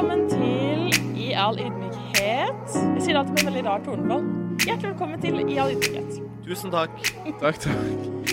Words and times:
velkommen 0.00 0.30
til 0.32 1.18
I 1.20 1.26
all 1.36 1.58
ydmykhet. 1.60 2.70
Jeg 2.72 3.02
sier 3.04 3.18
alltid 3.20 3.34
med 3.34 3.40
en 3.42 3.48
veldig 3.50 3.62
rar 3.66 3.82
tonefall. 3.84 4.22
Hjertelig 4.62 4.86
velkommen 4.94 5.20
til 5.20 5.34
I 5.42 5.56
all 5.60 5.72
ydmykhet. 5.74 6.14
Tusen 6.46 6.72
takk. 6.72 6.94
Takk, 7.42 7.58
takk. 7.66 8.30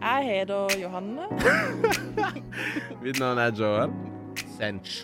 Jeg 0.00 0.22
heter 0.30 0.78
Johanne. 0.80 1.26
Mitt 3.04 3.20
navn 3.20 3.40
er 3.42 3.52
Joel. 3.52 3.92
Sench. 4.54 4.94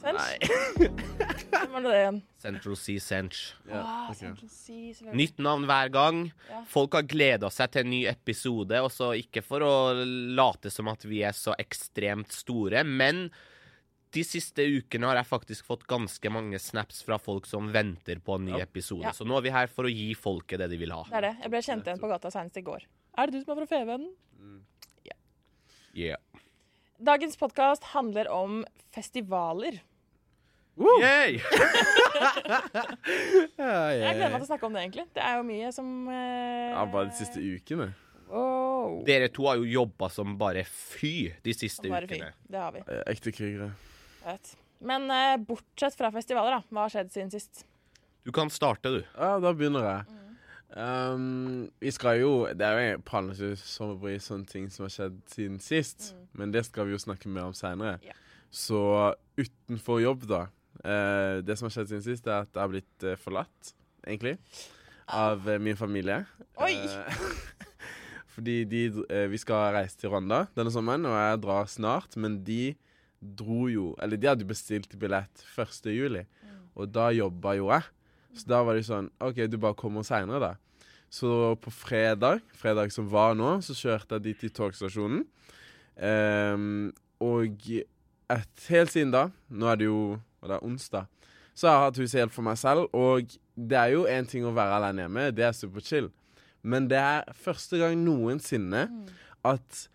Sench. 0.00 0.54
Hvem 1.50 1.74
var 1.74 1.84
det 1.84 1.92
igjen? 1.98 2.20
Central 2.46 2.78
Sea 2.80 3.02
Sench. 3.04 3.42
Ja, 3.68 3.82
Wow. 3.82 4.14
Central 4.16 4.48
Sea. 4.54 5.12
Nytt 5.12 5.42
navn 5.44 5.66
hver 5.68 5.92
gang. 5.92 6.22
Ja. 6.54 6.62
Folk 6.72 6.96
har 6.96 7.04
gleda 7.04 7.50
seg 7.52 7.74
til 7.74 7.84
en 7.84 7.92
ny 7.92 8.00
episode, 8.08 8.80
også 8.80 9.10
ikke 9.20 9.44
for 9.44 9.66
å 9.66 9.74
late 10.40 10.72
som 10.72 10.88
at 10.88 11.04
vi 11.04 11.20
er 11.20 11.36
så 11.36 11.52
ekstremt 11.60 12.32
store, 12.32 12.80
men 12.80 13.26
de 14.16 14.24
siste 14.24 14.64
ukene 14.64 15.10
har 15.10 15.18
jeg 15.20 15.28
faktisk 15.28 15.66
fått 15.68 15.84
ganske 15.90 16.30
mange 16.32 16.58
snaps 16.62 17.02
fra 17.04 17.18
folk 17.20 17.48
som 17.48 17.68
venter 17.74 18.20
på 18.24 18.38
en 18.38 18.46
ny 18.48 18.60
episode. 18.62 19.04
Ja. 19.04 19.12
Så 19.16 19.26
nå 19.28 19.36
er 19.36 19.44
vi 19.44 19.52
her 19.52 19.68
for 19.72 19.88
å 19.88 19.92
gi 19.92 20.14
folket 20.16 20.62
det 20.62 20.70
de 20.72 20.78
vil 20.80 20.94
ha. 20.96 21.02
Det 21.10 21.18
er 21.20 21.28
det. 21.28 21.34
Jeg 21.44 21.52
ble 21.52 21.64
kjent 21.66 21.90
igjen 21.90 22.00
på 22.00 22.10
gata 22.10 22.32
senest 22.32 22.56
i 22.56 22.64
går. 22.64 22.86
Er 23.16 23.28
det 23.28 23.36
du 23.36 23.44
som 23.44 23.52
er 23.52 23.60
fra 23.62 23.68
Fevennen? 23.74 24.14
Yeah. 25.96 26.20
Dagens 27.00 27.38
podkast 27.40 27.84
handler 27.94 28.28
om 28.28 28.64
festivaler. 28.92 29.78
Yay! 31.00 31.38
Jeg 33.56 34.16
gleder 34.18 34.28
meg 34.28 34.42
til 34.42 34.44
å 34.44 34.48
snakke 34.50 34.68
om 34.68 34.76
det, 34.76 34.82
egentlig. 34.84 35.06
Det 35.16 35.24
er 35.24 35.38
jo 35.38 35.46
mye 35.48 35.70
som 35.72 35.88
eh, 36.12 36.74
ja, 36.74 36.84
bare 36.92 37.08
de 37.08 37.16
siste 37.16 37.40
ukene. 37.40 37.88
Wow. 38.28 39.00
Dere 39.08 39.30
to 39.32 39.48
har 39.48 39.56
jo 39.60 39.64
jobba 39.70 40.10
som 40.12 40.36
bare 40.36 40.66
fy 40.68 41.30
de 41.44 41.56
siste 41.56 41.88
Bare 41.88 42.08
fy. 42.10 42.20
Det 42.20 42.60
har 42.60 42.76
vi. 42.76 42.84
Ekte 43.08 43.32
krigere. 43.32 43.70
Vet. 44.26 44.56
Men 44.78 45.10
eh, 45.10 45.36
bortsett 45.38 45.96
fra 45.96 46.10
festivaler, 46.14 46.58
da. 46.58 46.74
Hva 46.74 46.86
har 46.86 46.92
skjedd 46.92 47.12
siden 47.14 47.32
sist? 47.32 47.64
Du 48.26 48.32
kan 48.34 48.50
starte, 48.50 48.90
du. 48.90 49.02
Ja, 49.14 49.36
da 49.42 49.52
begynner 49.54 49.86
jeg. 49.86 50.22
Um, 50.76 51.68
vi 51.78 51.92
skal 51.94 52.18
jo 52.18 52.30
Det 52.52 52.66
er 52.66 52.80
jo 52.80 53.02
planlagt 53.06 53.60
sommerbry, 53.62 54.16
sånne 54.20 54.48
ting 54.50 54.66
som 54.72 54.84
har 54.84 54.92
skjedd 54.92 55.20
siden 55.30 55.60
sist. 55.62 56.10
Men 56.36 56.50
det 56.54 56.64
skal 56.66 56.88
vi 56.88 56.96
jo 56.96 57.00
snakke 57.00 57.30
mer 57.30 57.46
om 57.48 57.54
seinere. 57.56 58.00
Ja. 58.04 58.16
Så 58.50 58.80
utenfor 59.38 60.02
jobb, 60.02 60.26
da. 60.30 60.46
Uh, 60.82 61.38
det 61.46 61.56
som 61.56 61.68
har 61.68 61.76
skjedd 61.76 61.94
siden 61.94 62.06
sist, 62.08 62.26
er 62.26 62.42
at 62.42 62.50
jeg 62.50 62.62
har 62.64 62.72
blitt 62.72 63.06
uh, 63.06 63.14
forlatt, 63.20 63.72
egentlig. 64.02 64.34
Av 65.06 65.46
uh, 65.46 65.54
min 65.62 65.78
familie. 65.78 66.24
Oi! 66.66 66.74
Fordi 68.36 68.58
de 68.68 68.80
Vi 69.30 69.38
skal 69.40 69.70
reise 69.72 69.96
til 69.96 70.10
Rwanda 70.12 70.42
denne 70.52 70.68
sommeren, 70.74 71.06
og 71.08 71.14
jeg 71.14 71.38
drar 71.46 71.70
snart. 71.72 72.18
Men 72.20 72.42
de 72.44 72.74
dro 73.38 73.66
jo 73.70 73.94
Eller 74.02 74.20
de 74.20 74.28
hadde 74.30 74.46
bestilt 74.48 74.92
billett 74.98 75.44
1. 75.56 75.90
juli, 75.92 76.24
og 76.76 76.92
da 76.92 77.10
jobba 77.14 77.56
jo 77.58 77.70
jeg. 77.72 77.88
Så 78.36 78.48
da 78.50 78.60
var 78.66 78.76
de 78.76 78.84
sånn 78.84 79.08
OK, 79.24 79.46
du 79.48 79.56
bare 79.60 79.78
kommer 79.78 80.04
seinere, 80.06 80.52
da. 80.52 80.52
Så 81.12 81.54
på 81.62 81.70
fredag, 81.72 82.42
fredag 82.58 82.92
som 82.92 83.08
var 83.08 83.36
nå, 83.38 83.56
så 83.64 83.76
kjørte 83.76 84.18
jeg 84.18 84.26
dit 84.26 84.42
til 84.44 84.52
togstasjonen. 84.58 85.22
Um, 85.96 86.90
og 87.24 87.70
et, 87.72 88.64
helt 88.68 88.92
siden 88.92 89.14
da, 89.14 89.28
nå 89.48 89.70
er 89.70 89.80
det 89.80 89.88
jo 89.88 90.00
det 90.46 90.58
er 90.58 90.66
onsdag, 90.66 91.06
så 91.56 91.66
har 91.66 91.76
jeg 91.76 91.84
hatt 91.86 91.98
huset 92.02 92.20
helt 92.20 92.34
for 92.34 92.46
meg 92.46 92.58
selv. 92.60 92.86
Og 92.94 93.32
det 93.56 93.78
er 93.80 93.94
jo 93.94 94.04
én 94.10 94.28
ting 94.28 94.44
å 94.46 94.54
være 94.54 94.76
alene 94.78 95.06
hjemme, 95.06 95.30
det 95.34 95.46
er 95.46 95.56
superchill. 95.56 96.10
Men 96.66 96.88
det 96.90 97.00
er 97.00 97.26
første 97.38 97.80
gang 97.80 97.98
noensinne 98.02 98.86
at 99.46 99.86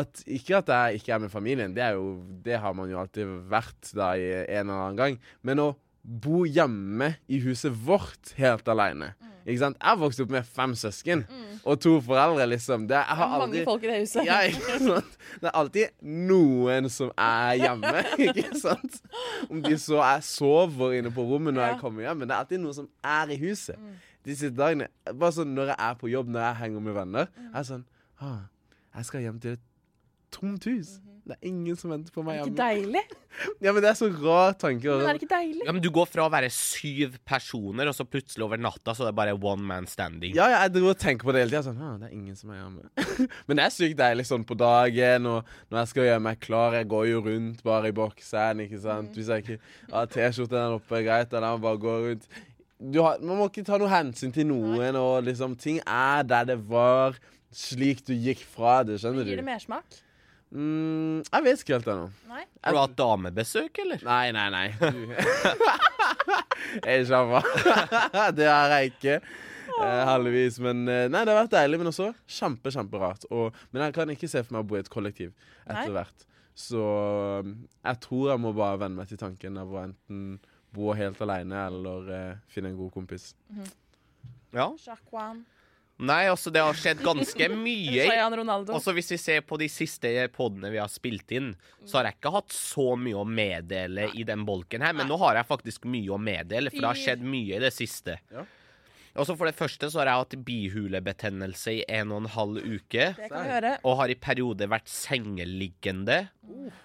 at 0.00 0.22
Ikke 0.26 0.58
at 0.60 0.68
jeg 0.72 1.00
ikke 1.00 1.12
er 1.14 1.22
med 1.24 1.30
familien, 1.32 1.74
det, 1.76 1.82
er 1.82 1.96
jo, 1.98 2.18
det 2.44 2.58
har 2.60 2.72
man 2.76 2.90
jo 2.90 2.98
alltid 3.00 3.30
vært 3.50 3.92
da 3.94 4.12
i 4.18 4.26
en 4.44 4.68
eller 4.68 4.80
annen 4.88 4.96
gang. 5.00 5.18
Men 5.42 5.62
å 5.64 5.68
bo 6.04 6.42
hjemme 6.44 7.14
i 7.32 7.38
huset 7.40 7.72
vårt 7.86 8.34
helt 8.36 8.66
aleine. 8.68 9.14
Ikke 9.44 9.60
sant? 9.60 9.76
Jeg 9.80 9.98
vokste 10.00 10.24
opp 10.24 10.30
med 10.32 10.46
fem 10.48 10.72
søsken 10.76 11.22
og 11.68 11.78
to 11.80 11.98
foreldre, 12.04 12.46
liksom. 12.48 12.86
Det, 12.88 12.96
jeg 12.96 13.16
Det 13.16 13.24
er 13.24 13.34
er 13.34 13.42
aldri 13.44 13.64
folk 13.64 13.82
i 13.84 13.88
det 13.90 13.98
huset. 14.02 14.24
ja, 14.24 14.38
ikke 14.48 14.78
sant? 14.80 15.18
Det 15.40 15.48
er 15.50 15.56
alltid 15.60 15.92
noen 16.28 16.88
som 16.92 17.10
er 17.20 17.58
hjemme, 17.60 17.92
ikke 18.28 18.56
sant? 18.60 18.96
Om 19.50 19.60
de 19.66 19.76
så 19.80 20.00
jeg 20.00 20.24
sover 20.28 20.96
inne 20.98 21.12
på 21.12 21.24
rommet 21.28 21.52
når 21.56 21.62
Ja. 21.66 21.68
jeg 21.74 21.80
kommer 21.84 22.06
hjem, 22.06 22.18
men 22.22 22.28
det 22.30 22.36
er 22.36 22.44
alltid 22.44 22.62
noen 22.64 22.78
som 22.80 22.88
er 23.04 23.34
i 23.36 23.38
huset. 23.44 23.76
Mm. 23.80 23.94
Disse 24.24 24.48
dagene, 24.56 24.88
bare 25.12 25.32
sånn 25.36 25.52
når 25.56 25.74
jeg 25.74 25.78
er 25.90 25.94
på 26.00 26.08
jobb, 26.08 26.28
når 26.32 26.46
jeg 26.48 26.60
henger 26.62 26.80
med 26.88 26.96
venner, 26.96 27.28
er 27.52 27.58
jeg 27.60 27.68
sånn 27.74 27.84
ah, 28.24 28.38
Jeg 28.96 29.04
skal 29.10 29.20
hjem 29.26 29.40
til 29.44 29.56
et 29.58 29.64
tomt 30.34 30.66
hus. 30.70 30.96
Det 31.24 31.38
er 31.38 31.46
ingen 31.48 31.72
som 31.80 31.88
venter 31.88 32.12
på 32.12 32.20
meg 32.20 32.36
Er 32.36 32.44
det 32.44 32.50
ikke 32.52 32.58
deilig? 32.60 33.00
Ja, 33.64 33.72
men 33.72 33.80
det 33.80 33.88
er 33.88 33.96
så 33.96 34.06
rar 34.12 34.52
tanke. 34.60 34.84
Men 34.92 35.00
er 35.00 35.06
sånn- 35.06 35.16
det 35.16 35.22
ikke 35.24 35.30
deilig? 35.32 35.62
Ja, 35.64 35.72
men 35.72 35.82
Du 35.82 35.88
går 35.96 36.06
fra 36.10 36.26
å 36.26 36.30
være 36.30 36.50
syv 36.52 37.14
personer, 37.24 37.88
og 37.88 37.96
så 37.96 38.04
plutselig 38.04 38.44
over 38.44 38.60
natta 38.60 38.92
så 38.94 39.06
er 39.06 39.08
det 39.08 39.16
bare 39.16 39.32
one 39.40 39.64
man 39.64 39.88
standing. 39.88 40.34
Ja, 40.36 40.50
ja, 40.52 40.58
jeg 40.66 40.74
driver 40.76 40.92
og 40.92 41.00
tenker 41.00 41.24
på 41.30 41.32
det 41.32 41.42
hele 41.46 41.54
tida. 41.54 41.62
Sånn, 41.64 41.80
ah, 41.80 41.94
det 42.02 42.10
er 42.10 42.12
ingen 42.18 42.36
som 42.36 42.52
er 42.52 42.60
hjemme. 42.60 42.84
Men 43.48 43.56
det 43.58 43.64
er 43.64 43.74
sykt 43.78 43.98
deilig 44.02 44.28
sånn 44.28 44.44
på 44.44 44.58
dagen, 44.60 45.30
og 45.32 45.48
når 45.72 45.80
jeg 45.80 45.92
skal 45.94 46.08
gjøre 46.10 46.22
meg 46.28 46.44
klar 46.44 46.76
Jeg 46.78 46.90
går 46.92 47.08
jo 47.14 47.24
rundt 47.30 47.64
bare 47.64 47.88
i 47.88 47.96
bokseren, 47.96 48.60
ikke 48.68 48.82
sant. 48.84 49.16
Hvis 49.16 49.32
jeg 49.32 49.46
ikke 49.46 49.58
har 49.96 50.12
T-skjorten 50.12 50.58
der 50.60 50.76
oppe, 50.76 51.02
greit, 51.08 51.32
da 51.32 51.54
må 51.56 51.64
bare 51.64 51.82
gå 51.88 51.96
rundt. 52.10 52.28
Du 52.84 53.00
har, 53.00 53.16
man 53.24 53.40
må 53.40 53.48
ikke 53.48 53.64
ta 53.64 53.80
noe 53.80 53.88
hensyn 53.88 54.32
til 54.34 54.50
noen, 54.52 55.00
og 55.00 55.22
liksom 55.24 55.56
Ting 55.56 55.80
er 55.88 56.20
der 56.28 56.52
det 56.52 56.60
var, 56.68 57.16
slik 57.54 58.04
du 58.04 58.12
gikk 58.12 58.44
fra 58.44 58.82
det, 58.84 59.00
skjønner 59.00 59.24
du. 59.24 59.32
Gir 59.32 59.40
det 59.40 59.48
mersmak? 59.48 60.02
Mm, 60.54 61.24
jeg 61.26 61.44
vet 61.44 61.62
ikke 61.64 61.74
helt 61.74 61.88
ennå. 61.90 62.10
Har 62.30 62.76
du 62.76 62.78
hatt 62.78 62.94
damebesøk, 62.98 63.80
eller? 63.82 64.04
Nei, 64.06 64.28
nei, 64.36 64.46
nei. 64.54 64.68
jeg 66.84 67.00
er 67.00 67.08
sjamma. 67.08 67.42
det 68.38 68.46
har 68.48 68.76
jeg 68.76 68.92
ikke. 68.94 69.18
Eh, 69.74 70.02
heldigvis. 70.08 70.60
Men 70.62 70.84
eh, 70.88 71.06
nei, 71.10 71.24
det 71.24 71.34
har 71.34 71.42
vært 71.42 71.56
deilig, 71.56 71.80
men 71.82 71.90
også 71.90 72.12
kjempe, 72.30 72.72
kjemperart. 72.74 73.26
Og, 73.34 73.56
men 73.74 73.86
jeg 73.86 73.96
kan 73.96 74.14
ikke 74.14 74.30
se 74.30 74.44
for 74.44 74.56
meg 74.56 74.64
å 74.64 74.68
bo 74.70 74.78
i 74.78 74.82
et 74.84 74.92
kollektiv 74.92 75.32
Nei. 75.34 75.74
etter 75.74 75.94
hvert. 75.96 76.26
Så 76.54 76.82
um, 77.42 77.54
jeg 77.82 77.98
tror 78.04 78.28
jeg 78.30 78.42
må 78.44 78.52
bare 78.54 78.78
venne 78.84 79.00
meg 79.00 79.10
til 79.10 79.18
tanken 79.18 79.58
av 79.58 79.72
å 79.74 79.80
enten 79.82 80.36
bo 80.74 80.94
helt 80.94 81.18
alene 81.22 81.64
eller 81.66 82.12
eh, 82.14 82.44
finne 82.50 82.70
en 82.70 82.78
god 82.78 82.92
kompis. 82.94 83.32
Ja. 84.54 84.68
Jacqueline. 84.78 85.42
Nei, 86.02 86.24
altså, 86.26 86.50
det 86.50 86.62
har 86.64 86.74
skjedd 86.74 87.04
ganske 87.04 87.48
mye. 87.66 88.08
Også 88.74 88.94
hvis 88.96 89.12
vi 89.14 89.18
ser 89.20 89.44
på 89.46 89.58
de 89.60 89.68
siste 89.70 90.10
podene 90.34 90.72
vi 90.74 90.80
har 90.82 90.90
spilt 90.90 91.30
inn, 91.36 91.52
så 91.86 92.00
har 92.00 92.10
jeg 92.10 92.18
ikke 92.18 92.34
hatt 92.34 92.56
så 92.56 92.88
mye 92.98 93.20
å 93.20 93.28
meddele 93.28 94.08
i 94.18 94.26
den 94.26 94.42
bolken 94.48 94.82
her, 94.82 94.96
men 94.96 95.06
nå 95.10 95.18
har 95.22 95.38
jeg 95.38 95.50
faktisk 95.52 95.86
mye 95.86 96.10
å 96.14 96.18
meddele, 96.18 96.74
for 96.74 96.82
det 96.82 96.90
har 96.90 97.02
skjedd 97.04 97.24
mye 97.36 97.60
i 97.60 97.62
det 97.62 97.70
siste. 97.76 98.18
Ja. 98.34 98.42
Også 99.22 99.36
for 99.38 99.46
det 99.46 99.54
første 99.54 99.86
så 99.92 100.00
har 100.00 100.08
jeg 100.10 100.22
hatt 100.24 100.36
bihulebetennelse 100.48 101.70
i 101.70 101.82
en 102.00 102.10
og 102.10 102.24
en 102.24 102.32
halv 102.34 102.56
uke. 102.58 103.12
Det 103.14 103.28
kan 103.30 103.44
vi 103.44 103.52
høre. 103.52 103.76
Og 103.86 104.00
har 104.00 104.10
i 104.10 104.16
perioder 104.18 104.70
vært 104.72 104.90
sengeliggende. 104.90 106.16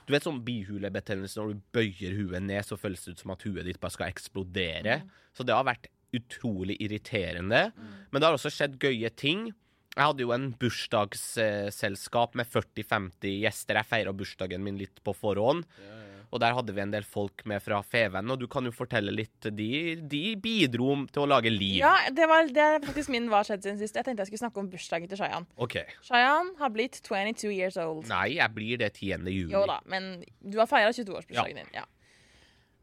Du 0.05 0.13
vet 0.13 0.27
sånn 0.27 0.43
bihulebetennelse 0.45 1.41
når 1.41 1.55
du 1.55 1.63
bøyer 1.73 2.13
huet 2.19 2.45
ned, 2.45 2.61
så 2.67 2.77
føles 2.77 3.01
det 3.01 3.15
ut 3.15 3.23
som 3.25 3.33
at 3.33 3.45
huet 3.47 3.65
ditt 3.65 3.81
bare 3.81 3.95
skal 3.97 4.13
eksplodere. 4.13 4.99
Så 5.33 5.45
det 5.47 5.57
har 5.57 5.65
vært 5.65 5.89
utrolig 6.15 6.77
irriterende. 6.81 7.69
Men 8.09 8.19
det 8.21 8.27
har 8.27 8.37
også 8.37 8.51
skjedd 8.53 8.79
gøye 8.81 9.11
ting. 9.13 9.49
Jeg 9.95 10.05
hadde 10.05 10.23
jo 10.23 10.31
en 10.31 10.51
bursdagsselskap 10.59 12.37
med 12.39 12.47
40-50 12.47 13.39
gjester. 13.43 13.79
Jeg 13.81 13.89
feira 13.89 14.13
bursdagen 14.15 14.63
min 14.63 14.77
litt 14.79 15.01
på 15.03 15.15
forhånd. 15.17 15.65
Og 16.29 16.37
der 16.43 16.53
hadde 16.53 16.73
vi 16.75 16.81
en 16.83 16.91
del 16.93 17.05
folk 17.09 17.41
med 17.49 17.61
fra 17.65 17.79
Feven, 17.81 18.29
og 18.29 18.37
du 18.37 18.45
kan 18.51 18.65
jo 18.67 18.73
fortelle 18.73 19.09
litt. 19.13 19.47
De, 19.49 19.97
de 19.97 20.23
bidro 20.37 20.91
til 21.09 21.23
å 21.23 21.29
lage 21.29 21.49
liv. 21.49 21.79
Ja, 21.81 21.95
det, 22.13 22.27
var, 22.29 22.45
det 22.53 22.67
faktisk 22.85 23.09
min 23.13 23.31
hva 23.31 23.41
skjedd 23.47 23.65
siden 23.65 23.79
sist. 23.81 23.97
Jeg 23.97 24.05
tenkte 24.05 24.27
jeg 24.27 24.31
skulle 24.31 24.43
snakke 24.45 24.61
om 24.61 24.69
bursdagen 24.69 25.09
til 25.09 25.21
Shayan. 25.23 25.47
Okay. 25.57 25.89
Shayan 26.05 26.53
har 26.59 26.73
blitt 26.75 27.01
22 27.01 27.49
years 27.49 27.79
old. 27.81 28.05
Nei, 28.11 28.35
jeg 28.37 28.55
blir 28.55 28.81
det 28.81 28.93
10. 28.99 29.25
juli. 29.25 29.49
Jo 29.55 29.65
da, 29.69 29.79
men 29.89 30.19
du 30.45 30.59
har 30.61 30.69
feira 30.69 30.93
22-årsbursdagen 30.93 31.63
din. 31.63 31.73
Ja. 31.73 31.87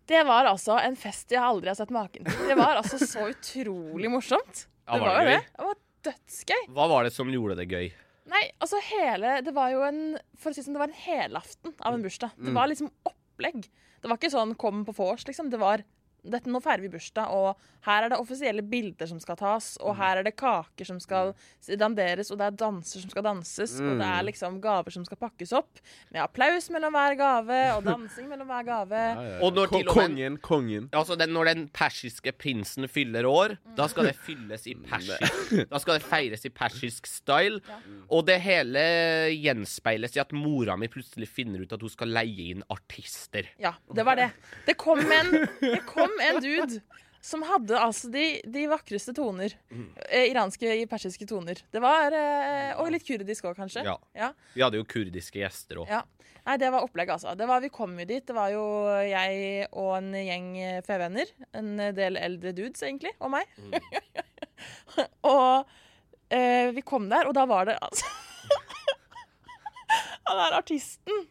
Det 0.06 0.23
var 0.26 0.47
altså 0.47 0.76
en 0.79 0.97
fest 0.99 1.32
jeg 1.35 1.43
aldri 1.43 1.70
har 1.73 1.79
sett 1.79 1.91
maken 1.94 2.26
til. 2.26 2.43
Det 2.49 2.56
var 2.58 2.79
altså 2.79 2.99
så 3.03 3.26
utrolig 3.32 4.11
morsomt. 4.12 4.67
Ja, 4.87 4.94
Det 4.94 5.00
var 5.03 5.17
jo 5.17 5.25
det 5.26 5.32
det. 5.32 5.41
Det 5.56 5.67
var 5.67 5.81
dødsgøy. 6.06 6.67
Hva 6.76 6.88
var 6.93 7.06
det 7.08 7.12
som 7.17 7.32
gjorde 7.32 7.56
det 7.58 7.67
gøy? 7.73 7.88
Nei, 8.26 8.43
altså 8.58 8.81
hele 8.82 9.37
Det 9.47 9.53
var 9.55 9.70
jo 9.70 9.85
en 9.87 10.00
For 10.35 10.50
å 10.50 10.55
si 10.55 10.58
det 10.58 10.67
sånn, 10.67 10.75
det 10.75 10.82
var 10.82 10.91
en 10.91 11.03
helaften 11.05 11.75
av 11.81 11.94
en 11.94 12.03
bursdag. 12.06 12.35
Det 12.38 12.55
var 12.55 12.70
liksom 12.70 12.91
opplegg. 13.06 13.67
Det 14.03 14.11
var 14.11 14.19
ikke 14.19 14.31
sånn 14.35 14.55
'kom 14.55 14.85
på 14.87 14.94
vors', 14.94 15.26
liksom. 15.26 15.50
Det 15.50 15.58
var 15.58 15.82
dette, 16.32 16.50
nå 16.50 16.61
feirer 16.64 16.84
vi 16.84 16.90
bursdag, 16.93 17.31
og 17.32 17.56
her 17.87 18.06
er 18.06 18.12
det 18.12 18.19
offisielle 18.19 18.64
bilder 18.67 19.06
som 19.06 19.20
skal 19.23 19.38
tas, 19.38 19.76
og 19.82 19.94
her 19.99 20.20
er 20.20 20.26
det 20.26 20.34
kaker 20.38 20.88
som 20.88 20.99
skal 21.02 21.32
danderes, 21.78 22.32
og 22.34 22.40
det 22.40 22.49
er 22.49 22.56
danser 22.58 23.05
som 23.05 23.12
skal 23.12 23.26
danses, 23.26 23.76
og 23.78 24.00
det 24.00 24.08
er 24.08 24.26
liksom 24.26 24.58
gaver 24.64 24.94
som 24.94 25.05
skal 25.06 25.20
pakkes 25.20 25.55
opp, 25.56 25.78
med 26.11 26.23
applaus 26.25 26.67
mellom 26.75 26.96
hver 26.96 27.17
gave, 27.20 27.61
og 27.76 27.84
dansing 27.87 28.28
mellom 28.32 28.50
hver 28.50 28.67
gave. 28.67 29.02
Og 29.46 29.55
når 29.55 29.70
til 29.73 29.87
og 29.87 29.96
med 29.96 30.06
Kongen, 30.06 30.37
kongen. 30.43 30.88
Altså 30.96 31.17
den, 31.19 31.31
Når 31.37 31.44
den 31.50 31.69
persiske 31.75 32.32
prinsen 32.32 32.88
fyller 32.88 33.26
år, 33.28 33.56
da 33.76 33.87
skal 33.88 34.11
det 34.11 34.17
fylles 34.26 34.67
i 34.67 34.75
persisk 34.75 35.55
Da 35.70 35.78
skal 35.82 35.99
det 35.99 36.06
feires 36.06 36.44
i 36.46 36.50
persisk 36.55 37.06
style. 37.11 37.61
Og 38.11 38.26
det 38.28 38.38
hele 38.44 38.82
gjenspeiles 39.34 40.17
i 40.17 40.23
at 40.23 40.32
mora 40.37 40.76
mi 40.78 40.88
plutselig 40.93 41.28
finner 41.31 41.62
ut 41.62 41.73
at 41.75 41.82
hun 41.82 41.93
skal 41.93 42.12
leie 42.14 42.50
inn 42.55 42.64
artister. 42.73 43.49
Ja, 43.62 43.75
det 43.94 44.06
var 44.06 44.19
det. 44.19 44.31
Det 44.67 44.76
kom 44.81 45.00
en, 45.00 45.32
det 45.61 45.82
kom 45.88 46.12
en 46.23 46.41
dude 46.45 46.81
som 47.27 47.43
hadde 47.43 47.75
altså 47.79 48.09
de, 48.13 48.25
de 48.47 48.67
vakreste 48.71 49.11
toner. 49.17 49.55
Eh, 50.07 50.29
iranske, 50.31 50.77
persiske 50.91 51.27
toner. 51.27 51.59
Det 51.75 51.83
var 51.83 52.15
eh, 52.15 52.77
Og 52.79 52.93
litt 52.95 53.07
kurdisk 53.07 53.49
òg, 53.49 53.57
kanskje. 53.59 53.83
Ja. 53.87 53.97
Ja. 54.15 54.29
Vi 54.55 54.63
hadde 54.63 54.79
jo 54.79 54.87
kurdiske 54.87 55.41
gjester 55.43 55.83
òg. 55.83 55.91
Ja. 55.91 56.05
Nei, 56.47 56.55
det 56.63 56.71
var 56.71 56.87
opplegg, 56.87 57.11
altså. 57.11 57.35
Det 57.35 57.49
var, 57.51 57.65
vi 57.65 57.73
kom 57.75 57.97
jo 57.99 58.07
dit. 58.07 58.23
Det 58.29 58.37
var 58.37 58.53
jo 58.55 58.63
jeg 59.03 59.67
og 59.73 59.91
en 59.97 60.13
gjeng 60.15 60.53
eh, 60.63 60.79
fevenner. 60.87 61.33
En 61.59 61.73
del 61.97 62.21
eldre 62.21 62.55
dudes, 62.55 62.85
egentlig. 62.87 63.11
Og 63.19 63.35
meg. 63.35 63.51
og 65.33 65.67
eh, 66.31 66.71
vi 66.77 66.87
kom 66.87 67.11
der, 67.11 67.27
og 67.27 67.35
da 67.35 67.49
var 67.51 67.67
det 67.67 67.75
altså 67.83 68.07
Han 70.27 70.39
der 70.39 70.55
artisten 70.57 71.27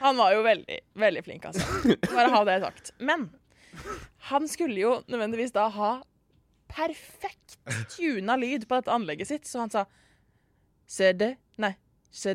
Han 0.00 0.16
var 0.16 0.32
jo 0.32 0.42
veldig, 0.44 0.80
veldig 1.04 1.22
flink, 1.28 1.44
altså. 1.52 1.96
Bare 2.08 2.32
ha 2.32 2.44
det 2.48 2.60
sagt. 2.64 2.94
Men 3.04 3.28
han 4.30 4.48
skulle 4.48 4.80
jo 4.80 4.96
nødvendigvis 5.10 5.52
da 5.52 5.68
ha 5.68 5.92
perfekt 6.70 7.58
tuna 7.92 8.36
lyd 8.40 8.66
på 8.68 8.78
dette 8.80 8.92
anlegget 8.94 9.30
sitt, 9.30 9.48
så 9.48 9.64
han 9.64 9.72
sa 9.72 9.84
Se 10.86 11.12
nei, 11.56 11.70
se 12.12 12.34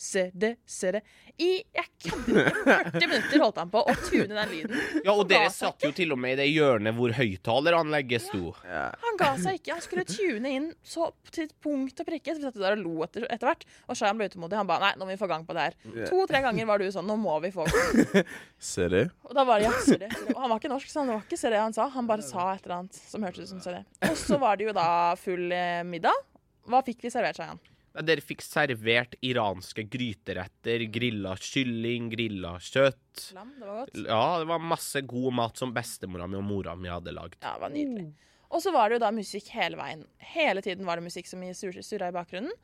se 0.00 0.30
det, 0.32 0.54
se 0.64 0.90
det. 0.96 1.00
I 1.36 1.50
jeg 1.76 1.88
kødder 2.04 2.48
40 2.64 2.94
minutter 3.04 3.42
holdt 3.42 3.58
han 3.60 3.70
på 3.72 3.82
å 3.84 3.94
tune 4.06 4.28
den 4.32 4.52
lyden. 4.52 4.78
Ja, 5.04 5.12
og 5.12 5.26
dere 5.28 5.50
satt 5.52 5.84
jo 5.84 5.90
til 5.96 6.14
og 6.14 6.20
med 6.20 6.34
i 6.34 6.38
det 6.40 6.46
hjørnet 6.48 6.96
hvor 6.96 7.12
høyttaleranlegget 7.16 8.24
sto. 8.24 8.54
Ja. 8.64 8.86
Han 9.04 9.18
ga 9.20 9.30
seg 9.40 9.58
ikke. 9.60 9.74
Han 9.76 9.84
skulle 9.84 10.06
tune 10.08 10.52
inn 10.56 10.70
så 10.80 11.10
til 11.34 11.50
punkt 11.60 12.00
og 12.00 12.08
prikke. 12.08 12.32
Så 12.32 12.40
vi 12.40 12.48
satt 12.48 12.60
der 12.62 12.78
og 12.78 12.84
lo 12.84 13.04
etter, 13.04 13.26
etter 13.28 13.50
hvert. 13.50 13.66
Og 13.88 13.98
Shayan 14.00 14.20
ble 14.20 14.30
utålmodig. 14.30 14.58
Han 14.62 14.70
ba 14.70 14.78
nei, 14.82 14.94
nå 14.96 15.04
må 15.04 15.12
vi 15.12 15.20
få 15.20 15.28
gang 15.30 15.44
på 15.48 15.56
det 15.58 15.68
her. 15.68 15.76
To-tre 16.08 16.40
ganger 16.48 16.70
var 16.70 16.80
du 16.80 16.88
sånn, 16.94 17.08
nå 17.08 17.18
må 17.20 17.36
vi 17.44 17.52
få 17.54 17.68
gang. 17.68 18.24
Ser 18.70 18.92
det. 18.94 19.04
Og 19.28 19.36
da 19.36 19.44
var 19.48 19.60
det 19.60 19.68
ja, 19.68 19.74
ser 19.84 20.00
det. 20.06 20.10
Og 20.32 20.40
han 20.40 20.50
var 20.52 20.60
ikke 20.60 20.72
norsk, 20.72 20.88
så 20.88 21.04
det 21.04 21.14
var 21.14 21.26
ikke 21.28 21.40
se 21.40 21.52
det 21.52 21.60
han 21.60 21.76
sa. 21.76 21.90
Han 21.92 22.08
bare 22.08 22.24
sa 22.24 22.50
et 22.54 22.64
eller 22.64 22.78
annet 22.80 22.96
som 23.00 23.24
hørtes 23.24 23.48
ut 23.48 23.52
som 23.54 23.60
se 23.64 23.76
det. 23.76 23.84
Og 24.08 24.16
så 24.20 24.40
var 24.40 24.56
det 24.60 24.68
jo 24.70 24.76
da 24.76 24.88
full 25.20 25.52
eh, 25.52 25.82
middag. 25.88 26.24
Hva 26.70 26.80
fikk 26.86 27.04
vi 27.04 27.12
servert, 27.12 27.40
Shayan? 27.40 27.60
Dere 27.90 28.22
fikk 28.22 28.42
servert 28.46 29.16
iranske 29.26 29.82
gryteretter, 29.90 30.84
grilla 30.94 31.32
kylling, 31.42 32.06
grilla 32.12 32.52
kjøtt. 32.62 33.24
Lam, 33.34 33.50
det 33.58 33.66
var 33.66 33.80
godt. 33.80 33.96
Ja, 34.06 34.20
det 34.38 34.46
var 34.52 34.62
masse 34.62 35.02
god 35.10 35.34
mat 35.34 35.58
som 35.58 35.72
bestemora 35.74 36.28
mi 36.30 36.38
og 36.38 36.44
mora 36.46 36.76
mi 36.78 36.88
hadde 36.92 37.10
lagd. 37.16 37.40
Ja, 37.42 37.56
det 37.56 37.64
var 37.64 37.74
nydelig. 37.74 38.06
Og 38.50 38.62
så 38.62 38.70
var 38.74 38.88
det 38.90 38.98
jo 38.98 39.02
da 39.04 39.10
musikk 39.14 39.50
hele 39.54 39.78
veien. 39.78 40.04
Hele 40.36 40.62
tiden 40.62 40.86
var 40.86 40.98
det 40.98 41.06
musikk 41.08 41.26
som 41.30 41.42
sur- 41.54 41.82
surra 41.86 42.08
i 42.10 42.14
bakgrunnen. 42.14 42.54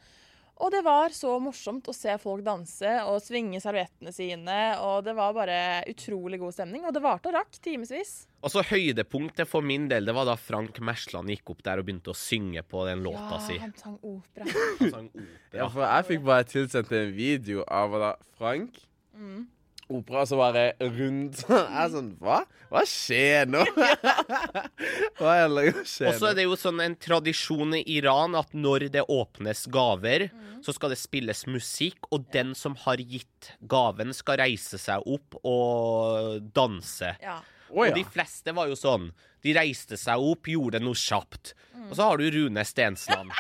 Og 0.57 0.71
det 0.73 0.81
var 0.87 1.13
så 1.13 1.35
morsomt 1.43 1.89
å 1.91 1.95
se 1.95 2.15
folk 2.23 2.41
danse 2.47 2.93
og 3.05 3.19
svinge 3.21 3.61
serviettene 3.61 4.13
sine. 4.15 4.57
Og 4.81 5.03
det 5.05 5.13
var 5.19 5.35
bare 5.37 5.59
utrolig 5.91 6.41
god 6.41 6.57
stemning. 6.57 6.87
Og 6.89 6.95
det 6.97 7.03
varte 7.05 7.29
og 7.29 7.37
rakk 7.37 7.59
timevis. 7.61 8.15
Og 8.41 8.53
så 8.55 8.65
høydepunktet 8.65 9.51
for 9.51 9.65
min 9.67 9.89
del, 9.91 10.09
det 10.09 10.15
var 10.17 10.29
da 10.29 10.37
Frank 10.41 10.81
Mersland 10.81 11.29
gikk 11.35 11.53
opp 11.53 11.61
der 11.67 11.83
og 11.83 11.89
begynte 11.89 12.15
å 12.15 12.17
synge 12.17 12.65
på 12.65 12.87
den 12.89 13.05
låta 13.05 13.41
si. 13.45 13.59
han 13.61 13.75
sang 13.77 13.99
opera. 14.01 14.49
Han 14.81 14.95
sang 14.95 15.11
opera. 15.13 15.61
Ja, 15.61 15.69
for 15.69 15.85
jeg 15.85 16.09
fikk 16.13 16.27
bare 16.31 16.49
tilsendt 16.49 16.93
en 16.97 17.13
video 17.17 17.67
av 17.69 18.01
da 18.01 18.13
Frank 18.41 18.83
Mm. 19.17 19.47
Opera, 19.87 20.25
og 20.25 20.29
så 20.31 20.39
bare 20.41 20.63
rundt. 20.83 21.45
Jeg 21.51 21.79
er 21.85 21.91
sånn 21.93 22.09
Hva? 22.19 22.41
Hva 22.73 22.81
skjer 22.91 23.47
nå? 23.47 23.61
Hva 25.21 25.35
er 25.39 25.53
det 25.53 25.65
som 25.77 25.85
skjer 25.87 26.09
nå? 26.09 26.11
Og 26.11 26.19
så 26.19 26.31
er 26.31 26.39
det 26.39 26.47
jo 26.49 26.57
sånn 26.59 26.83
en 26.83 26.97
tradisjon 26.99 27.77
i 27.79 27.83
Iran 27.97 28.35
at 28.39 28.51
når 28.57 28.89
det 28.97 29.05
åpnes 29.13 29.67
gaver, 29.73 30.27
så 30.67 30.75
skal 30.75 30.91
det 30.91 30.99
spilles 30.99 31.45
musikk, 31.47 32.09
og 32.11 32.27
den 32.35 32.55
som 32.59 32.75
har 32.83 32.99
gitt 32.99 33.53
gaven, 33.71 34.11
skal 34.17 34.41
reise 34.43 34.81
seg 34.83 35.07
opp 35.07 35.39
og 35.47 36.43
danse. 36.57 37.15
Ja. 37.23 37.39
Å, 37.71 37.83
Og 37.87 37.95
de 37.95 38.03
fleste 38.07 38.55
var 38.55 38.71
jo 38.71 38.77
sånn. 38.79 39.11
De 39.43 39.55
reiste 39.55 39.99
seg 39.99 40.23
opp, 40.23 40.49
gjorde 40.51 40.83
noe 40.83 40.99
kjapt. 40.99 41.55
Og 41.87 41.95
så 41.99 42.11
har 42.11 42.19
du 42.19 42.27
Rune 42.35 42.63
Stensland. 42.67 43.31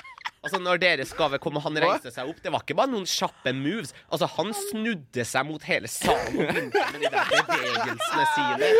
Altså 0.46 0.60
Når 0.62 0.78
deres 0.82 1.12
gave 1.19 1.40
kom 1.43 1.58
og 1.58 1.64
han 1.66 1.78
reiste 1.82 2.12
seg 2.14 2.28
opp, 2.31 2.38
det 2.44 2.52
var 2.54 2.62
ikke 2.62 2.76
bare 2.78 2.93
noen 2.93 3.08
kjappe 3.10 3.52
moves. 3.56 3.90
Altså 4.12 4.28
Han 4.37 4.52
snudde 4.70 5.25
seg 5.26 5.48
mot 5.48 5.66
hele 5.66 5.90
salen 5.90 6.38
og 6.38 6.52
begynte 6.52 6.84
med 6.93 7.02
de 7.02 7.10
der 7.10 7.32
bevegelsene 7.32 8.28
sine. 8.37 8.70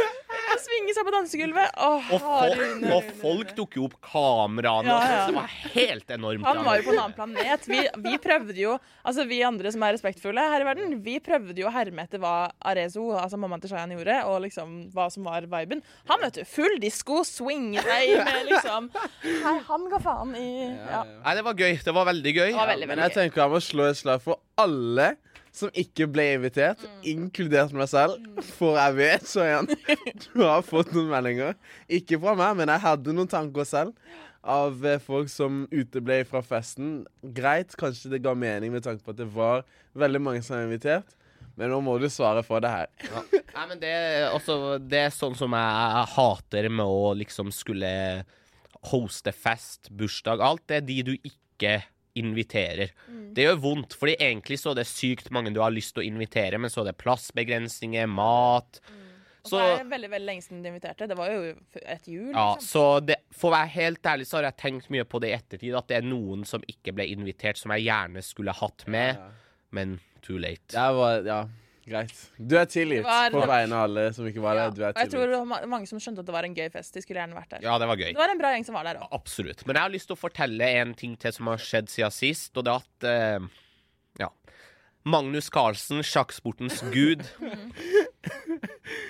Svinge 0.67 0.95
seg 0.97 1.07
på 1.07 1.13
dansegulvet. 1.15 1.73
Åh, 1.83 2.09
Og 2.17 2.23
folk, 2.23 2.85
og 2.97 3.11
folk 3.21 3.53
tok 3.59 3.77
jo 3.79 3.85
opp 3.89 3.97
kameraene. 4.05 4.89
Ja, 4.91 5.11
ja. 5.13 5.25
Det 5.29 5.35
var 5.37 5.55
helt 5.75 6.11
enormt. 6.17 6.47
Han 6.47 6.63
var 6.67 6.79
jo 6.81 6.87
på 6.89 6.95
en 6.95 7.01
annen 7.03 7.17
planet. 7.17 7.67
Vi, 7.71 7.81
vi 8.07 8.15
prøvde 8.23 8.57
jo, 8.59 8.77
altså 9.07 9.27
vi 9.29 9.41
andre 9.47 9.73
som 9.75 9.85
er 9.87 9.97
respektfulle 9.97 10.47
her 10.53 10.65
i 10.65 10.69
verden, 10.69 10.97
vi 11.05 11.19
prøvde 11.25 11.57
jo 11.61 11.69
å 11.71 11.75
herme 11.75 12.05
etter 12.07 12.23
hva 12.23 12.35
Arezo, 12.73 13.09
altså 13.19 13.39
mammaen 13.41 13.63
til 13.65 13.73
Shayan, 13.75 13.95
gjorde, 13.97 14.19
og 14.31 14.41
liksom 14.47 14.75
hva 14.97 15.09
som 15.13 15.27
var 15.29 15.47
viben. 15.51 15.83
Han, 16.11 16.23
vet 16.25 16.41
du, 16.41 16.45
full 16.49 16.79
disko, 16.83 17.23
swinge 17.27 17.83
deg 17.87 18.17
med 18.27 18.51
liksom 18.51 18.91
Nei, 18.97 19.57
han 19.69 19.87
ga 19.93 20.01
faen 20.03 20.35
i 20.39 20.49
Ja. 20.67 21.03
Nei, 21.25 21.35
det 21.39 21.45
var 21.47 21.55
gøy. 21.59 21.79
Det 21.85 21.95
var 21.95 22.07
veldig 22.09 22.33
gøy. 22.37 22.51
Det 22.53 22.59
var 22.59 22.71
veldig, 22.73 22.89
Men 22.91 23.01
veldig 23.01 23.09
jeg 23.11 23.19
tenker 23.21 23.43
jeg 23.45 23.53
må 23.57 23.61
slå 23.65 23.89
et 23.91 23.99
slag 24.01 24.23
for 24.25 24.41
alle 24.61 25.13
som 25.57 25.71
ikke 25.73 26.07
ble 26.13 26.27
invitert, 26.37 26.83
Mm. 26.85 27.01
inkludert 27.13 27.73
meg 27.73 27.89
selv. 27.89 28.21
For 28.59 28.77
jeg 28.77 28.97
vet, 28.99 29.27
så 29.29 29.45
igjen, 29.47 29.71
du 30.35 30.43
har 30.45 30.63
fått 30.67 30.93
noen 30.95 31.09
meldinger. 31.15 31.55
Ikke 31.89 32.19
fra 32.21 32.35
meg, 32.39 32.57
men 32.61 32.69
jeg 32.75 32.85
hadde 32.85 33.15
noen 33.17 33.31
tanker 33.33 33.65
selv. 33.69 33.95
Av 34.47 34.85
eh, 34.87 35.01
folk 35.03 35.27
som 35.33 35.65
uteble 35.75 36.21
fra 36.29 36.43
festen. 36.47 37.01
Greit, 37.35 37.73
kanskje 37.81 38.13
det 38.13 38.21
ga 38.23 38.35
mening 38.39 38.71
med 38.77 38.85
tanke 38.87 39.03
på 39.03 39.11
at 39.17 39.19
det 39.19 39.27
var 39.35 39.65
veldig 39.99 40.21
mange 40.23 40.45
som 40.47 40.55
var 40.59 40.69
invitert. 40.69 41.17
Men 41.57 41.73
nå 41.73 41.81
må 41.83 41.97
du 41.99 42.05
svare 42.13 42.43
for 42.45 42.61
det 42.61 42.69
her. 42.69 42.91
Nei, 43.33 43.65
men 43.71 43.81
det, 43.81 43.95
også, 44.37 44.77
det 44.85 45.01
er 45.07 45.15
sånn 45.17 45.35
som 45.39 45.55
jeg 45.57 46.03
hater 46.13 46.69
med 46.69 46.85
å 46.85 47.15
liksom 47.17 47.49
skulle 47.57 47.91
hoste 48.93 49.33
fest, 49.35 49.89
bursdag, 49.97 50.43
alt. 50.45 50.63
Det 50.69 50.83
er 50.83 50.85
de 50.87 50.99
du 51.09 51.15
ikke 51.17 51.79
inviterer. 52.17 52.93
Det 53.37 53.45
gjør 53.47 53.59
vondt, 53.61 53.97
fordi 53.99 54.15
egentlig 54.17 54.59
så 54.63 54.73
er 54.73 54.81
det 54.81 54.87
sykt 54.91 55.31
mange 55.35 55.53
du 55.55 55.61
har 55.61 55.75
lyst 55.75 55.95
til 55.97 56.05
å 56.05 56.07
invitere, 56.09 56.59
men 56.61 56.73
så 56.73 56.83
er 56.83 56.91
det 56.91 56.97
plassbegrensninger, 57.03 58.07
mat. 58.09 58.81
Og 59.47 59.51
Så 59.51 59.59
så 59.59 59.63
er 59.63 59.77
det 59.85 59.91
veldig 59.93 60.09
veldig 60.11 60.27
lenge 60.27 60.43
siden 60.43 60.63
du 60.65 60.69
inviterte. 60.73 61.07
Det 61.07 61.17
var 61.19 61.31
jo 61.31 61.43
et 61.83 62.09
jul. 62.11 62.33
ja, 62.33 62.47
Liksom. 62.57 62.67
så 62.67 62.85
det, 63.07 63.17
for 63.31 63.53
å 63.53 63.55
være 63.55 63.69
helt 63.77 64.03
ærlig 64.11 64.27
så 64.27 64.41
har 64.41 64.49
jeg 64.49 64.57
tenkt 64.65 64.89
mye 64.91 65.05
på 65.07 65.21
det 65.23 65.31
i 65.31 65.37
ettertid, 65.37 65.77
at 65.79 65.87
det 65.93 66.01
er 66.01 66.09
noen 66.09 66.43
som 66.49 66.65
ikke 66.67 66.97
ble 66.97 67.07
invitert, 67.13 67.61
som 67.61 67.71
jeg 67.77 67.87
gjerne 67.87 68.25
skulle 68.27 68.53
hatt 68.59 68.87
med, 68.91 69.21
men 69.71 70.01
too 70.27 70.39
late. 70.43 70.73
Det 70.75 70.89
var, 70.99 71.23
ja, 71.23 71.45
greit. 71.87 72.13
Du 72.39 72.57
er 72.59 72.67
tilgitt 72.67 73.05
var- 73.05 73.31
på 73.31 73.47
vegne 73.47 73.73
av 73.73 73.85
alle 73.91 74.13
som 74.13 74.27
ikke 74.27 74.41
var 74.43 74.55
Ja. 74.57 74.71
der. 74.71 74.75
Du 74.75 74.83
er 74.83 74.89
Og 74.89 74.97
jeg 75.03 75.11
tror 75.11 75.27
det 75.27 75.39
var 75.49 75.67
mange 75.67 75.87
som 75.89 75.99
skjønte 75.99 76.19
at 76.21 76.27
det 76.27 76.33
var 76.35 76.45
en 76.45 76.55
gøy 76.55 76.71
fest. 76.73 76.93
De 76.95 77.01
skulle 77.01 77.21
gjerne 77.21 77.35
vært 77.35 77.49
der. 77.51 77.61
Ja, 77.63 77.79
det 77.79 77.87
var 77.89 77.97
gøy. 77.97 78.13
Det 78.13 78.17
var 78.17 78.29
en 78.31 78.39
bra 78.39 78.49
gjeng 78.55 78.65
som 78.67 78.75
var 78.75 78.85
der 78.85 78.97
òg. 79.01 79.09
Absolutt. 79.13 79.67
Men 79.67 79.77
jeg 79.77 79.83
har 79.83 79.91
lyst 79.91 80.07
til 80.09 80.17
å 80.17 80.19
fortelle 80.19 80.61
en 80.81 80.95
ting 80.95 81.17
til 81.17 81.33
som 81.33 81.47
har 81.47 81.57
skjedd 81.59 81.89
siden 81.89 82.13
sist, 82.13 82.57
og 82.57 82.65
det 82.65 82.73
er 82.73 82.77
at 82.77 83.41
uh, 83.43 83.49
Ja. 84.19 84.29
Magnus 85.05 85.49
Carlsen, 85.51 86.03
sjakksportens 86.03 86.83
gud. 86.93 87.23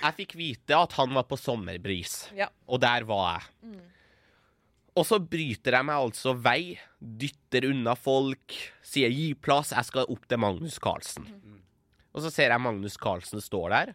Jeg 0.02 0.14
fikk 0.16 0.34
vite 0.38 0.76
at 0.76 0.92
han 0.98 1.12
var 1.16 1.24
på 1.28 1.38
sommerbris, 1.40 2.28
Ja. 2.36 2.48
og 2.68 2.80
der 2.80 3.04
var 3.04 3.40
jeg. 3.64 3.80
Og 4.96 5.04
så 5.04 5.18
bryter 5.20 5.72
jeg 5.76 5.84
meg 5.84 5.96
altså 5.96 6.32
vei, 6.40 6.78
dytter 7.00 7.66
unna 7.70 7.94
folk, 7.94 8.54
sier 8.82 9.10
'gi 9.10 9.34
plass, 9.34 9.70
jeg 9.76 9.84
skal 9.84 10.06
opp 10.08 10.26
til 10.28 10.38
Magnus 10.38 10.78
Carlsen'. 10.78 11.26
Og 12.16 12.24
så 12.24 12.32
ser 12.32 12.48
jeg 12.54 12.64
Magnus 12.64 12.96
Carlsen 12.96 13.42
står 13.44 13.72
der, 13.74 13.94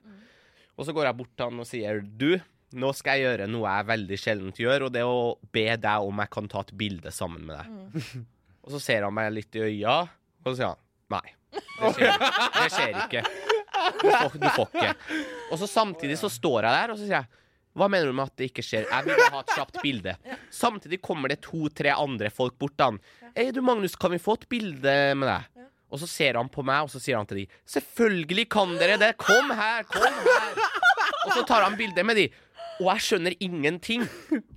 og 0.78 0.86
så 0.86 0.94
går 0.96 1.10
jeg 1.10 1.18
bort 1.18 1.32
til 1.36 1.50
han 1.50 1.62
og 1.64 1.68
sier 1.68 2.02
'du, 2.06 2.38
nå 2.72 2.92
skal 2.96 3.18
jeg 3.18 3.26
gjøre 3.26 3.50
noe 3.52 3.68
jeg 3.68 3.88
veldig 3.90 4.18
sjeldent 4.22 4.62
gjør, 4.62 4.86
og 4.88 4.94
det 4.94 5.02
er 5.02 5.10
å 5.10 5.36
be 5.52 5.66
deg 5.76 6.06
om 6.08 6.22
jeg 6.24 6.32
kan 6.32 6.48
ta 6.48 6.62
et 6.62 6.74
bilde 6.78 7.12
sammen 7.12 7.44
med 7.46 7.58
deg'. 7.58 8.24
Og 8.62 8.72
så 8.76 8.80
ser 8.80 9.04
han 9.04 9.14
meg 9.14 9.34
litt 9.34 9.56
i 9.58 9.66
øya, 9.66 9.98
og 10.46 10.52
så 10.52 10.56
sier 10.56 10.70
han 10.70 10.82
'nei, 11.12 11.28
det 11.52 11.94
skjer, 11.98 12.26
det 12.56 12.72
skjer 12.78 13.00
ikke'. 13.08 13.26
Du 14.02 14.08
får, 14.12 14.38
du 14.38 14.50
får 14.54 14.68
ikke. 14.70 14.96
Og 15.52 15.60
så 15.60 15.68
samtidig 15.68 16.18
så 16.22 16.30
står 16.30 16.68
jeg 16.68 16.76
der, 16.78 16.92
og 16.94 17.00
så 17.00 17.08
sier 17.08 17.18
jeg 17.24 17.28
hva 17.74 17.88
mener 17.88 18.12
du 18.12 18.16
med 18.18 18.28
at 18.28 18.36
det 18.36 18.50
ikke 18.50 18.64
skjer? 18.68 18.84
Jeg 18.84 19.06
vil 19.08 19.22
ha 19.32 19.40
et 19.40 19.54
kjapt 19.56 19.78
bilde. 19.80 20.14
Samtidig 20.52 21.00
kommer 21.02 21.32
det 21.32 21.40
to-tre 21.46 21.94
andre 21.96 22.28
folk 22.30 22.58
bort 22.60 22.76
til 22.76 22.90
han. 22.90 22.98
Hei, 23.32 23.46
du 23.56 23.62
Magnus, 23.64 23.96
kan 23.96 24.12
vi 24.12 24.20
få 24.20 24.36
et 24.36 24.50
bilde 24.52 24.96
med 25.16 25.30
deg? 25.30 25.61
Og 25.92 26.02
så 26.02 26.08
ser 26.10 26.40
han 26.40 26.50
på 26.52 26.64
meg, 26.66 26.86
og 26.88 26.92
så 26.94 27.02
sier 27.04 27.20
han 27.20 27.28
til 27.30 27.44
de 27.44 27.48
Selvfølgelig 27.70 28.48
kan 28.54 28.76
dere 28.80 28.98
det! 29.02 29.14
Kom 29.22 29.52
her! 29.56 29.84
Kom 29.92 30.22
her! 30.26 30.62
Og 31.28 31.34
så 31.36 31.44
tar 31.48 31.68
han 31.68 31.76
bilde 31.80 32.06
med 32.08 32.18
de. 32.18 32.30
Og 32.82 32.88
jeg 32.96 33.08
skjønner 33.08 33.36
ingenting. 33.44 34.06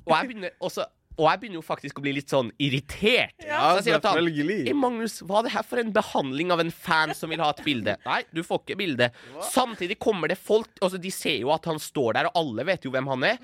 Og 0.07 0.14
jeg 0.14 0.29
begynner, 0.31 0.55
også, 0.64 0.87
og 1.19 1.26
jeg 1.29 1.41
begynner 1.43 1.61
jo 1.61 1.64
faktisk 1.67 1.99
å 2.00 2.05
bli 2.05 2.14
litt 2.17 2.33
sånn 2.33 2.49
irritert. 2.62 3.35
Ja, 3.45 3.61
så 3.75 3.83
jeg 3.83 3.85
sier 3.87 4.00
til 4.00 4.09
han 4.09 4.17
selvfølgelig. 4.19 4.57
«Hey, 4.67 4.79
Magnus, 4.79 5.19
hva 5.26 5.41
er 5.41 5.47
det 5.47 5.53
her 5.55 5.67
for 5.69 5.83
en 5.83 5.93
behandling 5.95 6.55
av 6.55 6.62
en 6.64 6.73
fan 6.75 7.12
som 7.14 7.31
vil 7.35 7.43
ha 7.45 7.50
et 7.55 7.61
bilde? 7.67 7.95
Nei, 8.07 8.23
du 8.35 8.41
får 8.47 8.64
ikke 8.64 8.79
bilde. 8.81 9.11
Samtidig 9.53 9.99
kommer 10.03 10.33
det 10.33 10.38
folk 10.41 10.83
altså 10.83 10.99
De 10.99 11.12
ser 11.14 11.37
jo 11.43 11.53
at 11.55 11.69
han 11.71 11.79
står 11.83 12.17
der, 12.19 12.31
og 12.31 12.41
alle 12.41 12.67
vet 12.71 12.88
jo 12.88 12.95
hvem 12.95 13.12
han 13.12 13.29
er. 13.35 13.38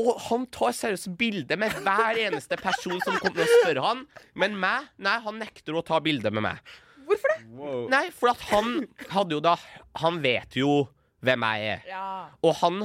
Og 0.00 0.16
han 0.30 0.46
tar 0.54 0.72
seriøst 0.74 1.10
bilde 1.20 1.58
med 1.60 1.74
hver 1.84 2.22
eneste 2.24 2.56
person 2.60 2.96
som 3.04 3.18
kommer 3.20 3.44
og 3.44 3.52
spør 3.58 3.82
han. 3.84 4.06
Men 4.38 4.56
meg, 4.58 4.88
nei, 5.02 5.18
han 5.26 5.38
nekter 5.42 5.76
å 5.76 5.84
ta 5.84 6.00
bilde 6.02 6.32
med 6.32 6.46
meg. 6.48 6.72
Hvorfor 7.06 7.34
det? 7.34 7.38
Wow. 7.52 7.84
Nei, 7.92 8.06
for 8.14 8.32
at 8.32 8.42
han 8.50 8.86
hadde 9.12 9.36
jo 9.36 9.42
da 9.44 9.56
Han 10.02 10.20
vet 10.24 10.56
jo 10.56 10.86
hvem 11.22 11.44
jeg 11.46 11.66
er. 11.76 11.82
Ja. 11.86 12.06
Og 12.42 12.56
han, 12.58 12.80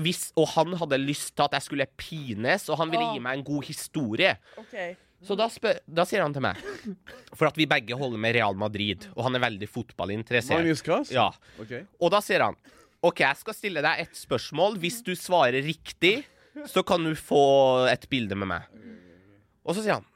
hvis, 0.00 0.30
og 0.38 0.48
han 0.54 0.76
hadde 0.80 0.98
lyst 1.02 1.34
til 1.36 1.44
at 1.44 1.56
jeg 1.58 1.66
skulle 1.66 1.88
pines, 2.00 2.70
og 2.72 2.80
han 2.80 2.92
ville 2.92 3.10
gi 3.12 3.20
meg 3.20 3.36
en 3.36 3.44
god 3.44 3.66
historie. 3.68 4.30
Okay. 4.62 4.94
Så 5.24 5.36
da, 5.36 5.48
spør, 5.52 5.78
da 5.88 6.04
sier 6.08 6.20
han 6.20 6.34
til 6.36 6.44
meg 6.44 6.58
For 7.32 7.48
at 7.48 7.56
vi 7.56 7.64
begge 7.68 7.96
holder 7.96 8.20
med 8.20 8.34
Real 8.36 8.56
Madrid, 8.58 9.08
og 9.14 9.24
han 9.26 9.38
er 9.38 9.44
veldig 9.46 9.68
fotballinteressert. 9.72 10.60
Ja. 11.12 11.30
Okay. 11.62 11.84
Og 12.00 12.12
da 12.12 12.20
sier 12.24 12.44
han 12.46 12.58
OK, 13.04 13.20
jeg 13.22 13.38
skal 13.38 13.54
stille 13.56 13.84
deg 13.84 14.02
et 14.06 14.16
spørsmål. 14.18 14.78
Hvis 14.82 15.02
du 15.04 15.12
svarer 15.18 15.60
riktig, 15.62 16.18
så 16.66 16.82
kan 16.86 17.04
du 17.04 17.12
få 17.18 17.86
et 17.90 18.06
bilde 18.10 18.38
med 18.38 18.48
meg. 18.50 18.70
Og 19.66 19.76
så 19.76 19.84
sier 19.84 19.98
han 19.98 20.06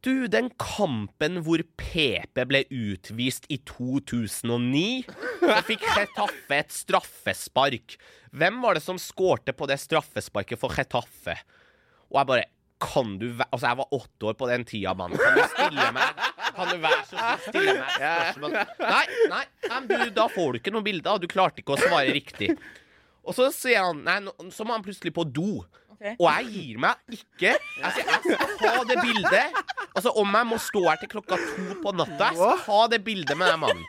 Du, 0.00 0.24
den 0.32 0.48
kampen 0.56 1.42
hvor 1.44 1.60
PP 1.76 2.40
ble 2.48 2.62
utvist 2.72 3.44
i 3.52 3.58
2009, 3.68 5.02
så 5.42 5.58
fikk 5.66 5.82
Chetaffe 5.92 6.56
et 6.56 6.72
straffespark. 6.72 7.98
Hvem 8.32 8.62
var 8.62 8.78
det 8.78 8.84
som 8.84 9.00
skårte 9.00 9.52
på 9.56 9.68
det 9.68 9.76
straffesparket 9.82 10.60
for 10.60 10.72
Chetaffe? 10.72 11.36
Og 12.10 12.22
jeg 12.22 12.30
bare 12.32 12.48
Kan 12.80 13.18
du 13.20 13.26
væ 13.36 13.44
Altså, 13.52 13.66
jeg 13.66 13.76
var 13.76 13.90
åtte 13.92 14.26
år 14.30 14.36
på 14.40 14.46
den 14.48 14.64
tida, 14.64 14.94
mann. 14.96 15.12
Kan 15.12 15.36
du 15.36 15.42
stille 15.52 15.88
meg 15.92 16.22
Kan 16.56 16.70
du 16.70 16.78
være 16.80 17.02
så 17.04 17.16
snill 17.20 17.42
stille 17.44 17.74
meg 17.76 17.92
spørsmål? 17.98 18.56
Nei, 18.80 19.04
nei, 19.34 19.42
nei, 19.68 19.80
du, 19.90 20.10
da 20.16 20.24
får 20.32 20.48
du 20.52 20.60
ikke 20.62 20.72
noe 20.72 20.86
bilde. 20.86 21.18
Du 21.20 21.28
klarte 21.28 21.60
ikke 21.60 21.76
å 21.76 21.82
svare 21.82 22.14
riktig. 22.16 22.54
Og 23.20 23.36
så 23.36 23.50
sier 23.52 23.84
han 23.84 24.00
Nei, 24.06 24.16
så 24.48 24.64
må 24.64 24.78
han 24.78 24.86
plutselig 24.86 25.12
på 25.12 25.26
do. 25.28 25.60
Ok. 26.00 26.14
Og 26.18 26.26
jeg 26.30 26.46
gir 26.54 26.78
meg 26.80 27.16
ikke. 27.16 27.50
Jeg 27.52 28.04
jeg 28.06 28.46
skal 28.56 28.76
ha 28.76 28.84
det 28.88 28.96
bildet. 29.02 29.58
Altså, 29.94 30.12
Om 30.16 30.34
jeg 30.38 30.46
må 30.46 30.58
stå 30.58 30.82
her 30.88 31.00
til 31.02 31.10
klokka 31.12 31.36
to 31.36 31.76
på 31.82 31.92
natta, 31.96 32.30
jeg 32.30 32.38
skal 32.40 32.62
ha 32.66 32.80
det 32.88 33.02
bildet 33.04 33.36
med 33.36 33.52
den 33.52 33.60
mannen. 33.60 33.84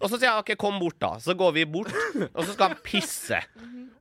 Og 0.00 0.10
så 0.10 0.18
sier 0.18 0.28
jeg 0.28 0.42
OK, 0.42 0.50
kom 0.60 0.76
bort, 0.82 0.98
da. 1.00 1.14
Så 1.22 1.32
går 1.38 1.54
vi 1.56 1.64
bort, 1.64 1.92
og 2.34 2.42
så 2.44 2.52
skal 2.52 2.74
han 2.74 2.80
pisse. 2.84 3.38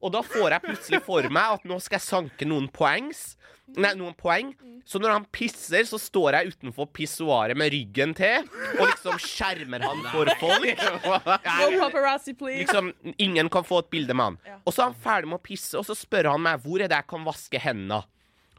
Og 0.03 0.11
da 0.11 0.19
får 0.25 0.49
jeg 0.57 0.65
plutselig 0.65 0.99
for 1.05 1.29
meg 1.31 1.53
at 1.59 1.63
nå 1.69 1.77
skal 1.79 1.95
jeg 2.01 2.03
sanke 2.09 2.47
noen 2.49 2.67
poengs. 2.73 3.37
Nei, 3.79 3.93
noen 3.97 4.13
poeng. 4.17 4.51
Så 4.85 4.99
når 4.99 5.13
han 5.15 5.25
pisser, 5.31 5.85
så 5.87 5.97
står 6.01 6.35
jeg 6.37 6.53
utenfor 6.53 6.89
pissoaret 6.93 7.57
med 7.57 7.71
ryggen 7.71 8.11
til 8.17 8.43
og 8.73 8.81
liksom 8.83 9.15
skjermer 9.21 9.85
han 9.85 10.01
for 10.11 10.29
folk. 10.41 10.83
No 11.61 11.69
paparazzi, 11.79 12.35
please. 12.37 12.65
Liksom, 12.65 12.91
ingen 13.17 13.49
kan 13.53 13.65
få 13.67 13.79
et 13.83 13.89
bilde 13.93 14.15
med 14.17 14.33
han. 14.33 14.37
Ja. 14.47 14.57
Og 14.67 14.75
så 14.75 14.83
er 14.83 14.91
han 14.91 14.99
ferdig 15.05 15.31
med 15.31 15.39
å 15.39 15.45
pisse, 15.45 15.77
og 15.79 15.87
så 15.87 15.95
spør 15.97 16.33
han 16.33 16.43
meg 16.43 16.61
hvor 16.65 16.83
er 16.83 16.91
det 16.91 16.99
jeg 16.99 17.09
kan 17.15 17.25
vaske 17.27 17.63
hendene. 17.63 18.03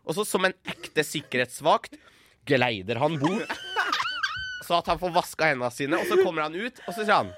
Og 0.04 0.16
så 0.16 0.25
som 0.28 0.44
en 0.49 0.56
ekte 0.68 1.04
sikkerhetsvakt 1.06 1.97
geleider 2.49 3.00
han 3.00 3.16
bort, 3.21 3.52
så 4.64 4.80
at 4.80 4.88
han 4.92 5.00
får 5.00 5.12
vaska 5.14 5.52
hendene 5.52 5.73
sine, 5.73 6.00
og 6.00 6.09
så 6.09 6.18
kommer 6.21 6.47
han 6.49 6.56
ut, 6.56 6.80
og 6.87 6.92
så 6.92 7.02
sier 7.02 7.18
han 7.21 7.33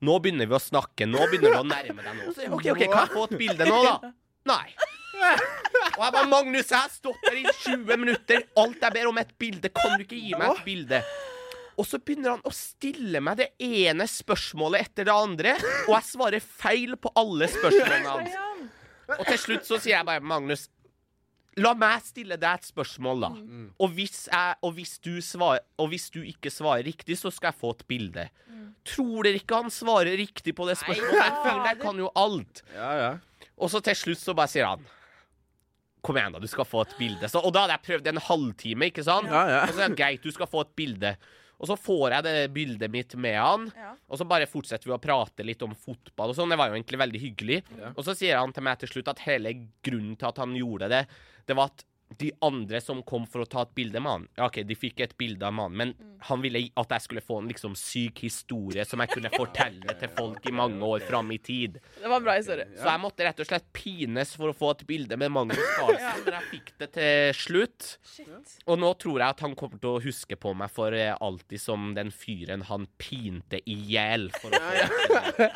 nå 0.00 0.16
begynner 0.24 0.48
vi 0.48 0.56
å 0.56 0.62
snakke, 0.64 1.04
nå 1.04 1.26
begynner 1.28 1.52
vi 1.52 1.60
å 1.60 1.66
nærme 1.68 2.04
deg 2.04 2.14
noe. 2.16 2.32
Så, 2.32 2.46
ok, 2.48 2.70
ok, 2.72 2.84
Kan 2.88 3.02
jeg 3.02 3.12
få 3.12 3.24
et 3.28 3.34
bilde 3.42 3.66
nå, 3.68 3.80
da? 3.84 4.12
Nei. 4.48 4.66
Og 5.20 6.04
jeg 6.04 6.14
bare 6.14 6.28
Magnus, 6.30 6.70
jeg 6.70 6.78
har 6.78 6.92
stått 6.92 7.26
der 7.26 7.40
i 7.42 7.44
20 7.64 7.98
minutter. 8.00 8.46
Alt 8.60 8.80
jeg 8.86 8.96
ber 8.96 9.10
om, 9.10 9.20
er 9.20 9.28
et 9.28 9.36
bilde. 9.40 9.72
Kan 9.74 9.98
du 9.98 10.06
ikke 10.06 10.20
gi 10.20 10.32
meg 10.38 10.54
et 10.54 10.64
bilde? 10.64 11.02
Og 11.80 11.86
så 11.88 12.00
begynner 12.02 12.34
han 12.34 12.42
å 12.44 12.52
stille 12.52 13.22
meg 13.24 13.38
det 13.40 13.48
ene 13.64 14.04
spørsmålet 14.10 14.88
etter 14.88 15.06
det 15.08 15.14
andre, 15.14 15.54
og 15.86 15.94
jeg 15.94 16.08
svarer 16.10 16.44
feil 16.44 16.92
på 17.00 17.12
alle 17.16 17.48
spørsmålene 17.48 18.10
hans. 18.10 18.68
Og 19.16 19.24
til 19.26 19.40
slutt 19.40 19.64
så 19.68 19.78
sier 19.80 19.96
jeg 19.96 20.06
bare 20.06 20.20
Magnus, 20.20 20.66
la 21.60 21.72
meg 21.78 22.04
stille 22.04 22.36
deg 22.40 22.60
et 22.60 22.68
spørsmål, 22.68 23.24
da. 23.24 23.30
Og 23.80 23.96
hvis, 23.96 24.26
jeg, 24.28 24.58
og, 24.60 24.74
hvis 24.76 24.98
du 25.02 25.14
svar, 25.24 25.62
og 25.80 25.88
hvis 25.94 26.10
du 26.12 26.20
ikke 26.20 26.52
svarer 26.52 26.84
riktig, 26.86 27.16
så 27.18 27.32
skal 27.32 27.54
jeg 27.54 27.60
få 27.62 27.72
et 27.78 27.86
bilde. 27.90 28.28
Tror 28.90 29.24
dere 29.26 29.40
ikke 29.40 29.62
han 29.64 29.72
svarer 29.72 30.14
riktig 30.20 30.54
på 30.56 30.68
det 30.68 30.76
spørsmålet? 30.80 31.16
Den 31.16 31.40
fyren 31.46 31.66
jeg 31.70 31.80
kan 31.80 32.04
jo 32.04 32.12
alt. 32.16 32.62
Ja, 32.76 32.92
ja. 33.00 33.10
Og 33.60 33.70
så 33.72 33.82
til 33.84 33.96
slutt 33.98 34.20
så 34.22 34.34
bare 34.36 34.48
sier 34.52 34.66
han 34.70 34.86
Kom 36.00 36.16
igjen, 36.16 36.32
da, 36.32 36.40
du 36.40 36.48
skal 36.48 36.64
få 36.64 36.80
et 36.86 36.94
bilde. 36.96 37.28
Så, 37.28 37.42
og 37.44 37.52
da 37.52 37.66
hadde 37.66 37.74
jeg 37.76 37.84
prøvd 37.90 38.06
en 38.08 38.20
halvtime, 38.24 38.86
ikke 38.88 39.02
sant? 39.04 39.28
Ja, 39.28 39.42
ja. 39.52 39.58
Og 39.66 39.74
så 39.76 39.82
er 39.84 39.90
det 39.92 39.98
greit, 40.00 40.22
du 40.24 40.32
skal 40.32 40.48
få 40.48 40.62
et 40.64 40.70
bilde. 40.80 41.10
Og 41.60 41.68
så 41.68 41.74
får 41.76 42.14
jeg 42.14 42.24
det 42.24 42.32
bildet 42.56 42.88
mitt 42.94 43.12
med 43.20 43.36
han, 43.36 43.66
Ja. 43.76 43.90
og 44.08 44.16
så 44.16 44.24
bare 44.24 44.46
fortsetter 44.48 44.88
vi 44.88 44.94
å 44.96 45.00
prate 45.02 45.44
litt 45.44 45.60
om 45.66 45.74
fotball 45.76 46.32
og 46.32 46.38
sånn. 46.38 46.48
Det 46.48 46.56
var 46.56 46.72
jo 46.72 46.78
egentlig 46.78 47.02
veldig 47.02 47.20
hyggelig. 47.20 47.58
Og 47.92 48.00
så 48.06 48.14
sier 48.16 48.40
han 48.40 48.54
til 48.56 48.64
meg 48.64 48.80
til 48.80 48.88
slutt 48.94 49.12
at 49.12 49.20
hele 49.26 49.52
grunnen 49.84 50.16
til 50.16 50.30
at 50.30 50.40
han 50.40 50.56
gjorde 50.56 50.88
det, 50.88 51.02
det 51.44 51.58
var 51.60 51.68
at 51.68 51.84
de 52.18 52.32
andre 52.42 52.80
som 52.82 53.02
kom 53.06 53.22
for 53.30 53.44
å 53.44 53.46
ta 53.48 53.62
et 53.62 53.70
bilde 53.76 54.00
med 54.02 54.10
han 54.10 54.24
Ja, 54.36 54.46
OK, 54.48 54.56
de 54.66 54.74
fikk 54.78 55.00
et 55.04 55.16
bilde 55.20 55.46
av 55.46 55.52
mannen, 55.54 55.76
men 55.78 55.94
han 56.26 56.42
ville 56.42 56.58
at 56.80 56.90
jeg 56.96 57.02
skulle 57.06 57.22
få 57.24 57.38
en 57.40 57.48
liksom 57.48 57.74
syk 57.78 58.18
historie 58.26 58.84
som 58.88 59.00
jeg 59.00 59.08
kunne 59.14 59.30
fortelle 59.32 59.94
til 60.00 60.10
folk 60.16 60.46
i 60.50 60.52
mange 60.52 60.84
år 60.84 61.00
fram 61.08 61.30
i 61.32 61.38
tid. 61.40 61.78
Det 61.96 62.08
var 62.10 62.16
en 62.20 62.26
bra 62.26 62.34
historie. 62.36 62.66
Så 62.76 62.88
jeg 62.90 63.00
måtte 63.00 63.24
rett 63.24 63.40
og 63.40 63.46
slett 63.48 63.72
pines 63.76 64.34
for 64.36 64.48
å 64.52 64.56
få 64.56 64.70
et 64.74 64.84
bilde 64.90 65.16
med 65.20 65.32
Magnus 65.32 65.62
Carlsen, 65.78 66.20
men 66.26 66.34
jeg 66.36 66.44
fikk 66.50 66.68
det 66.82 66.88
til 66.98 67.34
slutt. 67.40 67.80
Shit. 68.12 68.48
Og 68.66 68.76
nå 68.82 68.90
tror 69.00 69.16
jeg 69.22 69.28
at 69.36 69.44
han 69.46 69.54
kommer 69.58 69.78
til 69.80 69.90
å 69.94 70.04
huske 70.04 70.36
på 70.40 70.50
meg 70.60 70.70
for 70.74 70.88
eh, 70.96 71.14
alltid 71.16 71.60
som 71.62 71.80
den 71.96 72.10
fyren 72.12 72.62
han 72.68 72.82
pinte 73.00 73.58
i 73.64 73.76
hjel 73.94 74.24
for 74.36 74.48
å 74.52 74.60
få 74.60 74.70
et 74.76 74.90
bilde. 75.00 75.46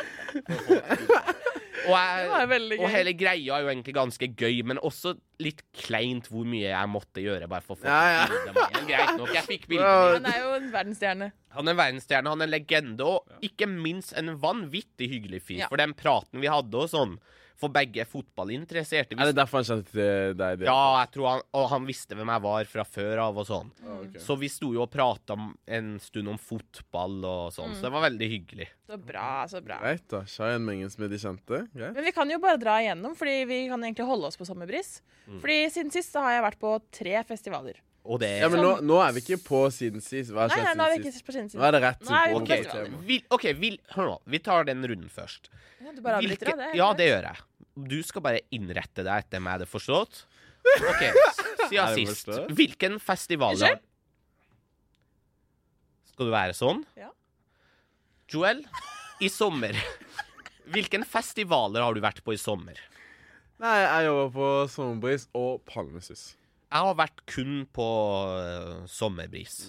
Og, 1.85 1.95
jeg, 1.95 2.79
og 2.79 2.89
hele 2.93 3.13
greia 3.19 3.59
er 3.59 3.65
jo 3.67 3.71
egentlig 3.73 3.95
ganske 3.97 4.29
gøy, 4.39 4.63
men 4.67 4.81
også 4.81 5.15
litt 5.43 5.61
kleint 5.77 6.29
hvor 6.31 6.47
mye 6.49 6.71
jeg 6.71 6.91
måtte 6.91 7.23
gjøre 7.25 7.49
bare 7.51 7.65
for 7.65 7.77
å 7.77 7.81
få 7.83 7.89
Ja, 7.91 8.25
ja. 8.25 8.67
Greit 8.89 9.17
nok, 9.19 9.33
jeg 9.35 9.47
fikk 9.49 9.69
bildet 9.71 9.87
mitt. 9.87 10.19
Han 10.19 10.29
er 10.31 10.41
jo 10.43 10.53
en 10.59 10.69
verdensstjerne. 10.73 11.31
Han 11.59 11.71
er 11.71 11.79
verdensstjerne, 11.79 12.35
han 12.35 12.43
er 12.45 12.49
en 12.49 12.55
legende, 12.55 13.09
og 13.09 13.47
ikke 13.47 13.69
minst 13.71 14.15
en 14.19 14.35
vanvittig 14.43 15.11
hyggelig 15.13 15.43
fyr. 15.47 15.65
Ja. 15.65 15.71
For 15.73 15.81
den 15.81 15.95
praten 15.99 16.43
vi 16.43 16.51
hadde 16.51 16.85
og 16.85 16.91
sånn, 16.93 17.19
for 17.61 17.73
begge 17.75 18.05
fotballinteresserte 18.09 19.17
Er 19.17 19.31
det 19.31 19.37
derfor 19.39 19.61
han 19.61 19.69
kjente 19.69 19.93
til 19.93 20.35
deg? 20.39 20.59
det? 20.61 20.67
Ja, 20.69 21.05
jeg 21.05 21.13
tror 21.15 21.29
han, 21.31 21.45
og 21.55 21.69
han 21.71 21.87
visste 21.89 22.19
hvem 22.19 22.33
jeg 22.35 22.45
var 22.47 22.71
fra 22.71 22.85
før 22.89 23.23
av 23.29 23.41
og 23.41 23.49
sånn. 23.49 23.71
Mm. 23.85 24.19
Så 24.23 24.37
vi 24.41 24.51
sto 24.53 24.73
jo 24.75 24.83
og 24.85 24.91
prata 24.93 25.37
en 25.79 25.95
stund 26.03 26.33
om 26.35 26.41
fotball 26.41 27.17
og 27.23 27.55
sånn, 27.55 27.77
så 27.79 27.87
det 27.87 27.95
var 27.95 28.07
veldig 28.09 28.31
hyggelig. 28.35 28.69
Så 28.91 28.99
bra, 29.01 29.29
så 29.51 29.63
bra. 29.65 29.79
Greit, 29.81 30.05
da. 30.13 30.25
Shayan 30.29 30.67
Mengens 30.67 30.99
med 31.01 31.15
de 31.15 31.21
kjente. 31.23 31.65
Greit. 31.73 31.95
Men 31.97 32.05
vi 32.05 32.15
kan 32.17 32.31
jo 32.31 32.41
bare 32.43 32.61
dra 32.61 32.77
igjennom, 32.83 33.17
fordi 33.19 33.41
vi 33.49 33.63
kan 33.71 33.87
egentlig 33.87 34.09
holde 34.11 34.29
oss 34.29 34.41
på 34.41 34.47
Sommerbris. 34.49 34.99
Fordi 35.41 35.59
siden 35.73 35.95
sist 35.95 36.13
så 36.13 36.25
har 36.27 36.37
jeg 36.37 36.47
vært 36.51 36.61
på 36.63 36.77
tre 36.95 37.21
festivaler. 37.29 37.81
Og 38.05 38.19
det 38.21 38.29
Ja, 38.43 38.49
men 38.53 38.61
nå, 38.61 38.71
nå 38.85 38.99
er 39.01 39.15
vi 39.17 39.23
ikke 39.25 39.39
på 39.47 39.63
siden 39.73 40.03
sist. 40.05 40.29
Hva 40.35 40.45
har 40.45 40.51
Nei, 40.53 40.59
nei, 40.61 40.65
skjedd 40.67 40.77
nå 40.77 40.85
er 40.85 40.91
vi 40.93 40.99
siden 40.99 41.15
ikke 41.15 41.27
på 41.29 41.33
siden 41.37 41.47
Nå 41.49 41.53
siden. 41.55 41.65
er 41.65 41.73
det 41.73 41.81
rett 41.87 42.03
Nå 42.05 42.17
er 42.19 42.27
vi 42.29 42.35
på 42.35 42.41
OK, 42.43 42.51
tema. 42.69 42.99
vil, 43.09 43.23
ok, 43.39 43.45
vil, 43.63 43.79
hør 43.95 44.11
nå. 44.11 44.17
Vi 44.35 44.41
tar 44.45 44.67
den 44.69 44.85
runden 44.91 45.09
først. 45.15 45.49
Ja, 45.81 45.93
du 45.97 46.03
bare 46.05 46.19
avbryter, 46.21 46.51
Hvilke, 46.51 46.57
da. 46.59 46.69
Det 46.69 46.75
er 46.75 46.79
ja, 46.83 46.89
det 47.01 47.07
gjør 47.09 47.29
jeg. 47.31 47.45
Du 47.95 47.97
skal 48.07 48.23
bare 48.27 48.43
innrette 48.55 49.03
deg 49.07 49.25
etter 49.25 49.41
meg, 49.43 49.55
er 49.57 49.65
det 49.65 49.71
forstått? 49.73 50.21
OK, 50.75 51.03
Er 51.09 51.69
siden 51.71 51.73
det 51.73 51.97
sist. 51.97 52.29
forstått? 52.29 52.53
Hvilken 52.61 53.01
festival 53.01 53.57
Unnskyld? 53.57 53.83
Skal 56.15 56.29
du 56.29 56.33
være 56.37 56.55
sånn? 56.57 56.85
Ja. 57.01 57.09
Joel, 58.31 58.61
i 59.25 59.29
sommer 59.33 59.75
Hvilken 60.73 61.03
festivaler 61.09 61.83
har 61.85 61.93
du 61.97 62.01
vært 62.05 62.23
på 62.25 62.33
i 62.37 62.39
sommer? 62.41 62.79
Nei, 63.61 63.75
jeg 63.81 64.07
jobber 64.09 64.31
på 64.35 64.47
Sommerbris 64.73 65.27
og 65.37 65.61
Palmesus. 65.69 66.35
Jeg 66.75 66.83
har 66.89 66.95
vært 66.99 67.21
kun 67.31 67.59
på 67.71 67.85
uh, 68.35 68.81
sommerbris. 68.91 69.61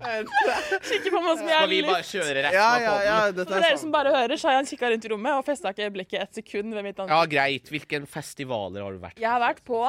Kikker 0.00 1.10
på 1.12 1.20
meg 1.20 1.34
som 1.40 1.48
jeg 1.48 1.56
Skal 1.56 1.64
er 1.64 1.68
vi 1.68 1.80
bare 1.84 1.98
litt 1.98 2.08
kjøre 2.08 2.44
resten 2.46 2.56
Ja, 2.56 2.68
ja, 2.80 2.92
ja, 2.92 3.00
Ja, 3.04 3.16
dette 3.34 3.50
For 3.50 3.58
er 3.58 3.64
dere 3.66 3.74
sant. 3.74 3.82
som 3.82 3.94
bare 3.94 4.12
hører, 4.14 4.40
så 4.40 4.48
har 4.48 4.56
jeg 4.60 4.70
kikka 4.70 4.90
rundt 4.94 5.08
i 5.08 5.10
rommet 5.12 5.40
og 5.40 5.44
festa 5.48 5.72
ikke 5.74 5.90
blikket 5.96 6.22
et 6.22 6.38
sekund 6.40 6.76
ved 6.76 6.86
mitt 6.86 7.02
ansikt. 7.02 7.32
greit. 7.34 7.72
Hvilken 7.74 8.06
festivaler 8.08 8.86
har 8.86 8.96
du 8.96 9.02
vært 9.02 9.18
på? 9.18 9.24
Jeg 9.24 9.30
har 9.34 9.42
vært 9.42 9.62
på 9.66 9.82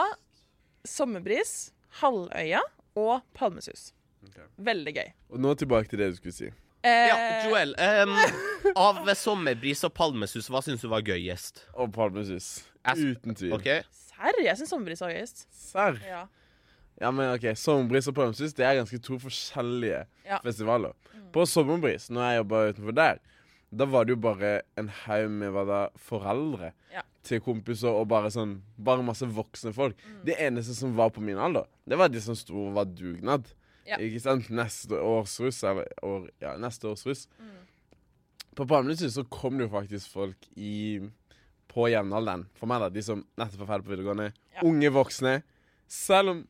Sommerbris, 0.87 1.53
Halvøya 2.01 2.63
og 2.97 3.21
Palmesus. 3.37 3.91
Ok. 4.25 4.41
Veldig 4.57 4.95
gøy. 4.97 5.13
Og 5.31 5.45
nå 5.45 5.53
tilbake 5.61 5.93
til 5.93 6.01
det 6.01 6.11
du 6.11 6.19
skulle 6.19 6.35
si. 6.35 6.51
Eh, 6.83 7.07
Ja, 7.07 7.17
Joel, 7.49 7.75
Um, 7.77 8.15
av 8.75 9.05
sommerbris 9.15 9.83
og 9.85 9.93
palmesus, 9.93 10.47
hva 10.49 10.61
syns 10.65 10.81
du 10.81 10.87
var 10.89 11.01
gøyest? 11.05 11.63
Og 11.77 11.91
Palmesus. 11.93 12.63
Uten 12.85 13.35
tvil. 13.37 13.53
Okay. 13.57 13.81
Serr? 13.93 14.39
Jeg 14.43 14.57
syns 14.57 14.69
Sommerbris 14.73 15.01
var 15.03 15.11
gøyest. 15.13 15.45
Serr? 15.53 15.99
Ja. 16.07 16.23
Ja, 17.01 17.09
men 17.11 17.31
ok, 17.35 17.51
Sommerbris 17.57 18.07
og 18.09 18.15
Palmesus 18.17 18.53
det 18.57 18.65
er 18.65 18.79
ganske 18.81 18.99
to 19.01 19.17
forskjellige 19.21 20.05
Ja. 20.25 20.39
festivaler. 20.43 20.93
På 21.33 21.45
Sommerbris, 21.47 22.09
når 22.09 22.21
jeg 22.31 22.37
jobba 22.43 22.63
utenfor 22.73 22.95
der, 22.95 23.19
Da 23.73 23.85
var 23.85 24.03
det 24.03 24.11
jo 24.11 24.15
bare 24.19 24.61
en 24.77 24.89
haug 24.89 25.29
med 25.31 25.49
hva 25.55 25.61
da, 25.65 25.77
foreldre 25.97 26.73
Ja. 26.91 27.01
til 27.23 27.39
kompiser 27.39 27.87
og 27.87 28.09
bare 28.09 28.27
sånn 28.27 28.61
Bare 28.77 29.01
masse 29.01 29.23
voksne 29.25 29.71
folk. 29.73 29.95
Mm. 29.95 30.25
Det 30.25 30.35
eneste 30.37 30.75
som 30.75 30.93
var 30.97 31.09
på 31.09 31.21
min 31.21 31.37
alder, 31.37 31.63
det 31.87 31.97
var 31.97 32.09
de 32.09 32.19
som 32.19 32.35
sto 32.35 32.67
og 32.67 32.73
var 32.73 32.83
dugnad. 32.85 33.45
Ja. 33.87 33.97
Ikke 33.97 34.19
sant? 34.21 34.49
Neste 34.53 34.99
års 35.01 35.39
russ, 35.41 35.63
eller 35.63 35.87
år, 36.05 36.29
ja, 36.43 36.55
neste 36.61 36.87
års 36.91 37.05
russ. 37.07 37.27
Mm. 37.39 37.57
På 38.55 38.65
Palmehuset 38.67 39.13
så 39.15 39.23
kom 39.31 39.57
det 39.57 39.65
jo 39.69 39.73
faktisk 39.73 40.11
folk 40.13 40.47
i 40.59 40.99
på 41.71 41.85
jevnalderen. 41.87 42.45
For 42.59 42.67
meg, 42.67 42.81
da. 42.83 42.89
De 42.91 43.01
som 43.05 43.21
nettopp 43.39 43.61
var 43.63 43.69
ferdig 43.77 43.85
på 43.87 43.93
videregående. 43.95 44.29
Ja. 44.57 44.63
Unge 44.67 44.89
voksne. 44.91 45.37
Selv 45.87 46.33
om, 46.33 46.41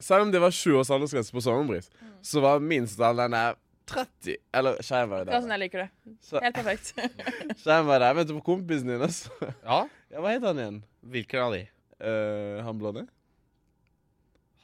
selv 0.00 0.24
om 0.26 0.30
det 0.32 0.40
var 0.40 0.50
20 0.56 0.78
års 0.80 0.90
aldersgrense 0.96 1.32
på 1.36 1.42
sommerbris, 1.44 1.90
Mm. 2.00 2.14
så 2.22 2.40
var 2.40 2.58
minstealderen 2.64 3.30
der 3.36 3.54
30. 3.86 4.36
Eller 4.54 4.76
Skeiv 4.82 5.08
var 5.10 5.18
jo 5.18 5.24
Det 5.28 5.42
sånn 5.42 5.50
jeg 5.54 5.60
liker 5.60 5.78
det. 5.84 5.90
Så- 6.22 6.40
Helt 6.42 6.54
perfekt. 6.54 6.94
Skeiv 7.62 7.84
var 7.86 7.98
der. 8.00 8.14
Vet 8.14 8.28
du 8.28 8.34
på 8.40 8.44
kompisen 8.44 8.88
din, 8.88 9.02
altså? 9.02 9.30
Ja, 9.64 9.86
Ja, 10.10 10.20
hva 10.20 10.32
heter 10.32 10.46
han 10.50 10.58
igjen? 10.58 10.82
hvilken 11.02 11.40
av 11.40 11.52
de? 11.54 11.62
Uh, 12.00 12.62
han 12.64 12.78
blonde? 12.80 13.06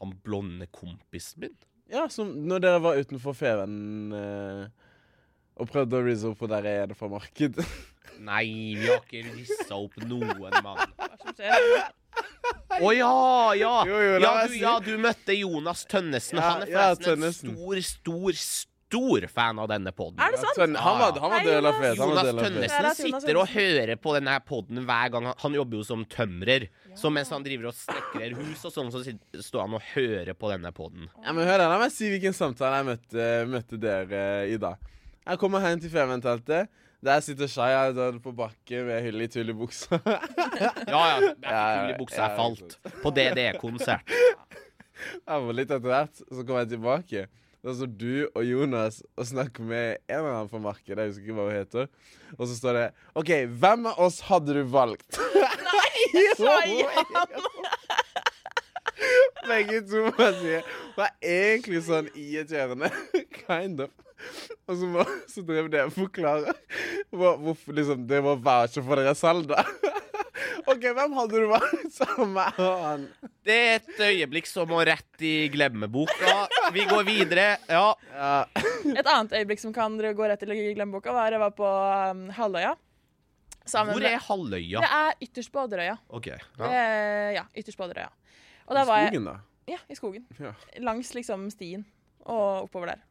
Han 0.00 0.12
blonde 0.24 0.66
kompisen 0.72 1.40
min? 1.40 1.56
Ja, 1.92 2.08
som 2.10 2.32
når 2.48 2.62
dere 2.64 2.78
var 2.82 2.98
utenfor 2.98 3.36
Feven 3.38 3.76
eh, 4.16 4.64
og 5.56 5.68
prøvde 5.70 6.00
å 6.00 6.06
rizze 6.06 6.30
opp 6.32 6.40
på 6.42 6.48
der 6.50 6.66
jeg 6.66 6.80
er 6.82 6.90
det 6.90 6.96
fra 6.98 7.08
marked. 7.12 7.60
Nei, 8.26 8.46
vi 8.78 8.88
har 8.88 9.02
ikke 9.04 9.22
rissa 9.36 9.76
opp 9.76 9.94
noen 10.08 10.56
mann. 10.64 10.82
Hva 10.96 11.12
som 11.20 11.36
skjer? 11.36 11.86
Å 12.76 12.90
ja, 12.96 13.12
ja! 13.56 13.72
Jo, 13.88 13.96
jo, 14.00 14.16
la 14.20 14.26
ja, 14.26 14.34
meg 14.40 14.48
du, 14.48 14.54
si. 14.54 14.60
ja, 14.62 14.72
du 14.84 14.92
møtte 15.00 15.36
Jonas 15.36 15.84
Tønnesen. 15.88 16.40
Ja, 16.40 16.46
Han 16.48 16.64
er 16.64 16.72
ja, 16.72 16.86
forresten 16.88 17.06
Tønnesen. 17.10 17.52
en 17.52 17.58
stor, 17.60 17.82
stor, 17.90 18.40
stor 18.86 19.26
fan 19.26 19.58
av 19.58 19.68
denne 19.70 19.90
poden. 19.92 20.18
Er 20.22 20.30
det 20.34 20.38
sant? 20.38 20.56
Tønne- 20.58 20.78
han 20.78 20.98
var, 21.00 21.12
han 21.18 21.30
var 21.32 21.40
Hei, 21.40 21.46
del 21.46 21.66
av 21.66 21.74
Jonas. 21.74 21.80
fet. 21.82 21.98
Han 21.98 22.10
var 22.14 22.24
Jonas 22.30 22.44
Tønnesen 22.46 22.82
Jonas 22.82 22.96
sitter 23.02 23.36
og 23.40 23.48
hører 23.50 23.96
på 23.96 24.14
denne 24.14 24.36
poden 24.46 24.84
hver 24.86 25.10
gang. 25.10 25.24
Han, 25.26 25.34
han 25.42 25.54
jobber 25.58 25.76
jo 25.80 25.84
som 25.88 26.04
tømrer. 26.04 26.68
Så 26.96 27.10
mens 27.12 27.30
han 27.34 27.42
driver 27.44 27.66
og 27.72 27.74
snekrer 27.74 28.36
hus 28.38 28.62
og 28.64 28.72
sånn, 28.72 28.92
så 28.94 29.02
står 29.42 29.60
han 29.66 29.74
og 29.74 29.82
hører 29.94 30.34
på 30.38 30.50
denne 30.52 30.70
poden. 30.72 31.08
Ja, 31.24 31.32
men 31.34 31.46
hør 31.48 31.58
da, 31.58 31.68
La 31.72 31.78
meg 31.82 31.90
si 31.92 32.08
hvilken 32.12 32.32
samtale 32.36 32.78
jeg 32.78 32.88
møtte, 32.92 33.26
møtte 33.50 33.80
dere 33.82 34.22
i 34.48 34.56
dag. 34.62 34.78
Jeg 35.26 35.38
kommer 35.42 35.60
hjem 35.66 35.80
til 35.82 35.90
Feven-teltet. 35.90 36.68
Der 37.06 37.20
sitter 37.20 37.46
Shaya 37.50 37.90
på 38.22 38.32
bakken 38.34 38.86
med 38.88 39.02
hull 39.04 39.20
i 39.20 39.26
tull 39.30 39.50
i 39.50 39.54
buksa. 39.54 39.98
Ja, 40.06 40.70
ja. 40.88 41.18
Jeg 41.20 41.34
fikk 41.36 41.50
hull 41.50 41.90
i 41.90 41.98
buksa. 41.98 42.22
Jeg 42.22 42.36
falt 42.38 42.78
på 43.02 43.12
DDE-konsert. 43.18 44.14
Jeg 45.26 45.42
var 45.44 45.52
litt 45.58 45.68
etter 45.70 45.84
hvert, 45.84 46.22
så 46.24 46.46
kom 46.46 46.56
jeg 46.62 46.70
tilbake. 46.72 47.26
Da 47.66 47.72
står 47.74 47.88
du 47.98 48.10
og 48.28 48.44
Jonas 48.46 49.00
og 49.18 49.26
snakker 49.26 49.64
med 49.66 49.96
en 50.06 50.20
eller 50.20 50.34
annen 50.36 50.50
fra 50.52 50.60
markedet. 50.62 51.00
Jeg 51.02 51.10
husker 51.10 51.24
ikke 51.24 51.34
hva 51.34 51.46
hun 51.48 51.56
heter. 51.56 51.88
Og 52.36 52.44
så 52.46 52.54
står 52.54 52.76
det 52.78 52.84
OK, 53.18 53.32
hvem 53.58 53.88
av 53.90 53.98
oss 54.06 54.20
hadde 54.28 54.54
du 54.54 54.60
valgt? 54.70 55.18
Nei, 55.66 55.88
jeg 56.14 56.36
sa 56.38 56.54
Jan! 56.70 57.48
Begge 59.50 59.80
to 59.86 60.04
må 60.06 60.28
jeg 60.28 60.36
si 60.38 60.54
var 60.96 61.10
egentlig 61.18 61.82
sånn 61.88 62.06
irriterende. 62.14 62.92
Kind 63.34 63.82
of. 63.82 63.90
Og 64.70 64.78
så, 64.78 64.86
må, 64.94 65.02
så 65.28 65.42
drev 65.50 65.66
det 65.74 65.82
og 65.88 65.92
forklare 65.94 66.54
hvorfor 67.10 67.74
liksom, 67.76 68.06
det 68.08 68.22
var 68.24 68.38
voucher 68.46 68.86
for 68.86 69.02
dere 69.02 69.18
selv, 69.18 69.50
da. 69.50 69.66
OK, 70.66 70.84
hvem 70.96 71.14
hadde 71.16 71.42
du 71.42 71.46
valgt 71.50 71.92
sammen 71.94 72.34
med 72.36 72.58
han? 72.60 73.06
Det 73.46 73.56
er 73.56 73.76
et 73.78 74.02
øyeblikk 74.08 74.48
som 74.50 74.68
må 74.70 74.82
rett 74.86 75.24
i 75.24 75.48
glemmeboka. 75.52 76.34
Vi 76.74 76.84
går 76.88 77.06
videre. 77.08 77.46
Ja. 77.70 77.86
Et 78.90 79.06
annet 79.06 79.36
øyeblikk 79.40 79.62
som 79.62 79.74
kan 79.76 79.96
gå 79.96 80.28
rett 80.28 80.44
i 80.44 80.72
glemmeboka, 80.76 81.14
var 81.16 81.32
jeg 81.32 81.42
var 81.42 81.54
på 81.56 81.70
um, 82.12 82.26
Halvøya. 82.36 82.74
Sammen 83.66 83.96
Hvor 83.96 84.06
er 84.06 84.20
halvøya? 84.22 84.82
Det 84.84 84.92
er 84.94 85.26
ytterst 85.26 85.50
på 85.50 85.64
Odderøya. 85.66 85.96
OK. 86.14 86.28
Ja. 86.30 86.68
Ja. 86.70 86.86
ja, 87.40 87.44
ytterst 87.58 87.78
på 87.78 87.88
Odderøya. 87.88 88.12
I 88.66 88.76
der 88.78 88.86
var 88.86 89.02
jeg 89.02 89.10
skogen, 89.10 89.26
da. 89.26 89.36
Ja, 89.66 89.78
i 89.90 89.98
skogen. 89.98 90.26
Ja. 90.38 90.52
Langs 90.86 91.10
liksom 91.16 91.48
stien 91.50 91.82
og 92.22 92.66
oppover 92.68 92.92
der. 92.94 93.02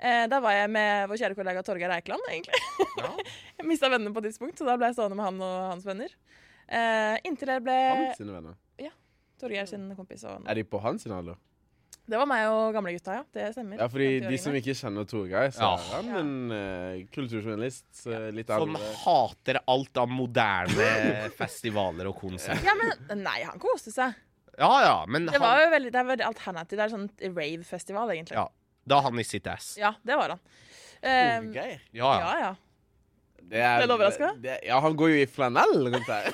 Eh, 0.00 0.24
da 0.30 0.38
var 0.40 0.54
jeg 0.54 0.70
med 0.72 1.10
vår 1.10 1.18
kjære 1.20 1.36
kollega 1.36 1.62
Torgeir 1.66 1.92
Eikeland, 1.92 2.22
egentlig. 2.30 2.60
Ja. 3.02 3.10
Jeg 3.60 3.66
mista 3.68 3.90
vennene 3.92 4.14
på 4.14 4.22
et 4.22 4.30
tidspunkt, 4.30 4.56
så 4.56 4.64
da 4.64 4.78
ble 4.80 4.88
jeg 4.88 4.96
stående 4.96 5.18
med 5.18 5.26
han 5.26 5.42
og 5.44 5.56
hans 5.74 5.84
venner. 5.84 6.14
Eh, 6.70 7.16
inntil 7.26 7.48
jeg 7.56 7.62
ble 7.66 7.76
Han 7.90 8.14
sine 8.16 8.32
venner. 8.36 8.54
Ja. 8.78 8.90
Torgeir 9.40 9.66
sin 9.66 9.88
kompis. 9.98 10.22
Og 10.24 10.44
Er 10.46 10.54
de 10.54 10.64
på 10.64 10.80
hans 10.84 11.02
sin 11.02 11.12
alder? 11.16 11.36
det 12.10 12.18
var 12.18 12.26
meg 12.26 12.44
og 12.50 12.72
gamlegutta, 12.74 13.14
ja. 13.20 13.24
Det 13.32 13.52
stemmer. 13.54 13.78
Ja, 13.78 13.86
fordi 13.86 14.06
de 14.24 14.38
som 14.42 14.54
ikke 14.58 14.74
kjenner 14.74 15.04
Torgeir, 15.06 15.52
så 15.54 15.60
Ja. 15.62 15.74
er 15.76 15.94
han 15.94 16.06
Ja. 16.06 16.18
en 16.18 16.50
uh, 16.50 17.06
kulturjournalist. 17.14 18.06
eh, 18.06 18.30
litt 18.34 18.46
Som 18.48 18.74
hater 18.74 19.60
alt 19.68 19.96
av 19.96 20.08
moderne 20.08 21.30
festivaler 21.40 22.08
og 22.08 22.16
konserter. 22.20 22.64
Ja, 22.66 22.74
men 22.74 23.22
Nei, 23.22 23.42
han 23.44 23.58
koste 23.62 23.92
seg. 23.94 24.14
Ja 24.58 24.80
ja, 24.82 25.06
men 25.06 25.26
Det 25.26 25.38
var 25.40 25.56
han, 25.56 25.62
jo 25.66 25.70
veldig, 25.76 25.92
det 25.92 26.00
er 26.00 26.04
veldig 26.04 26.26
alternativ. 26.26 26.76
Det 26.76 26.84
er 26.84 26.96
sånn 26.96 27.10
rave-festival, 27.36 28.10
egentlig. 28.10 28.34
Ja. 28.36 28.48
da 28.86 28.96
har 29.00 29.10
han 29.10 29.18
i 29.20 29.22
sitt 29.22 29.46
ass. 29.46 29.76
Ja, 29.78 29.94
det 30.04 30.16
var 30.16 30.28
han. 30.34 30.40
Eh, 31.02 31.40
Torgeir? 31.40 31.80
Ja 31.92 32.10
ja. 32.18 32.18
ja, 32.18 32.38
ja. 32.40 32.54
Det 33.50 33.58
er, 33.58 33.82
Ble 33.82 33.96
du 33.98 34.40
det- 34.44 34.60
Ja, 34.68 34.78
han 34.80 34.94
går 34.96 35.10
jo 35.10 35.20
i 35.24 35.26
flanell 35.26 35.88
rundt 35.90 36.06
her. 36.06 36.30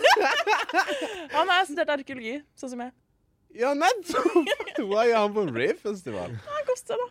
Han 1.37 1.49
har 1.49 1.65
studert 1.65 1.89
arkeologi, 1.97 2.39
sånn 2.59 2.73
som 2.75 2.83
jeg. 2.85 2.93
ja, 3.57 3.71
nettopp! 3.73 4.51
Hva 4.91 5.07
gjør 5.09 5.23
han 5.23 5.33
på 5.33 5.45
en 5.47 5.55
rave-festival? 5.57 6.35
Han 6.53 6.67
koste 6.69 6.99
da. 7.01 7.07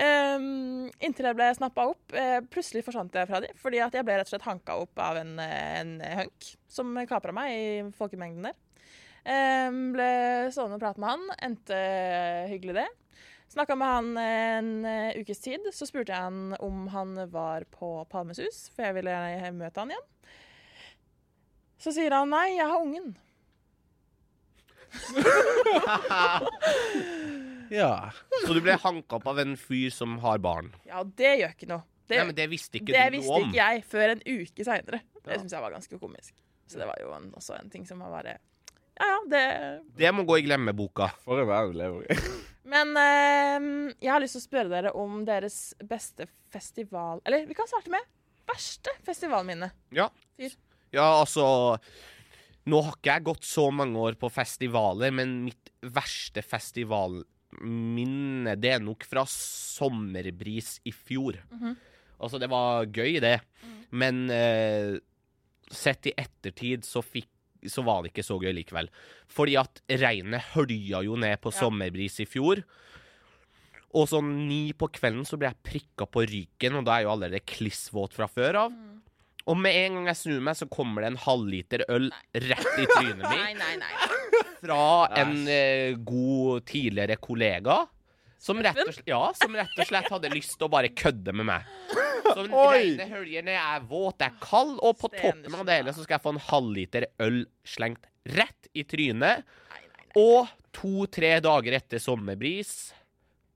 Um, 0.00 0.88
inntil 1.04 1.28
jeg 1.28 1.36
ble 1.36 1.50
snappa 1.58 1.84
opp. 1.92 2.14
Eh, 2.16 2.38
plutselig 2.48 2.86
forsvant 2.86 3.12
jeg 3.14 3.28
fra 3.28 3.42
dem, 3.44 3.52
fordi 3.60 3.82
at 3.84 3.92
jeg 3.98 4.06
ble 4.08 4.16
rett 4.16 4.30
og 4.30 4.32
slett 4.32 4.48
hanka 4.48 4.78
opp 4.80 5.04
av 5.04 5.20
en, 5.20 5.34
en 5.44 5.94
hunk 6.22 6.48
som 6.72 6.96
kapra 7.10 7.36
meg 7.36 7.52
i 7.52 7.66
folkemengden 7.98 8.48
der. 8.48 8.56
Um, 9.24 9.92
ble 9.94 10.08
stående 10.52 10.76
og 10.80 10.82
prate 10.84 11.00
med 11.04 11.12
han. 11.12 11.28
Endte 11.50 11.82
hyggelig, 12.48 12.78
det. 12.80 12.88
Snakka 13.54 13.76
med 13.78 13.88
han 13.88 14.08
en 14.18 14.70
eh, 14.90 15.20
ukes 15.20 15.40
tid. 15.44 15.66
Så 15.72 15.86
spurte 15.86 16.10
jeg 16.12 16.18
han 16.26 16.56
om 16.58 16.88
han 16.94 17.14
var 17.30 17.64
på 17.70 17.92
Palmesus, 18.10 18.64
for 18.74 18.82
jeg 18.88 18.96
ville 18.98 19.14
møte 19.54 19.80
han 19.84 19.92
igjen. 19.94 20.08
Så 21.78 21.92
sier 21.94 22.14
han 22.16 22.30
nei, 22.32 22.48
jeg 22.56 22.66
har 22.66 22.80
ungen. 22.82 23.14
Ja. 27.72 28.10
Så 28.46 28.52
du 28.54 28.60
ble 28.62 28.74
hanka 28.78 29.16
opp 29.16 29.24
av 29.26 29.38
en 29.40 29.54
fyr 29.58 29.88
som 29.90 30.18
har 30.22 30.38
barn? 30.44 30.68
Ja, 30.86 31.00
det 31.02 31.30
gjør 31.40 31.54
ikke 31.56 31.68
noe. 31.70 31.82
Det, 32.04 32.18
Nei, 32.20 32.26
men 32.28 32.36
det 32.36 32.44
visste 32.52 32.76
ikke 32.78 32.92
det 32.92 33.04
du 33.08 33.14
visste 33.16 33.32
noe 33.32 33.40
om. 33.40 33.48
ikke 33.48 33.64
jeg 33.64 33.84
før 33.88 34.12
en 34.12 34.20
uke 34.28 34.66
seinere. 34.68 35.00
Det 35.24 35.32
Ja. 35.32 35.38
syns 35.40 35.54
jeg 35.56 35.62
var 35.64 35.72
ganske 35.72 35.98
komisk. 35.98 36.34
Så 36.68 36.78
det 36.78 36.86
var 36.86 37.00
jo 37.00 37.08
en, 37.16 37.30
også 37.32 37.56
en 37.58 37.70
ting 37.72 37.86
som 37.88 37.98
var 38.04 38.10
bare 38.12 38.36
Ja, 39.00 39.06
ja, 39.08 39.18
det 39.32 39.44
Det 39.96 40.12
må 40.14 40.22
gå 40.28 40.38
i 40.38 40.44
glemmeboka. 40.44 41.08
For 41.24 41.40
en 41.40 41.48
verden 41.48 41.72
vi 41.72 41.78
lever 41.80 42.04
i. 42.04 42.18
Men 42.64 42.96
eh, 42.96 43.94
jeg 44.00 44.12
har 44.12 44.20
lyst 44.22 44.34
til 44.38 44.42
å 44.42 44.48
spørre 44.48 44.70
dere 44.72 44.92
om 44.96 45.24
deres 45.28 45.74
beste 45.84 46.24
festival 46.48 47.20
Eller 47.28 47.44
vi 47.44 47.52
kan 47.56 47.68
starte 47.68 47.92
med 47.92 48.00
verste 48.48 48.90
festivalminne. 49.04 49.70
Ja. 49.96 50.08
Fyr. 50.36 50.52
Ja, 50.94 51.20
altså 51.20 51.44
Nå 52.68 52.80
har 52.84 52.92
ikke 52.96 53.12
jeg 53.12 53.24
gått 53.26 53.44
så 53.48 53.70
mange 53.74 53.98
år 54.00 54.14
på 54.20 54.28
festivaler, 54.32 55.10
men 55.12 55.44
mitt 55.44 55.70
verste 55.84 56.42
festivalminne, 56.44 58.54
det 58.56 58.70
er 58.72 58.80
nok 58.80 59.04
fra 59.04 59.26
Sommerbris 59.28 60.80
i 60.88 60.92
fjor. 60.96 61.36
Mhm. 61.52 61.76
Altså, 62.24 62.38
det 62.40 62.48
var 62.48 62.86
gøy, 62.88 63.20
det, 63.20 63.40
men 63.92 64.30
eh, 64.32 64.96
sett 65.68 66.06
i 66.08 66.14
ettertid 66.16 66.84
så 66.86 67.02
fikk 67.04 67.28
så 67.70 67.84
var 67.86 68.02
det 68.04 68.12
ikke 68.12 68.24
så 68.26 68.38
gøy 68.42 68.52
likevel. 68.56 68.88
Fordi 69.30 69.56
at 69.60 69.80
regnet 69.88 70.50
hølja 70.54 71.02
jo 71.06 71.16
ned 71.16 71.40
på 71.40 71.52
Ja. 71.52 71.60
sommerbris 71.64 72.20
i 72.20 72.26
fjor. 72.28 72.64
Og 73.94 74.08
sånn 74.10 74.32
ni 74.48 74.72
på 74.74 74.88
kvelden 74.90 75.22
så 75.28 75.38
ble 75.38 75.52
jeg 75.52 75.62
prikka 75.62 76.06
på 76.10 76.24
ryggen, 76.26 76.74
og 76.80 76.84
da 76.86 76.96
er 76.96 77.04
jeg 77.04 77.06
jo 77.08 77.12
allerede 77.14 77.44
klissvåt 77.46 78.12
fra 78.16 78.26
før 78.26 78.58
av. 78.64 78.72
Mm. 78.74 79.00
Og 79.46 79.58
med 79.60 79.76
en 79.76 79.94
gang 79.98 80.06
jeg 80.08 80.16
snur 80.22 80.40
meg, 80.40 80.56
så 80.56 80.66
kommer 80.72 81.04
det 81.04 81.10
en 81.12 81.20
halvliter 81.20 81.84
øl 81.92 82.08
rett 82.32 82.78
i 82.80 82.86
trynet 82.90 83.22
Nei, 83.28 83.52
mitt 83.52 83.60
nei, 83.60 83.76
nei. 83.76 84.42
fra 84.64 84.80
en 85.20 85.34
eh, 85.52 85.94
god 86.00 86.64
tidligere 86.66 87.18
kollega. 87.22 87.82
Som 88.44 88.60
rett, 88.60 88.76
og 88.76 88.92
slett, 88.92 89.06
ja, 89.08 89.20
som 89.40 89.54
rett 89.56 89.78
og 89.78 89.88
slett 89.88 90.10
hadde 90.12 90.30
lyst 90.34 90.58
til 90.58 90.66
å 90.66 90.72
bare 90.72 90.90
kødde 90.92 91.32
med 91.32 91.48
meg. 91.48 91.70
Så 92.24 92.42
regner 92.44 93.14
ned, 93.24 93.54
jeg 93.54 93.60
er 93.60 93.86
våt, 93.88 94.20
jeg 94.20 94.32
er 94.32 94.42
kald, 94.42 94.74
og 94.84 94.98
på 95.00 95.08
toppen 95.14 95.56
av 95.56 95.64
det 95.68 95.78
hele 95.78 95.94
så 95.96 96.04
skal 96.04 96.18
jeg 96.18 96.24
få 96.26 96.34
en 96.34 96.42
halvliter 96.50 97.06
øl 97.24 97.40
slengt 97.68 98.04
rett 98.36 98.68
i 98.76 98.84
trynet. 98.88 99.44
nei, 99.44 99.80
nei, 99.80 99.88
nei. 99.96 100.10
Og 100.20 100.52
to-tre 100.76 101.38
dager 101.44 101.78
etter 101.78 102.02
sommerbris 102.02 102.74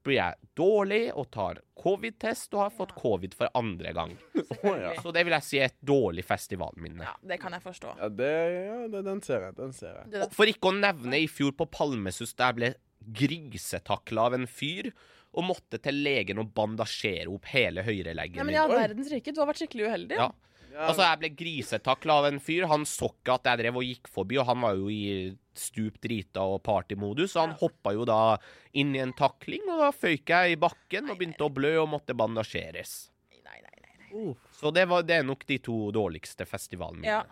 blir 0.09 0.19
jeg 0.23 0.49
dårlig 0.57 1.03
og 1.13 1.29
tar 1.35 1.61
covid-test 1.79 2.55
og 2.57 2.65
har 2.65 2.75
fått 2.75 2.95
covid 2.99 3.35
for 3.37 3.53
andre 3.59 3.93
gang. 3.97 4.17
Så 5.03 5.13
det 5.15 5.25
vil 5.27 5.37
jeg 5.37 5.47
si 5.47 5.61
er 5.61 5.69
et 5.69 5.79
dårlig 5.85 6.25
festivalminne. 6.27 7.05
Ja, 7.05 7.15
det 7.29 7.41
kan 7.43 7.55
jeg 7.55 7.65
forstå. 7.65 7.95
Ja, 8.01 8.09
det, 8.09 8.35
ja 8.57 8.79
det, 8.89 9.05
den 9.07 9.23
ser 9.27 9.49
jeg. 9.49 9.57
Den 9.59 9.75
ser 9.77 10.01
jeg. 10.01 10.23
Og 10.25 10.37
For 10.37 10.51
ikke 10.51 10.73
å 10.73 10.79
nevne 10.79 11.21
i 11.21 11.29
fjor 11.31 11.55
på 11.59 11.69
Palmesus, 11.71 12.33
der 12.39 12.53
jeg 12.53 12.59
ble 12.61 12.73
grisetakla 13.13 14.27
av 14.29 14.35
en 14.35 14.47
fyr. 14.47 14.93
og 15.39 15.45
måtte 15.45 15.77
til 15.79 15.95
legen 16.03 16.39
og 16.41 16.49
bandasjere 16.57 17.29
opp 17.31 17.45
hele 17.53 17.83
høyreleggen. 17.85 18.39
Ja, 18.41 18.45
men 18.49 18.55
i 18.55 18.59
all 18.59 18.73
verdens 18.73 19.11
rike, 19.13 19.31
du 19.31 19.43
har 19.43 19.47
vært 19.47 19.61
skikkelig 19.61 19.85
uheldig. 19.87 20.17
Ja. 20.17 20.31
Altså, 20.79 21.03
jeg 21.05 21.19
ble 21.21 21.29
grisetakla 21.37 22.15
av 22.23 22.27
en 22.31 22.41
fyr. 22.41 22.65
Han 22.67 22.87
så 22.89 23.11
ikke 23.13 23.35
at 23.37 23.45
jeg 23.51 23.61
drev 23.61 23.77
og 23.77 23.85
gikk 23.85 24.09
forbi, 24.09 24.39
og 24.41 24.47
han 24.49 24.65
var 24.65 24.75
jo 24.81 24.89
i 24.91 25.37
stup 25.55 26.01
drita 26.01 26.41
og 26.49 26.63
partymodus, 26.65 27.35
så 27.37 27.45
han 27.45 27.51
Ja. 27.53 27.59
hoppa 27.61 27.93
jo 27.93 28.05
da 28.09 28.39
inn 28.73 28.97
i 28.97 29.03
en 29.05 29.13
takling, 29.13 29.63
og 29.69 29.79
da 29.85 29.91
føyk 29.93 30.27
jeg 30.33 30.53
i 30.53 30.57
bakken 30.57 31.11
og 31.11 31.19
begynte 31.19 31.45
å 31.45 31.53
blø 31.53 31.77
og 31.83 31.89
måtte 31.93 32.17
bandasjeres. 32.17 33.11
Nei, 33.45 33.61
nei, 33.61 33.77
nei. 33.85 33.95
nei. 34.01 34.31
Uh, 34.31 34.35
Så 34.53 34.73
det, 34.73 34.89
var, 34.89 35.03
det 35.03 35.21
er 35.21 35.23
nok 35.29 35.45
de 35.47 35.59
to 35.59 35.91
dårligste 35.93 36.47
festivalene 36.49 37.03
mine. 37.05 37.07
Ja, 37.13 37.25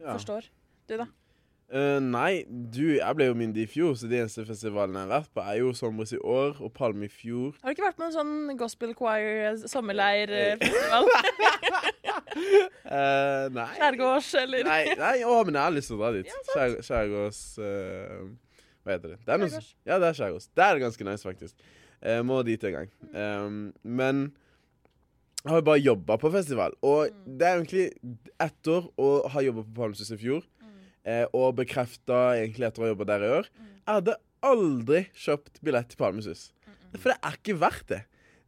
ja. 0.00 0.16
forstår. 0.16 0.48
Du, 0.88 0.96
da? 0.96 1.06
Eh, 1.72 1.98
nei, 2.04 2.42
du, 2.48 2.98
jeg 2.98 3.16
ble 3.16 3.30
jo 3.30 3.34
myndig 3.38 3.62
i 3.64 3.68
fjor, 3.70 3.94
så 3.96 4.04
de 4.10 4.18
eneste 4.20 4.42
festivalene 4.44 4.98
jeg 5.00 5.08
har 5.08 5.12
vært 5.22 5.30
på, 5.32 5.40
er 5.48 5.56
jo 5.62 5.70
Sommerhus 5.76 6.12
i 6.12 6.18
år 6.20 6.58
og 6.60 6.72
Palme 6.76 7.06
i 7.08 7.12
fjor. 7.12 7.54
Har 7.62 7.72
du 7.72 7.76
ikke 7.78 7.86
vært 7.86 7.96
på 7.96 8.04
en 8.04 8.12
sånn 8.12 8.34
gospel 8.60 8.92
choir 8.98 9.56
sommerleirfestival? 9.64 11.08
sommerleir-festival? 11.08 11.92
Eh, 12.92 13.46
nei. 13.52 13.66
Skjærgårds, 13.76 14.28
eller? 14.40 14.64
Nei, 14.66 14.94
nei 14.98 15.14
å, 15.28 15.34
men 15.46 15.56
jeg 15.56 15.62
har 15.66 15.72
lyst 15.74 15.90
til 15.90 15.96
å 15.98 16.00
dra 16.00 16.10
dit. 16.16 16.30
Skjær, 16.50 16.74
skjærgårds 16.84 17.40
uh, 17.60 18.22
Hva 18.84 18.94
heter 18.94 19.12
det? 19.14 19.18
det 19.26 19.34
er 19.34 19.40
noe, 19.42 19.60
ja, 19.88 19.98
det 20.02 20.08
er 20.08 20.16
skjærgårds. 20.18 20.48
Det 20.56 20.64
er 20.66 20.80
ganske 20.82 21.06
nice, 21.08 21.24
faktisk. 21.28 21.66
Uh, 22.04 22.20
må 22.26 22.40
dit 22.48 22.64
en 22.68 22.74
gang. 22.78 22.90
Um, 23.12 23.58
men 23.84 24.22
jeg 25.42 25.50
har 25.52 25.60
jo 25.62 25.66
bare 25.70 25.82
jobba 25.84 26.16
på 26.22 26.32
festival. 26.34 26.76
Og 26.84 27.12
Mm. 27.12 27.36
det 27.38 27.46
er 27.48 27.56
egentlig 27.60 27.86
etter 28.48 28.88
å 29.00 29.10
ha 29.32 29.44
jobba 29.44 29.64
på 29.68 29.74
Palmesus 29.80 30.12
i 30.14 30.20
fjor. 30.20 30.44
Eh, 31.04 31.24
og 31.32 31.56
bekrefta 31.60 32.32
egentlig 32.38 32.68
etter 32.68 32.82
å 32.82 32.86
ha 32.86 32.92
jobba 32.92 33.08
der 33.12 33.26
i 33.26 33.32
år, 33.38 33.50
jeg 33.82 33.96
hadde 33.98 34.18
aldri 34.42 35.04
kjøpt 35.18 35.60
billett 35.64 35.90
til 35.92 36.00
Palmesus. 36.00 36.50
For 36.98 37.12
det 37.12 37.18
er 37.18 37.38
ikke 37.38 37.58
verdt 37.60 37.88
det. 37.92 38.02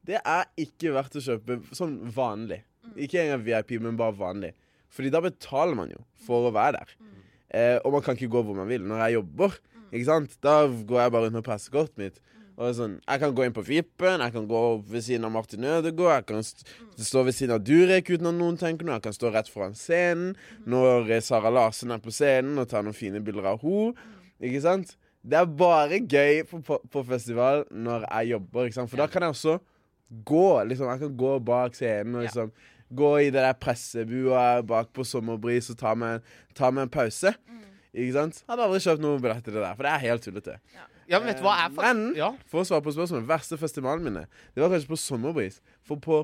Det 0.04 0.20
er 0.20 0.48
ikke 0.60 0.92
verdt 0.94 1.16
å 1.16 1.22
kjøpe 1.24 1.58
sånn 1.74 1.96
vanlig. 2.12 2.60
Ikke 3.00 3.22
engang 3.22 3.44
VIP, 3.46 3.78
men 3.80 3.96
bare 3.98 4.16
vanlig. 4.18 4.52
Fordi 4.92 5.10
da 5.10 5.22
betaler 5.24 5.78
man 5.78 5.92
jo 5.94 6.02
for 6.26 6.48
å 6.48 6.52
være 6.54 6.82
der. 6.82 6.96
Eh, 7.54 7.78
og 7.82 7.94
man 7.96 8.04
kan 8.04 8.18
ikke 8.18 8.30
gå 8.34 8.42
hvor 8.44 8.58
man 8.58 8.68
vil. 8.70 8.84
Når 8.86 9.00
jeg 9.06 9.16
jobber, 9.16 9.56
ikke 9.88 10.08
sant? 10.10 10.36
da 10.44 10.56
går 10.66 11.00
jeg 11.00 11.14
bare 11.14 11.28
rundt 11.28 11.38
med 11.38 11.46
pressekortet 11.46 12.00
mitt. 12.00 12.20
Og 12.54 12.74
sånn, 12.78 13.00
Jeg 13.08 13.18
kan 13.18 13.32
gå 13.34 13.44
inn 13.44 13.54
på 13.54 13.64
Vippen, 13.66 14.20
jeg 14.22 14.32
kan 14.32 14.44
gå 14.46 14.60
ved 14.86 15.02
siden 15.02 15.24
av 15.26 15.32
Martin 15.34 15.64
Ødegaard, 15.66 16.22
jeg 16.22 16.26
kan 16.28 16.44
st 16.46 16.62
stå 17.02 17.24
ved 17.26 17.34
siden 17.34 17.56
av 17.56 17.64
Durek 17.66 18.10
uten 18.12 18.28
at 18.30 18.36
noen 18.38 18.58
tenker 18.60 18.86
noe, 18.86 19.00
jeg 19.00 19.06
kan 19.08 19.16
stå 19.16 19.32
rett 19.34 19.48
foran 19.50 19.74
scenen 19.74 20.36
når 20.70 21.10
eh, 21.16 21.22
Sara 21.24 21.50
Larsen 21.50 21.90
er 21.90 21.98
på 22.04 22.14
scenen 22.14 22.60
og 22.62 22.68
tar 22.70 22.86
noen 22.86 22.94
fine 22.94 23.18
bilder 23.24 23.48
av 23.56 23.64
henne. 23.64 23.96
Ikke 24.38 24.62
sant? 24.62 24.94
Det 25.24 25.40
er 25.40 25.50
bare 25.50 25.98
gøy 26.04 26.44
på, 26.46 26.60
på, 26.62 26.78
på 26.92 27.02
festival 27.08 27.64
når 27.72 28.06
jeg 28.06 28.34
jobber, 28.36 28.68
ikke 28.68 28.78
sant? 28.78 28.92
for 28.92 29.02
da 29.02 29.08
kan 29.10 29.26
jeg 29.26 29.34
også 29.34 29.58
gå. 30.30 30.46
liksom, 30.70 30.92
Jeg 30.92 31.02
kan 31.02 31.18
gå 31.24 31.34
bak 31.50 31.74
scenen 31.74 32.20
og 32.20 32.26
liksom 32.28 32.54
gå 32.94 33.12
i 33.24 33.30
det 33.34 33.42
der 33.42 33.56
pressebua 33.58 34.62
bak 34.62 34.92
på 34.94 35.02
Sommerbris 35.08 35.72
og 35.72 35.78
ta 35.80 35.94
meg, 35.98 36.22
ta 36.54 36.70
meg 36.70 36.86
en 36.86 36.92
pause. 37.00 37.34
Ikke 37.94 38.12
sant? 38.14 38.42
Hadde 38.46 38.66
aldri 38.68 38.82
kjøpt 38.84 39.02
noen 39.02 39.22
billett 39.22 39.42
til 39.46 39.54
det 39.56 39.62
der, 39.64 39.74
for 39.74 39.86
det 39.86 39.94
er 39.96 40.02
helt 40.04 40.22
tullete. 40.26 40.58
Ja, 40.76 40.84
men 41.18 41.28
vet 41.30 41.40
du 41.40 41.44
hva? 41.46 41.56
er 41.64 41.74
for... 41.74 41.82
Men 41.84 42.14
ja. 42.18 42.30
for 42.50 42.62
å 42.62 42.68
svare 42.68 42.84
på 42.86 42.94
spørsmålet, 42.96 43.28
verste 43.28 43.58
festivalen 43.60 44.04
mine, 44.06 44.24
det 44.54 44.62
var 44.64 44.72
kanskje 44.72 44.92
på 44.94 45.00
Sommerbris. 45.00 45.60
For 45.86 46.00
på 46.02 46.22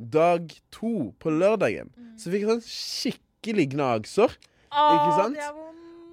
dag 0.00 0.52
to, 0.72 1.10
på 1.20 1.32
lørdagen, 1.34 1.90
så 2.20 2.32
fikk 2.32 2.46
jeg 2.46 2.50
sånn 2.54 2.66
skikkelig 2.66 3.66
gnagsår. 3.76 4.36
Ikke 4.70 5.16
sant? 5.18 5.40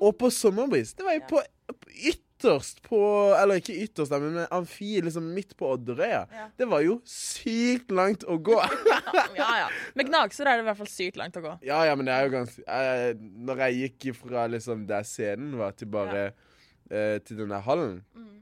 Og 0.03 0.15
på 0.19 0.29
Sommerbris, 0.33 0.93
det 0.97 1.05
var 1.07 1.17
Ja. 1.17 1.25
på, 1.29 1.41
på 1.73 1.93
ytterst 2.11 2.83
på 2.85 2.99
Eller 3.33 3.57
ikke 3.57 3.73
ytterst, 3.81 4.11
men 4.13 4.35
med 4.35 4.51
amfi 4.53 4.99
liksom 5.01 5.25
midt 5.33 5.55
på 5.57 5.71
Odderøya. 5.73 6.19
Ja. 6.29 6.43
Det 6.59 6.67
var 6.69 6.83
jo 6.85 6.99
sykt 7.09 7.89
langt 7.91 8.23
å 8.29 8.37
gå. 8.37 8.59
Ja, 9.37 9.47
ja. 9.63 9.67
Med 9.97 10.09
gnagsår 10.09 10.49
er 10.49 10.59
det 10.59 10.65
i 10.65 10.67
hvert 10.67 10.77
fall 10.81 10.89
sykt 10.91 11.17
langt 11.17 11.37
å 11.39 11.41
gå. 11.41 11.55
ja, 11.65 11.79
ja, 11.87 11.95
men 11.97 12.05
det 12.09 12.13
er 12.13 12.27
jo 12.27 12.33
ganske 12.35 12.61
jeg, 12.67 13.17
Når 13.47 13.63
jeg 13.63 13.77
gikk 13.81 14.05
ifra 14.11 14.45
liksom 14.51 14.85
der 14.89 15.05
scenen 15.07 15.55
var, 15.57 15.73
til 15.77 15.89
bare 15.93 16.27
eh, 16.91 17.19
til 17.25 17.37
den 17.43 17.49
der 17.53 17.61
hallen 17.65 18.03
Mm. 18.15 18.41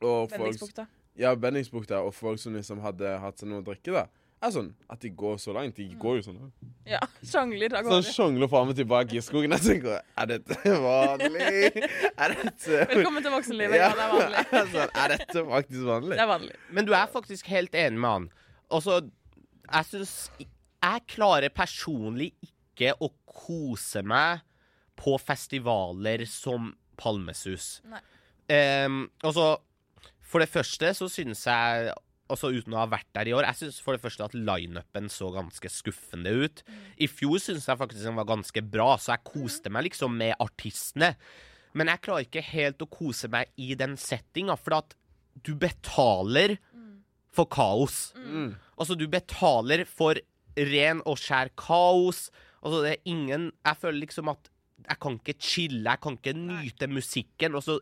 og 0.00 0.30
folk, 0.30 0.38
Bendiksbukta. 0.40 0.86
Ja, 1.16 1.34
Benningsbukta, 1.38 2.00
og 2.02 2.14
folk 2.14 2.38
som 2.42 2.54
liksom 2.54 2.80
hadde 2.82 3.18
hatt 3.22 3.38
seg 3.38 3.48
noe 3.48 3.62
å 3.62 3.64
drikke, 3.66 3.92
da. 3.94 4.06
Er 4.44 4.50
sånn 4.52 4.72
at 4.90 5.00
de 5.00 5.08
går 5.14 5.38
så 5.40 5.54
langt. 5.54 5.76
De 5.78 5.86
går 5.96 6.16
jo 6.18 6.22
sånn. 6.26 6.50
Ja, 6.84 6.98
sjangler 7.24 7.72
av 7.78 7.86
Sånn 7.86 8.02
gårde. 8.02 8.10
sjongler 8.12 8.48
fram 8.52 8.68
og 8.68 8.76
tilbake 8.76 9.16
i 9.16 9.22
skogen. 9.24 9.54
Jeg 9.56 9.62
tenker 9.80 10.02
Er 10.20 10.26
dette 10.26 10.58
vanlig? 10.82 11.84
Er 12.20 12.34
dette 12.34 12.80
Velkommen 12.90 13.22
til 13.24 13.32
voksenlivet. 13.32 13.78
Ja, 13.78 13.88
det 13.94 14.04
er 14.04 14.12
vanlig. 14.12 14.42
sånn, 14.74 14.90
er 15.00 15.14
dette 15.14 15.44
faktisk 15.48 15.86
vanlig? 15.88 16.18
Det 16.18 16.24
er 16.26 16.28
vanlig. 16.34 16.56
Men 16.76 16.84
du 16.90 16.92
er 16.98 17.06
faktisk 17.14 17.46
helt 17.54 17.74
enig 17.74 17.98
med 18.04 18.10
han. 18.10 18.26
Altså, 18.70 18.98
jeg 19.70 19.88
syns 19.94 20.14
Jeg 20.42 21.06
klarer 21.14 21.48
personlig 21.54 22.34
ikke 22.44 22.92
å 23.00 23.08
kose 23.24 24.02
meg 24.04 24.42
på 25.00 25.16
festivaler 25.24 26.26
som 26.28 26.74
Palmesus. 26.96 27.78
Um, 27.84 27.98
Ehm, 28.52 29.04
altså, 29.24 29.56
for 30.24 30.42
det 30.42 30.50
første 30.52 30.90
så 30.96 31.08
syns 31.08 31.46
jeg 31.48 31.94
Altså 32.32 32.48
Uten 32.56 32.72
å 32.72 32.80
ha 32.80 32.88
vært 32.88 33.08
der 33.16 33.28
i 33.28 33.34
år 33.36 33.44
Jeg 33.50 33.58
syns 33.58 33.78
for 33.84 33.96
det 33.96 34.00
første 34.00 34.24
at 34.24 34.36
lineupen 34.36 35.10
så 35.12 35.28
ganske 35.32 35.68
skuffende 35.68 36.32
ut. 36.32 36.62
I 36.96 37.04
fjor 37.04 37.36
syns 37.36 37.68
jeg 37.68 37.76
faktisk 37.76 38.00
den 38.00 38.16
var 38.16 38.28
ganske 38.30 38.62
bra, 38.64 38.94
så 38.96 39.12
jeg 39.12 39.28
koste 39.28 39.72
meg 39.72 39.90
liksom 39.90 40.16
med 40.16 40.32
artistene. 40.40 41.12
Men 41.76 41.92
jeg 41.92 42.00
klarer 42.06 42.24
ikke 42.24 42.46
helt 42.48 42.80
å 42.80 42.88
kose 42.88 43.28
meg 43.28 43.52
i 43.60 43.76
den 43.76 43.98
settinga, 44.00 44.56
for 44.56 44.78
at 44.78 44.96
du 45.44 45.52
betaler 45.52 46.56
for 47.34 47.50
kaos. 47.50 48.14
Mm. 48.16 48.54
Altså, 48.80 48.96
du 48.96 49.04
betaler 49.10 49.84
for 49.84 50.16
ren 50.56 51.04
og 51.04 51.20
skjær 51.20 51.52
kaos. 51.60 52.30
Altså, 52.64 52.80
det 52.86 52.94
er 52.94 53.12
ingen 53.12 53.50
Jeg 53.52 53.82
føler 53.82 54.00
liksom 54.00 54.32
at 54.32 54.48
jeg 54.88 54.98
kan 55.00 55.18
ikke 55.20 55.34
chille, 55.40 55.84
jeg 55.90 56.00
kan 56.04 56.16
ikke 56.18 56.34
nyte 56.38 56.88
musikken. 56.92 57.54
Og 57.54 57.62
så 57.66 57.78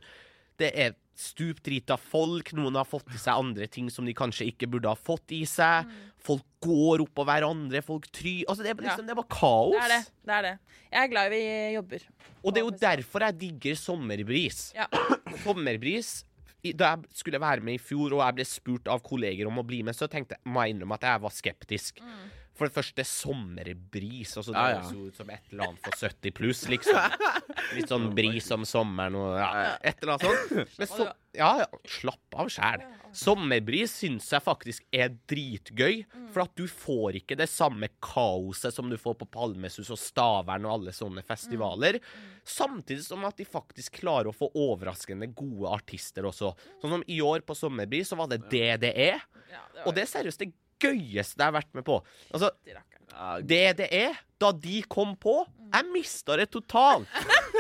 Det 0.61 0.69
er 0.79 0.93
stupdrita 1.17 1.97
folk. 1.99 2.53
Noen 2.55 2.77
har 2.77 2.85
fått 2.87 3.09
i 3.15 3.19
seg 3.19 3.35
andre 3.41 3.67
ting 3.73 3.89
som 3.91 4.05
de 4.07 4.13
kanskje 4.15 4.47
ikke 4.51 4.69
burde 4.71 4.89
ha 4.91 4.95
fått 4.95 5.33
i 5.35 5.43
seg. 5.49 5.89
Folk 6.23 6.45
går 6.63 7.03
oppå 7.07 7.25
hverandre, 7.27 7.81
folk 7.83 8.07
try 8.15 8.45
Altså, 8.49 8.63
det 8.63 8.71
er, 8.71 8.77
liksom, 8.85 9.01
Ja. 9.03 9.07
det 9.09 9.15
er 9.17 9.21
bare 9.23 9.33
kaos. 9.33 9.73
Det 9.73 9.83
er 9.83 9.89
det. 9.95 10.03
det 10.29 10.35
er 10.37 10.43
det. 10.43 10.53
Jeg 10.93 11.03
er 11.03 11.09
glad 11.15 11.31
vi 11.33 11.41
jobber. 11.75 12.05
Og 12.45 12.53
det 12.55 12.61
er 12.61 12.67
jo 12.69 12.77
derfor 12.85 13.21
jeg 13.27 13.39
digger 13.41 13.75
sommerbris. 13.81 14.61
Ja. 14.77 14.87
Sommerbris 15.45 16.25
Da 16.63 16.93
jeg 16.95 17.05
skulle 17.19 17.41
være 17.43 17.61
med 17.65 17.75
i 17.75 17.79
fjor, 17.83 18.13
og 18.15 18.21
jeg 18.23 18.35
ble 18.37 18.45
spurt 18.47 18.87
av 18.93 19.01
kolleger 19.03 19.49
om 19.51 19.59
å 19.59 19.65
bli 19.67 19.81
med, 19.83 19.97
så 19.99 20.07
tenkte 20.07 20.37
jeg, 20.37 20.45
må 20.47 20.63
jeg 20.63 20.77
innrømme 20.77 20.95
at 20.95 21.03
jeg 21.09 21.21
var 21.25 21.33
skeptisk. 21.35 21.99
For 22.53 22.69
det 22.69 22.75
første, 22.77 23.05
sommerbris. 23.09 24.35
Altså, 24.37 24.53
det 24.53 24.61
Ja, 24.61 24.69
ja. 24.75 24.81
høres 24.83 24.93
jo 24.93 25.07
ut 25.09 25.17
som 25.17 25.31
et 25.33 25.47
eller 25.53 25.71
annet 25.71 25.87
for 25.87 25.97
70 25.97 26.35
pluss, 26.37 26.65
liksom. 26.69 27.15
Litt 27.77 27.89
sånn 27.89 28.11
bris 28.17 28.51
om 28.53 28.67
sommeren 28.69 29.17
og 29.17 29.39
ja, 29.41 29.77
et 29.81 30.03
eller 30.03 30.19
annet 30.19 30.27
sånt. 30.53 30.75
Men 30.83 30.91
så, 30.91 31.07
ja, 31.39 31.49
ja, 31.63 31.69
slapp 31.89 32.37
av 32.43 32.51
sjæl. 32.53 32.85
Sommerbris 33.17 33.93
syns 34.03 34.29
jeg 34.33 34.45
faktisk 34.45 34.85
er 34.97 35.11
dritgøy, 35.29 36.03
for 36.33 36.45
at 36.47 36.55
du 36.57 36.65
får 36.69 37.19
ikke 37.23 37.37
det 37.41 37.49
samme 37.53 37.89
kaoset 38.05 38.73
som 38.77 38.89
du 38.93 38.97
får 39.01 39.17
på 39.21 39.29
Palmesus 39.33 39.91
og 39.93 40.01
Stavern 40.01 40.65
og 40.69 40.77
alle 40.79 40.95
sånne 40.97 41.25
festivaler. 41.25 42.01
Samtidig 42.49 43.05
som 43.05 43.25
at 43.29 43.37
de 43.41 43.49
faktisk 43.49 44.01
klarer 44.01 44.29
å 44.33 44.37
få 44.37 44.49
overraskende 44.57 45.29
gode 45.37 45.73
artister 45.73 46.29
også. 46.29 46.53
Sånn 46.83 46.99
som 46.99 47.05
i 47.09 47.21
år 47.25 47.45
på 47.49 47.57
Sommerbris, 47.57 48.13
så 48.13 48.21
var 48.21 48.29
det 48.33 48.43
DDE. 48.53 49.13
Og 49.87 49.93
det 49.97 50.07
er 50.07 50.13
seriøst 50.19 50.41
det 50.45 50.53
gøyeste 50.83 51.39
jeg 51.41 51.49
har 51.49 51.57
vært 51.57 51.73
med 51.79 51.87
på. 51.87 52.01
Altså, 52.33 52.53
det 53.45 53.65
det 53.79 53.89
er 53.93 54.21
da 54.41 54.51
de 54.57 54.81
kom 54.91 55.15
på 55.21 55.35
Jeg 55.73 55.89
mista 55.93 56.37
det 56.37 56.51
totalt. 56.53 57.09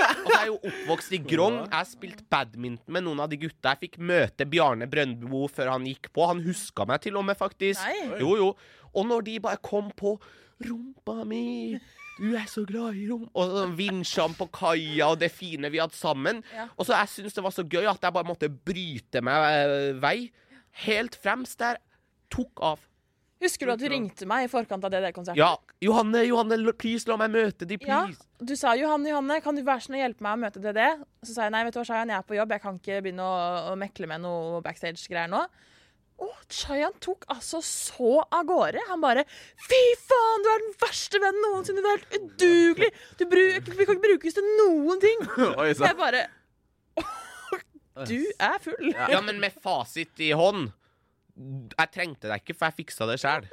Altså, 0.02 0.28
jeg 0.28 0.40
er 0.40 0.48
jo 0.50 0.58
oppvokst 0.68 1.14
i 1.16 1.20
Grong. 1.22 1.54
Jeg 1.62 1.72
har 1.72 1.88
spilt 1.88 2.22
badminton 2.32 2.92
med 2.92 3.06
noen 3.06 3.22
av 3.24 3.30
de 3.32 3.38
gutta. 3.40 3.72
Jeg 3.72 3.86
fikk 3.86 3.98
møte 4.02 4.44
Bjarne 4.48 4.88
Brøndbo 4.90 5.46
før 5.48 5.70
han 5.72 5.86
gikk 5.88 6.10
på. 6.12 6.26
Han 6.28 6.42
huska 6.44 6.84
meg 6.88 7.00
til 7.06 7.16
og 7.16 7.24
med, 7.28 7.38
faktisk. 7.40 7.80
Jo, 8.20 8.34
jo. 8.36 8.50
Og 8.92 9.08
når 9.08 9.24
de 9.30 9.38
bare 9.46 9.60
kom 9.64 9.88
på 9.96 10.18
Rumpa 10.62 11.22
mi, 11.26 11.78
du 12.20 12.34
er 12.36 12.44
så 12.50 12.62
glad 12.68 12.98
i 13.00 13.06
rom 13.08 13.24
Og 13.32 13.48
sånn 13.50 13.72
vinsjene 13.78 14.36
på 14.38 14.46
kaia 14.54 15.08
og 15.10 15.18
det 15.22 15.32
fine 15.34 15.70
vi 15.72 15.80
hadde 15.82 15.96
sammen. 15.96 16.42
Ja. 16.54 16.68
Og 16.76 16.86
så 16.86 16.98
jeg 16.98 17.10
syntes 17.14 17.38
det 17.38 17.44
var 17.46 17.54
så 17.56 17.64
gøy 17.64 17.88
at 17.90 18.04
jeg 18.04 18.14
bare 18.14 18.28
måtte 18.28 18.50
bryte 18.52 19.24
meg 19.24 19.48
eh, 19.62 19.88
vei. 20.02 20.16
Helt 20.84 21.16
fremst 21.24 21.58
der. 21.62 21.80
Tok 22.32 22.62
av. 22.64 22.84
Husker 23.42 23.66
du 23.66 23.72
at 23.74 23.82
du 23.82 23.88
ringte 23.90 24.26
meg 24.30 24.46
i 24.46 24.50
forkant 24.50 24.84
av 24.86 24.92
DD-konserten? 24.92 25.38
Ja, 25.40 25.56
Johanne, 25.82 26.22
Johanne, 26.28 26.58
please, 26.78 27.08
la 27.10 27.16
meg 27.20 27.32
møte 27.34 27.66
de, 27.66 27.78
Ja, 27.88 28.04
du 28.38 28.54
sa 28.58 28.76
Johanne, 28.78 29.10
Johanne, 29.10 29.40
kan 29.42 29.58
du 29.58 29.64
være 29.66 29.82
sånn 29.86 29.98
å 29.98 30.02
hjelpe 30.02 30.22
meg 30.22 30.38
å 30.38 30.42
møte 30.44 30.62
DD? 30.62 30.80
Så 31.26 31.34
sa 31.34 31.48
jeg 31.48 31.54
nei, 31.56 31.64
vet 31.66 31.74
du 31.74 31.80
hva, 31.80 31.86
Shayan, 31.88 32.12
jeg 32.14 32.20
er 32.22 32.28
på 32.28 32.38
jobb, 32.38 32.54
jeg 32.54 32.62
kan 32.62 32.78
ikke 32.78 33.02
begynne 33.02 33.26
å, 33.26 33.36
å 33.72 33.76
mekle 33.80 34.10
med 34.10 34.22
noe 34.24 34.62
backstage-greier 34.64 35.30
nå. 35.32 35.42
Og 36.22 36.34
Shayan 36.54 36.94
tok 37.02 37.24
altså 37.32 37.58
så 37.66 38.20
av 38.22 38.44
gårde. 38.46 38.82
Han 38.90 39.02
bare 39.02 39.24
Fy 39.58 39.80
faen, 40.04 40.44
du 40.44 40.50
er 40.52 40.62
den 40.62 40.76
verste 40.82 41.18
vennen 41.22 41.46
noensinne! 41.48 41.82
Du 41.82 41.88
er 41.88 41.98
helt 41.98 42.14
udugelig! 42.20 42.92
Du 43.18 43.24
bruk, 43.32 43.72
vi 43.72 43.88
kan 43.88 43.98
ikke 43.98 44.06
brukes 44.06 44.38
til 44.38 44.46
noen 44.60 45.02
ting! 45.02 45.26
Oi 45.62 45.72
Så 45.74 45.88
jeg 45.88 45.98
bare 45.98 46.22
Du 48.08 48.18
er 48.38 48.62
full! 48.62 48.92
Ja, 48.92 49.18
men 49.24 49.42
med 49.42 49.58
fasit 49.64 50.22
i 50.22 50.30
hånd 50.36 50.70
Jeg 51.36 51.88
trengte 51.94 52.28
deg 52.28 52.42
ikke, 52.42 52.54
for 52.58 52.68
jeg 52.68 52.82
fiksa 52.82 53.06
det 53.08 53.18
sjæl. 53.22 53.46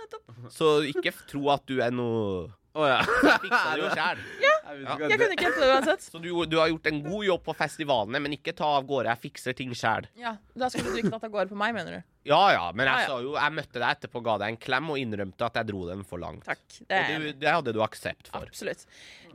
Så 0.52 0.80
ikke 0.90 1.14
tro 1.30 1.46
at 1.54 1.64
du 1.70 1.80
er 1.84 1.94
noe 1.96 2.50
Å 2.76 2.86
ja. 2.86 2.98
Jeg 3.02 3.40
fiksa 3.46 3.62
det 3.74 3.82
jo 3.82 3.92
sjæl. 3.98 4.20
Ja. 4.44 4.56
Jeg 4.70 5.18
kunne 5.18 5.34
ikke 5.34 5.46
hjelpe 5.48 5.62
det 5.64 5.70
uansett. 5.74 6.04
Så 6.06 6.20
du, 6.22 6.28
du 6.46 6.58
har 6.60 6.70
gjort 6.70 6.90
en 6.92 7.00
god 7.02 7.24
jobb 7.26 7.42
på 7.48 7.56
festivalene, 7.58 8.20
men 8.22 8.36
ikke 8.36 8.54
ta 8.54 8.68
av 8.78 8.86
gårde. 8.90 9.10
Jeg 9.10 9.24
fikser 9.24 9.56
ting 9.58 9.72
sjæl. 9.78 10.06
Ja, 10.20 10.36
Da 10.54 10.70
skulle 10.70 10.94
du 10.94 11.00
ikke 11.02 11.16
tatt 11.16 11.26
av 11.26 11.34
gårde 11.34 11.50
på 11.50 11.58
meg, 11.60 11.74
mener 11.78 11.98
du? 11.98 12.12
Ja 12.30 12.42
ja, 12.54 12.66
men 12.76 12.86
jeg, 12.86 12.94
jeg 12.94 13.08
ja. 13.08 13.10
sa 13.10 13.24
jo 13.24 13.32
Jeg 13.40 13.56
møtte 13.58 13.80
deg 13.80 13.88
etterpå, 13.96 14.22
ga 14.28 14.36
deg 14.44 14.54
en 14.54 14.60
klem 14.62 14.92
og 14.94 15.00
innrømte 15.02 15.48
at 15.48 15.58
jeg 15.62 15.70
dro 15.72 15.86
den 15.90 16.04
for 16.06 16.22
langt. 16.22 16.46
Takk. 16.46 16.62
Det 16.84 17.00
er 17.00 17.24
du, 17.24 17.30
det 17.42 17.50
hadde 17.56 17.74
du 17.74 17.82
aksept 17.86 18.30
for. 18.30 18.46
Absolutt. 18.46 18.86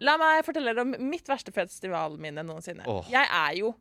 La 0.05 0.15
meg 0.21 0.45
fortelle 0.47 0.71
dere 0.71 0.85
om 0.87 0.95
mitt 1.11 1.27
verste 1.31 1.55
festivalminne 1.57 2.45
noensinne. 2.47 2.87
Oh. 2.91 3.03
Jeg 3.11 3.27
er 3.27 3.59
jo, 3.59 3.73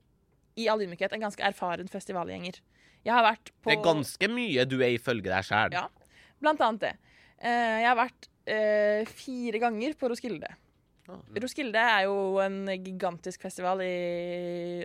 i 0.58 0.66
all 0.72 0.82
ydmykhet, 0.86 1.14
en 1.14 1.28
ganske 1.28 1.46
erfaren 1.46 1.92
festivalgjenger. 1.92 2.58
Jeg 3.04 3.16
har 3.18 3.26
vært 3.26 3.52
på 3.60 3.70
Det 3.72 3.78
er 3.78 3.86
ganske 3.86 4.30
mye 4.32 4.66
du 4.70 4.78
er 4.82 4.96
ifølge 4.96 5.28
deg 5.28 5.48
sjæl. 5.48 5.76
Ja. 5.76 5.88
Blant 6.44 6.64
annet 6.64 6.86
det. 6.86 6.94
Eh, 7.44 7.78
jeg 7.84 7.90
har 7.90 8.00
vært 8.00 8.30
eh, 8.48 9.12
fire 9.12 9.60
ganger 9.64 9.96
på 10.00 10.12
Roskilde. 10.12 10.52
Ah. 11.12 11.20
Roskilde 11.44 11.80
er 11.84 12.06
jo 12.08 12.18
en 12.40 12.62
gigantisk 12.80 13.44
festival 13.44 13.82
i 13.84 13.96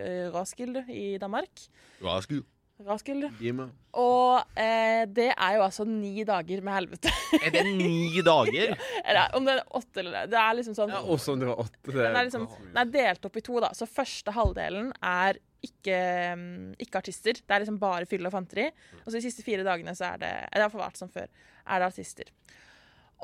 uh, 0.03 0.25
Roskilde 0.33 0.83
i 0.91 1.13
Danmark. 1.21 1.67
Roskilde. 2.03 3.29
Meg. 3.55 3.71
Og 3.99 4.59
eh, 4.59 5.03
det 5.11 5.29
er 5.33 5.55
jo 5.57 5.63
altså 5.65 5.83
ni 5.87 6.23
dager 6.27 6.61
med 6.63 6.75
helvete. 6.75 7.11
Er 7.43 7.51
det 7.55 7.63
ni 7.67 8.21
dager? 8.23 8.75
Eller 9.07 9.35
om 9.35 9.47
det 9.47 9.57
er 9.57 9.63
åtte 9.75 9.99
eller 9.99 10.27
Det 10.27 10.31
det 10.31 10.39
er 10.39 10.55
liksom 10.59 10.77
sånn 10.77 10.93
Ja, 10.93 11.01
også 11.03 11.35
om 11.35 11.41
det 11.41 11.49
var 11.49 11.63
åtte. 11.65 11.79
Det 11.89 11.97
Den 11.97 12.15
er, 12.15 12.27
liksom, 12.29 12.47
den 12.67 12.81
er 12.83 12.93
delt 12.93 13.27
opp 13.27 13.39
i 13.39 13.43
to, 13.43 13.59
da. 13.63 13.71
Så 13.75 13.87
første 13.89 14.35
halvdelen 14.35 14.93
er 15.03 15.39
ikke, 15.65 15.99
mm, 16.39 16.73
ikke 16.79 17.01
artister. 17.01 17.39
Det 17.39 17.55
er 17.55 17.63
liksom 17.63 17.79
bare 17.81 18.07
fyll 18.09 18.27
og 18.27 18.33
fanteri. 18.33 18.69
Og 19.03 19.09
så 19.09 19.17
de 19.17 19.25
siste 19.25 19.45
fire 19.45 19.65
dagene 19.67 19.95
så 19.97 20.13
er 20.13 20.21
det 20.23 20.33
Det 20.53 20.63
har 20.63 20.73
vært 20.73 20.99
som 20.99 21.11
før. 21.11 21.27
Er 21.65 21.81
det 21.81 21.89
artister. 21.91 22.31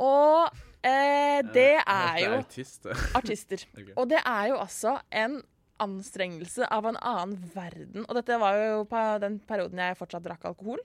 Og 0.03 0.49
eh, 0.83 1.41
det 1.55 1.75
er 1.79 2.17
jo 2.25 2.39
artister. 3.19 3.67
Og 3.95 4.09
det 4.11 4.19
er 4.21 4.49
jo 4.51 4.57
altså 4.59 4.97
en 5.11 5.39
anstrengelse 5.83 6.67
av 6.71 6.87
en 6.87 6.99
annen 6.99 7.39
verden. 7.53 8.05
Og 8.07 8.15
dette 8.17 8.39
var 8.39 8.59
jo 8.59 8.83
på 8.89 9.05
den 9.23 9.39
perioden 9.47 9.81
jeg 9.83 9.99
fortsatt 9.99 10.23
drakk 10.25 10.47
alkohol. 10.51 10.83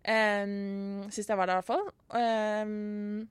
Um, 0.00 1.04
Sist 1.12 1.28
jeg 1.28 1.36
var 1.36 1.48
der, 1.48 1.58
i 1.58 1.60
hvert 1.60 1.68
fall. 1.68 1.86
Um, 2.16 3.28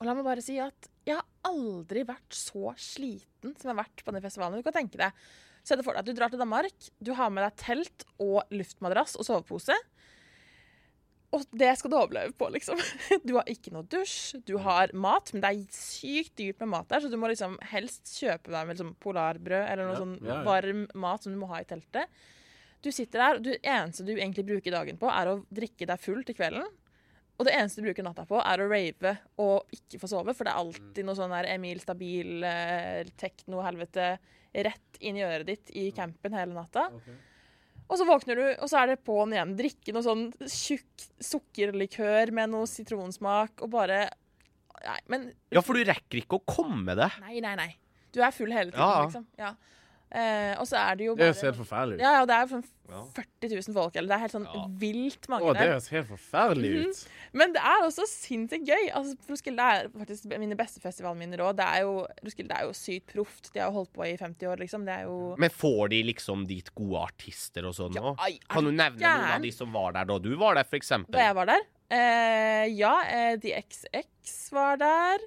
og 0.00 0.06
la 0.08 0.14
meg 0.16 0.26
bare 0.26 0.42
si 0.44 0.56
at 0.62 0.88
jeg 1.06 1.18
har 1.18 1.26
aldri 1.46 2.02
vært 2.08 2.34
så 2.34 2.72
sliten 2.80 3.54
som 3.58 3.68
jeg 3.68 3.74
har 3.74 3.82
vært 3.82 4.04
på 4.04 4.14
den 4.14 4.24
festivalen. 4.24 4.60
Du 4.60 4.66
kan 4.66 4.78
tenke 4.78 5.00
deg 5.00 5.26
Se 5.66 5.76
for 5.84 5.92
deg 5.94 6.02
at 6.02 6.08
du 6.08 6.16
drar 6.16 6.32
til 6.32 6.40
Danmark, 6.40 6.90
du 7.00 7.12
har 7.18 7.32
med 7.32 7.44
deg 7.46 7.58
telt 7.60 8.06
og 8.22 8.42
luftmadrass 8.54 9.16
og 9.20 9.26
sovepose. 9.26 9.76
Og 11.30 11.44
det 11.54 11.68
skal 11.78 11.92
du 11.92 11.94
overleve 11.94 12.34
på, 12.34 12.48
liksom. 12.50 12.80
Du 13.26 13.36
har 13.36 13.46
ikke 13.50 13.70
noe 13.74 13.86
dusj, 13.86 14.40
du 14.48 14.56
har 14.64 14.90
mat, 14.98 15.30
men 15.32 15.44
det 15.44 15.52
er 15.52 15.76
sykt 15.76 16.34
dyrt 16.40 16.58
med 16.64 16.72
mat 16.72 16.90
der, 16.90 17.04
så 17.04 17.10
du 17.12 17.14
må 17.20 17.30
liksom 17.30 17.54
helst 17.70 18.16
kjøpe 18.18 18.50
deg 18.50 18.66
med 18.66 18.74
liksom 18.74 18.96
polarbrød 19.04 19.62
eller 19.62 19.86
noe 19.86 19.94
Ja, 19.94 20.00
sånn 20.02 20.16
ja, 20.18 20.32
ja. 20.32 20.42
varm 20.48 20.84
mat 20.98 21.22
som 21.26 21.36
du 21.36 21.38
må 21.38 21.50
ha 21.52 21.62
i 21.62 21.68
teltet. 21.70 22.10
Du 22.82 22.88
sitter 22.90 23.20
der, 23.22 23.38
og 23.38 23.44
det 23.46 23.58
eneste 23.60 24.06
du 24.08 24.14
egentlig 24.16 24.46
bruker 24.48 24.74
dagen 24.74 24.98
på, 24.98 25.06
er 25.12 25.30
å 25.30 25.38
drikke 25.52 25.86
deg 25.86 26.02
full 26.02 26.24
til 26.26 26.38
kvelden. 26.38 26.66
Og 27.40 27.46
det 27.48 27.54
eneste 27.56 27.80
du 27.80 27.86
bruker 27.88 28.04
natta 28.04 28.26
på, 28.28 28.36
er 28.44 28.60
å 28.60 28.68
rave 28.68 29.14
og 29.40 29.72
ikke 29.72 29.96
få 30.02 30.10
sove, 30.12 30.34
for 30.36 30.44
det 30.44 30.52
er 30.52 30.60
alltid 30.60 31.06
noe 31.08 31.16
sånn 31.16 31.32
der 31.32 31.48
Emil 31.54 31.80
Stabil, 31.80 32.44
eh, 32.44 33.08
tekno-helvete 33.16 34.10
rett 34.66 34.98
inn 35.00 35.16
i 35.16 35.24
øret 35.24 35.46
ditt 35.48 35.70
i 35.78 35.86
campen 35.96 36.36
hele 36.36 36.52
natta. 36.52 36.90
Og 37.88 37.96
så 37.98 38.04
våkner 38.06 38.36
du, 38.36 38.44
og 38.62 38.68
så 38.70 38.82
er 38.82 38.92
det 38.92 39.00
på'n 39.06 39.32
igjen. 39.34 39.56
Drikke 39.58 39.94
noe 39.96 40.04
sånn 40.04 40.26
tjukk 40.44 41.06
sukkerlikør 41.30 42.30
med 42.36 42.52
noe 42.52 42.68
sitronsmak, 42.70 43.62
og 43.64 43.72
bare 43.72 44.02
Nei, 44.80 44.96
men 45.12 45.24
Ja, 45.52 45.60
for 45.60 45.76
du 45.76 45.82
rekker 45.84 46.22
ikke 46.22 46.38
å 46.38 46.44
komme 46.48 46.94
deg. 46.96 47.10
Nei, 47.20 47.40
nei, 47.44 47.50
nei. 47.58 47.76
Du 48.14 48.22
er 48.24 48.30
full 48.32 48.48
hele 48.50 48.70
tiden, 48.70 48.80
Ja. 48.80 49.02
liksom. 49.04 49.26
Ja. 49.36 49.50
Eh, 50.10 50.56
og 50.58 50.66
så 50.66 50.74
er 50.90 50.96
det 50.98 51.04
jo 51.06 51.14
Det 51.14 51.26
høres 51.28 51.40
helt 51.46 51.56
forferdelig 51.60 51.94
ut. 51.94 52.00
Ja, 52.02 52.12
ja, 52.18 52.24
det 52.26 52.34
er 52.34 52.46
sånn 52.50 52.64
40 52.90 53.50
000 53.68 53.74
folk, 53.76 53.94
eller 53.94 54.08
det 54.10 54.14
er 54.16 54.22
helt 54.24 54.32
sånn 54.34 54.46
Ja. 54.50 54.62
vilt 54.80 55.28
mange 55.30 55.44
Å, 55.46 55.52
det 55.54 55.60
der. 55.60 55.68
høres 55.70 55.88
helt 55.92 56.08
forferdelig 56.08 56.70
Mhm. 56.72 56.88
ut. 56.90 57.08
Men 57.32 57.52
det 57.52 57.62
er 57.62 57.84
også 57.86 58.06
sinnssykt 58.10 58.66
gøy. 58.66 58.90
Altså, 58.92 59.14
Roskilde 59.30 59.60
er 59.62 59.88
faktisk 59.94 60.26
mine 60.36 60.56
beste 60.58 60.80
festivalminner 60.82 61.38
òg. 61.38 61.54
Det 61.54 62.24
Roskilde 62.24 62.50
er 62.58 62.62
jo 62.66 62.72
sykt 62.74 63.06
proft. 63.14 63.52
De 63.52 63.60
har 63.60 63.70
jo 63.70 63.76
holdt 63.78 63.92
på 63.92 64.02
i 64.04 64.16
50 64.16 64.46
år, 64.50 64.56
liksom. 64.58 64.84
Det 64.84 64.94
er 64.98 65.02
jo 65.04 65.36
Men 65.38 65.50
får 65.50 65.90
de 65.90 66.02
liksom 66.02 66.46
dit 66.48 66.74
gode 66.74 66.98
artister 67.06 67.64
og 67.66 67.74
sånn 67.74 67.94
òg? 67.94 68.18
er 68.18 68.38
Kan 68.48 68.64
du 68.64 68.72
nevne 68.72 68.98
nevne 68.98 69.22
noen 69.22 69.34
av 69.36 69.42
de 69.42 69.50
som 69.52 69.70
var 69.72 69.92
der 69.92 70.04
da 70.06 70.18
du 70.18 70.34
var 70.36 70.54
der, 70.56 70.64
for 70.64 70.76
eksempel? 70.76 71.12
Da 71.12 71.18
jeg 71.18 71.34
var 71.36 71.46
der 71.46 71.60
eh, 71.92 72.66
Ja, 72.74 73.00
eh, 73.06 73.36
The 73.36 73.52
XX 73.62 74.50
var 74.50 74.76
der. 74.76 75.18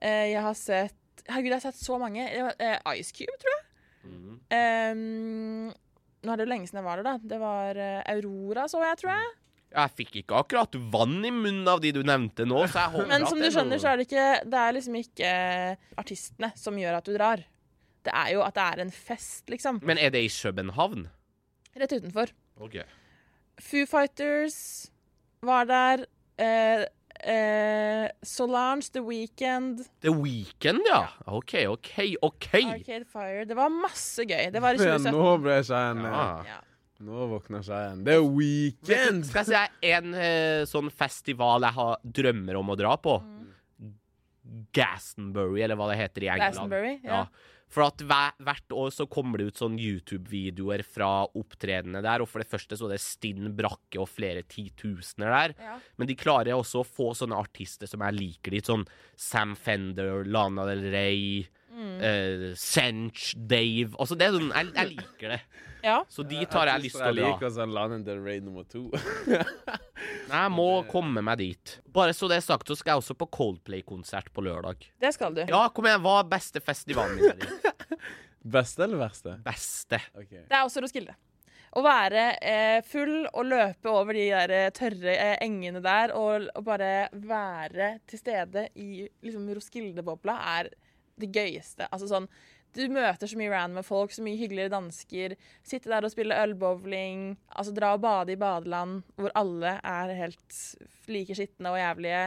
Eh, 0.00 0.32
jeg 0.32 0.40
har 0.42 0.54
sett 0.54 0.94
Herregud, 1.28 1.52
jeg 1.52 1.60
har 1.62 1.72
sett 1.72 1.74
så 1.76 2.00
mange. 2.00 2.18
Eh, 2.58 2.78
Ice 2.96 3.12
Cube, 3.12 3.36
tror 3.38 3.52
jeg. 3.52 3.64
Mhm. 4.04 4.40
Um, 4.52 5.72
nå 6.22 6.32
er 6.32 6.38
det 6.38 6.44
jo 6.46 6.50
lenge 6.52 6.68
siden 6.68 6.82
jeg 6.82 6.86
var 6.86 7.00
der, 7.00 7.06
da. 7.08 7.28
Det 7.32 7.38
var 7.42 7.78
eh, 7.82 8.02
Aurora, 8.14 8.66
så 8.70 8.82
jeg, 8.84 8.98
tror 9.00 9.12
jeg. 9.14 9.30
Jeg 9.72 9.94
fikk 9.98 10.18
ikke 10.20 10.42
akkurat 10.42 10.76
vann 10.92 11.16
i 11.24 11.32
munnen 11.34 11.68
av 11.70 11.80
de 11.82 11.90
du 11.96 12.02
nevnte 12.06 12.44
nå, 12.46 12.60
Men 13.08 13.24
som 13.26 13.40
du 13.40 13.46
er 13.48 13.54
skjønner, 13.54 13.80
så 13.80 13.92
er 13.92 13.98
det 13.98 14.04
ikke 14.04 14.26
Det 14.52 14.60
er 14.60 14.76
liksom 14.76 14.98
ikke 15.00 15.32
eh, 15.32 15.88
artistene 15.98 16.52
som 16.60 16.78
gjør 16.78 16.98
at 17.00 17.08
du 17.08 17.14
drar. 17.16 17.42
Det 18.02 18.14
er 18.18 18.32
jo 18.34 18.42
at 18.44 18.54
det 18.58 18.66
er 18.68 18.84
en 18.84 18.92
fest, 18.94 19.44
liksom. 19.50 19.80
Men 19.86 19.98
er 19.98 20.12
det 20.14 20.24
i 20.26 20.30
København? 20.30 21.06
Rett 21.78 21.94
utenfor. 21.94 22.34
Okay. 22.62 22.84
Foo 23.62 23.86
Fighters 23.88 24.58
var 25.46 25.66
der. 25.70 26.04
Eh, 26.42 26.84
eh, 27.22 28.08
Solange, 28.26 28.90
The 28.92 29.02
Weekend, 29.06 29.84
The 30.04 30.12
Weekend, 30.14 30.82
ja. 30.88 31.04
OK, 31.26 31.54
OK, 31.70 31.92
OK. 32.22 32.48
Arcade 32.64 33.06
Fire. 33.08 33.44
Det 33.48 33.56
var 33.58 33.72
masse 33.74 34.26
gøy. 34.26 34.50
Det 34.52 34.62
var 34.62 34.74
i 34.74 34.82
2017. 34.82 35.12
nå 35.14 35.32
ble 35.44 35.58
skeien 35.66 36.04
Ja. 36.06 36.26
Ja. 36.48 36.60
Nå 37.02 37.26
våkner 37.32 37.64
skeien. 37.66 38.04
Det 38.06 38.14
er 38.14 38.22
weekend! 38.22 39.24
Skal 39.26 39.48
jeg 39.50 39.70
si 39.74 39.90
en 39.90 40.12
uh, 40.14 40.62
sånn 40.70 40.90
festival 40.94 41.64
jeg 41.66 41.74
har 41.74 41.96
drømmer 42.20 42.60
om 42.60 42.70
å 42.70 42.76
dra 42.78 42.92
på? 43.02 43.16
Gastonbury, 44.76 45.62
eller 45.64 45.78
hva 45.78 45.88
det 45.90 45.98
heter 46.00 46.26
i 46.26 46.30
England. 46.34 46.54
Gastonbury, 46.54 46.92
Ja. 47.02 47.24
Ja. 47.24 47.26
For 47.72 47.86
at 47.86 48.02
hvert 48.04 48.74
år 48.76 48.90
så 48.92 49.06
kommer 49.08 49.40
det 49.40 49.48
ut 49.48 49.60
sånn 49.62 49.78
YouTube-videoer 49.80 50.84
fra 50.84 51.24
opptredenene 51.24 52.02
der, 52.04 52.20
og 52.20 52.28
for 52.28 52.42
det 52.42 52.50
første 52.50 52.76
så 52.76 52.84
er 52.88 52.98
det 52.98 53.04
stinn 53.04 53.48
brakke 53.56 54.02
og 54.02 54.10
flere 54.12 54.44
titusener 54.44 55.32
der. 55.32 55.54
Ja. 55.56 55.78
Men 55.96 56.10
de 56.10 56.18
klarer 56.20 56.52
også 56.58 56.82
å 56.82 56.88
få 56.88 57.12
sånne 57.16 57.38
artister 57.40 57.88
som 57.88 58.04
jeg 58.04 58.18
liker 58.18 58.56
litt, 58.56 58.68
sånn 58.68 58.84
Sam 59.16 59.56
Fender, 59.56 60.20
Lana 60.28 60.68
Del 60.68 60.84
Rey, 60.92 61.48
Mm. 61.72 61.92
eh, 62.04 62.42
Sench, 62.60 63.30
Dave 63.48 63.94
Altså 63.96 64.16
det 64.20 64.26
er 64.26 64.34
sånn, 64.36 64.50
jeg, 64.52 64.72
jeg 64.76 64.90
liker 64.90 65.32
det. 65.32 65.38
ja. 65.86 65.94
Så 66.12 66.20
de 66.28 66.42
tar 66.52 66.68
jeg 66.68 66.82
lyst 66.84 66.98
til 66.98 67.06
å 67.06 67.14
Jeg 67.16 67.32
liker 67.32 67.54
sånn 67.54 67.72
Lana 67.72 67.96
Del 68.04 68.20
Rey 68.20 68.42
nummer 68.44 68.66
to. 68.68 68.82
Jeg 70.32 70.50
må 70.52 70.66
komme 70.90 71.22
meg 71.24 71.38
dit. 71.40 71.74
Bare 71.92 72.12
så 72.16 72.28
det 72.30 72.38
er 72.40 72.44
sagt, 72.44 72.68
så 72.68 72.76
skal 72.78 72.94
jeg 72.96 73.02
også 73.02 73.14
på 73.20 73.26
Coldplay-konsert 73.36 74.30
på 74.34 74.44
lørdag. 74.44 74.84
Det 75.00 75.10
skal 75.14 75.34
du. 75.36 75.42
Ja, 75.48 75.66
kom 75.74 75.86
igjen, 75.88 76.00
hva 76.04 76.18
er 76.22 76.28
beste 76.30 76.62
festivalen 76.64 77.20
din? 77.20 77.98
Beste 78.56 78.82
eller 78.86 78.98
verste? 78.98 79.36
Beste. 79.44 80.00
Okay. 80.18 80.40
Det 80.48 80.56
er 80.56 80.64
også 80.64 80.80
Roskilde. 80.82 81.14
Å 81.72 81.82
være 81.84 82.24
eh, 82.44 82.78
full 82.84 83.22
og 83.30 83.46
løpe 83.48 83.88
over 83.92 84.16
de 84.18 84.24
der 84.32 84.52
eh, 84.56 84.70
tørre 84.76 85.12
eh, 85.14 85.36
engene 85.44 85.80
der 85.84 86.10
og, 86.18 86.48
og 86.58 86.64
bare 86.66 87.06
være 87.14 87.94
til 88.10 88.20
stede 88.20 88.66
i 88.74 89.06
liksom, 89.24 89.46
Roskilde-bobla 89.56 90.34
er 90.58 90.72
det 91.22 91.32
gøyeste. 91.34 91.86
Altså 91.92 92.08
sånn 92.10 92.28
Du 92.72 92.86
møter 92.88 93.28
så 93.28 93.36
mye 93.36 93.50
random 93.52 93.84
folk, 93.84 94.14
så 94.16 94.22
mye 94.24 94.38
hyggeligere 94.40 94.72
dansker. 94.72 95.34
Sitte 95.62 95.90
der 95.92 96.06
og 96.06 96.12
spille 96.14 96.32
ølbowling. 96.40 97.34
Altså 97.52 97.74
dra 97.76 97.90
og 97.98 98.00
bade 98.00 98.32
i 98.32 98.38
badeland 98.40 99.02
hvor 99.20 99.28
alle 99.36 99.74
er 99.84 100.12
helt 100.16 100.56
like 101.12 101.36
skitne 101.36 101.68
og 101.74 101.76
jævlige. 101.76 102.22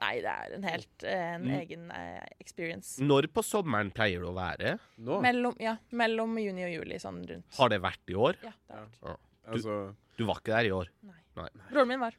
Nei, 0.00 0.12
det 0.24 0.32
er 0.32 0.52
en 0.56 0.62
helt 0.68 1.02
eh, 1.08 1.24
en 1.38 1.42
Mm. 1.48 1.54
egen 1.60 1.88
eh, 1.96 2.26
experience. 2.40 3.00
Når 3.04 3.26
på 3.32 3.42
sommeren 3.44 3.90
pleier 3.92 4.20
det 4.20 4.28
å 4.28 4.36
være? 4.36 4.74
Nå? 5.00 5.18
Mellom, 5.24 5.56
ja, 5.60 5.74
mellom 5.92 6.36
juni 6.40 6.64
og 6.68 6.72
juli, 6.76 6.96
sånn 7.00 7.18
rundt. 7.28 7.48
Har 7.56 7.68
det 7.72 7.80
vært 7.84 8.12
i 8.12 8.16
år? 8.16 8.36
Ja, 8.44 8.52
det 8.68 8.76
har 8.76 8.86
vært. 9.16 9.26
Altså 9.50 9.94
Du 10.16 10.24
var 10.28 10.40
ikke 10.40 10.52
der 10.58 10.68
i 10.68 10.72
år? 10.76 10.88
Nei. 11.08 11.16
Nei. 11.40 11.48
Broren 11.72 11.88
min 11.88 12.00
var. 12.04 12.14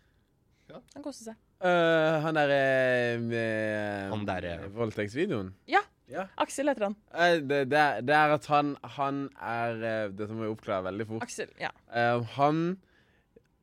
Ja. 0.69 0.82
Han 0.95 1.04
koste 1.06 1.30
seg. 1.30 1.36
Uh, 1.62 2.17
Han 2.26 2.34
derre 2.34 2.62
med 3.21 4.10
Han 4.13 4.26
derre- 4.26 4.60
uh, 4.65 4.69
voldtektsvideoen? 4.82 5.54
Ja. 5.69 5.82
Ja. 6.12 6.28
Aksel 6.43 6.67
heter 6.67 6.89
han. 6.89 6.95
Eh, 7.13 7.39
Det, 7.41 7.62
det, 7.71 7.78
er, 7.80 8.02
det 8.06 8.15
er 8.15 8.34
at 8.36 8.45
han, 8.52 8.74
han 8.97 9.30
er 9.39 9.84
eh, 9.84 10.08
Dette 10.12 10.34
må 10.36 10.43
jeg 10.47 10.56
oppklare 10.58 10.84
veldig 10.91 11.08
fort. 11.08 11.24
Aksel, 11.24 11.50
ja. 11.62 11.69
Eh, 11.95 12.21
han 12.38 12.63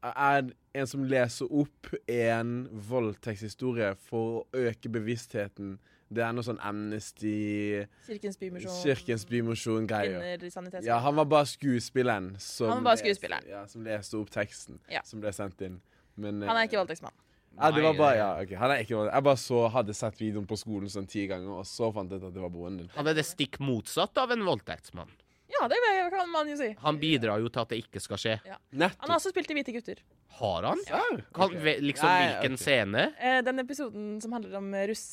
er 0.03 0.49
en 0.79 0.87
som 0.87 1.03
leser 1.11 1.51
opp 1.51 1.89
en 2.09 2.53
voldtektshistorie 2.89 3.95
for 4.09 4.41
å 4.41 4.67
øke 4.69 4.91
bevisstheten. 4.95 5.77
Det 6.09 6.23
er 6.25 6.33
noe 6.33 6.45
sånn 6.47 6.61
Amnesty, 6.65 7.83
Kirkens 8.07 8.39
Bymisjon. 8.41 8.77
Kirkens 8.81 9.27
Bymisjon-greier. 9.29 10.15
Kvinner 10.23 10.47
i 10.47 10.53
sanitetsråd. 10.55 10.87
Ja, 10.89 11.01
han 11.05 11.19
var 11.19 11.27
bare 11.29 11.49
skuespilleren 11.51 12.31
som, 12.41 12.71
Han 12.71 12.79
var 12.81 12.95
bare 12.95 12.97
les- 12.97 13.03
skuespilleren. 13.05 13.49
ja, 13.51 13.67
som 13.69 13.85
leste 13.85 14.17
opp 14.17 14.31
teksten 14.33 14.79
Ja. 14.89 15.03
som 15.05 15.21
ble 15.21 15.33
sendt 15.37 15.61
inn. 15.67 15.81
Men 16.17 16.41
Han 16.43 16.57
er 16.57 16.65
ikke 16.71 16.79
voldtektsmann. 16.81 17.13
Ja, 17.59 17.71
det 17.75 17.83
var 17.83 17.95
bare, 17.99 18.17
ja, 18.17 18.29
ok. 18.43 18.53
Han 18.61 18.71
er 18.71 18.83
ikke 18.85 18.95
noe 18.95 19.09
Jeg 19.11 19.25
bare 19.27 19.41
så, 19.43 19.63
hadde 19.75 19.95
sett 19.99 20.21
videoen 20.21 20.47
på 20.47 20.57
skolen 20.61 20.89
sånn 20.93 21.09
ti 21.11 21.25
ganger, 21.31 21.59
og 21.61 21.67
så 21.67 21.89
fant 21.95 22.11
jeg 22.11 22.21
ut 22.23 22.29
at 22.31 22.35
det 22.37 22.43
var 22.45 22.53
broren 22.55 22.77
din. 22.79 22.91
Han 22.95 23.07
er 23.11 23.17
det 23.19 23.25
stikk 23.27 23.59
motsatt 23.61 24.17
av 24.23 24.31
en 24.37 24.45
voldtektsmann. 24.47 25.11
Ja, 25.49 25.67
det 25.67 25.79
kan 26.13 26.29
man 26.31 26.47
jo 26.51 26.59
si. 26.61 26.69
Han 26.85 26.99
bidrar 27.01 27.41
jo 27.41 27.49
til 27.49 27.63
at 27.65 27.71
det 27.73 27.79
ikke 27.81 28.01
skal 28.05 28.19
skje. 28.21 28.35
Han 28.45 28.91
har 29.09 29.15
også 29.17 29.31
spilt 29.33 29.49
i 29.51 29.57
Hvite 29.57 29.73
gutter. 29.75 30.03
Har 30.39 30.63
han? 30.69 30.79
Ja. 30.87 31.01
Kan, 31.35 31.55
liksom 31.83 32.07
Nei, 32.07 32.19
hvilken 32.29 32.53
ok. 32.59 32.61
scene? 32.63 33.05
Eh, 33.19 33.39
den 33.47 33.59
episoden 33.65 34.11
som 34.23 34.37
handler 34.37 34.59
om 34.61 34.69
russ, 34.91 35.07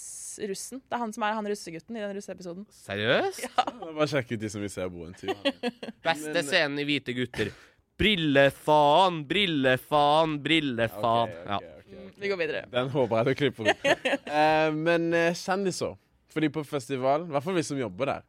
russen. 0.43 0.81
Det 0.83 0.97
er 0.97 1.01
han 1.01 1.13
som 1.15 1.23
er 1.23 1.37
han 1.39 1.47
russegutten 1.49 1.95
i 1.97 2.03
den 2.03 2.13
russeepisoden. 2.19 2.65
Seriøst? 2.83 3.47
Bare 3.95 4.09
sjekk 4.11 4.35
ut 4.35 4.43
de 4.43 4.51
som 4.51 4.61
vil 4.65 4.73
se 4.75 4.89
broren 4.91 5.15
til. 5.17 5.31
Beste 6.05 6.35
Men- 6.35 6.43
scenen 6.51 6.83
i 6.83 6.85
Hvite 6.91 7.15
gutter. 7.15 7.53
Brillefaen, 7.95 9.21
brillefaen, 9.29 10.35
brillefaen. 10.43 11.31
Ok, 11.31 11.47
ok, 11.47 11.63
Ja. 11.63 11.74
Vi 12.19 12.31
går 12.31 12.39
videre. 12.39 12.63
Den 12.71 12.89
håper 12.93 13.17
jeg 13.17 13.25
du 13.25 13.39
klipper 13.41 13.71
ut. 13.71 13.89
uh, 14.29 14.69
men 14.87 15.11
eh, 15.13 15.33
kjendiser. 15.35 15.97
Fordi 16.35 16.49
på 16.51 16.63
festival, 16.67 17.27
i 17.27 17.31
hvert 17.31 17.45
fall 17.45 17.55
vi 17.55 17.63
som 17.63 17.79
jobber 17.79 18.11
der, 18.11 18.23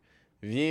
vi, 0.46 0.66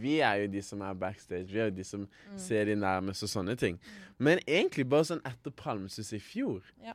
vi 0.00 0.18
er 0.20 0.42
jo 0.42 0.50
de 0.52 0.62
som 0.62 0.82
er 0.84 0.98
backstage. 0.98 1.48
Vi 1.50 1.60
er 1.60 1.70
jo 1.70 1.76
de 1.78 1.86
som 1.86 2.04
ser 2.38 2.68
de 2.68 2.76
nærmest 2.78 3.24
og 3.26 3.32
sånne 3.32 3.56
ting. 3.58 3.78
Men 4.22 4.42
egentlig 4.44 4.86
bare 4.88 5.08
sånn 5.08 5.24
etter 5.26 5.54
Palmesus 5.56 6.12
i 6.14 6.20
fjor. 6.22 6.60
Ja. 6.84 6.94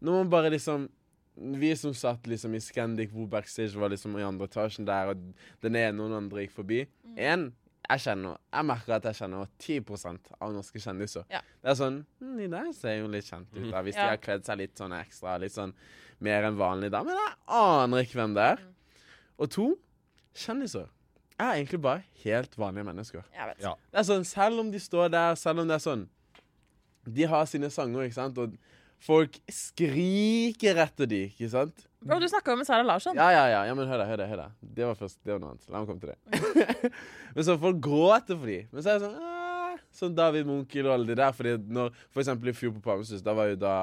Når 0.00 0.22
man 0.22 0.32
bare 0.32 0.56
liksom 0.56 0.88
Vi 1.40 1.70
som 1.78 1.94
satt 1.96 2.26
liksom 2.28 2.52
i 2.52 2.58
Scandic, 2.60 3.12
hvor 3.14 3.28
backstage 3.30 3.78
var 3.78 3.88
liksom 3.88 4.16
i 4.18 4.24
andre 4.26 4.44
etasjen 4.50 4.84
der, 4.84 5.12
og 5.12 5.20
den 5.62 5.76
ene 5.78 6.02
og 6.02 6.10
den 6.10 6.16
andre 6.18 6.42
gikk 6.42 6.52
forbi. 6.52 6.80
En, 7.16 7.46
jeg 7.90 8.02
kjenner, 8.04 8.36
jeg 8.54 8.66
merker 8.68 8.94
at 8.96 9.06
jeg 9.10 9.16
kjenner 9.18 9.48
10 9.58 9.80
av 10.40 10.52
norske 10.54 10.80
kjendiser. 10.82 11.24
Ja. 11.32 11.40
Det 11.62 11.72
er 11.72 11.78
sånn 11.78 11.98
hm, 12.20 12.36
De 12.38 12.46
der 12.52 12.70
ser 12.76 12.96
jo 13.00 13.08
litt 13.10 13.26
kjent 13.28 13.48
ut. 13.56 13.70
Da, 13.72 13.82
hvis 13.82 13.96
Ja. 13.98 14.04
de 14.04 14.08
har 14.14 14.20
kledd 14.22 14.44
seg 14.46 14.58
litt 14.58 14.76
sånn 14.78 14.94
ekstra, 14.96 15.38
litt 15.42 15.52
sånn 15.56 15.72
mer 16.20 16.44
enn 16.48 16.56
vanlig 16.60 16.90
da. 16.92 17.02
Men 17.02 17.16
jeg 17.16 17.34
aner 17.48 18.04
ikke 18.04 18.18
hvem 18.20 18.34
det 18.36 18.46
er. 18.54 18.64
Og 19.40 19.50
to 19.50 19.66
kjendiser 20.36 20.88
er 21.40 21.54
egentlig 21.56 21.80
bare 21.82 22.04
helt 22.24 22.56
vanlige 22.60 22.84
mennesker. 22.84 23.24
Jeg 23.34 23.48
vet. 23.48 23.60
Ja. 23.64 23.74
Det 23.90 23.98
er 24.02 24.08
sånn, 24.10 24.24
Selv 24.28 24.60
om 24.60 24.70
de 24.70 24.78
står 24.78 25.10
der, 25.10 25.34
selv 25.40 25.60
om 25.60 25.68
det 25.68 25.74
er 25.80 25.84
sånn 25.90 26.08
De 27.08 27.24
har 27.24 27.46
sine 27.46 27.70
sanger, 27.72 28.04
ikke 28.04 28.14
sant? 28.18 28.36
Og 28.38 28.58
folk 29.04 29.38
skriker 29.50 30.80
etter 30.84 31.08
de, 31.10 31.24
ikke 31.30 31.50
sant? 31.52 31.86
Bro, 32.00 32.16
du 32.22 32.28
snakka 32.32 32.54
med 32.56 32.68
Sara 32.68 32.84
Larsson. 32.86 33.16
Ja, 33.18 33.28
ja, 33.34 33.44
ja. 33.52 33.64
ja 33.68 33.74
men 33.76 33.88
hør 33.88 34.00
da, 34.00 34.06
hør 34.08 34.22
da, 34.22 34.28
hør 34.30 34.42
da. 34.44 34.46
Det 34.60 34.86
var 34.88 34.96
først, 34.96 35.18
det 35.24 35.34
var 35.34 35.42
noe 35.42 35.52
annet. 35.52 35.66
La 35.68 35.82
meg 35.82 35.90
komme 35.90 36.00
til 36.00 36.14
det. 36.14 36.92
men 37.34 37.46
så 37.48 37.58
folk 37.60 37.82
gråter 37.84 38.38
for 38.38 38.48
de. 38.48 38.62
Men 38.72 38.84
så 38.84 38.94
er 38.94 39.00
det 39.00 39.10
sånn 39.10 39.36
Sånn 39.90 40.14
David 40.14 40.46
Munkel 40.46 40.86
og 40.86 40.94
alle 40.94 41.08
de 41.10 41.16
der. 41.18 41.34
Fordi 41.34 41.56
når, 41.74 41.94
for 42.14 42.22
eksempel 42.22 42.52
i 42.52 42.54
fjor 42.54 42.76
på 42.76 42.82
Palmesus, 42.84 43.24
da 43.26 43.34
var 43.34 43.50
jo 43.50 43.56
da 43.58 43.74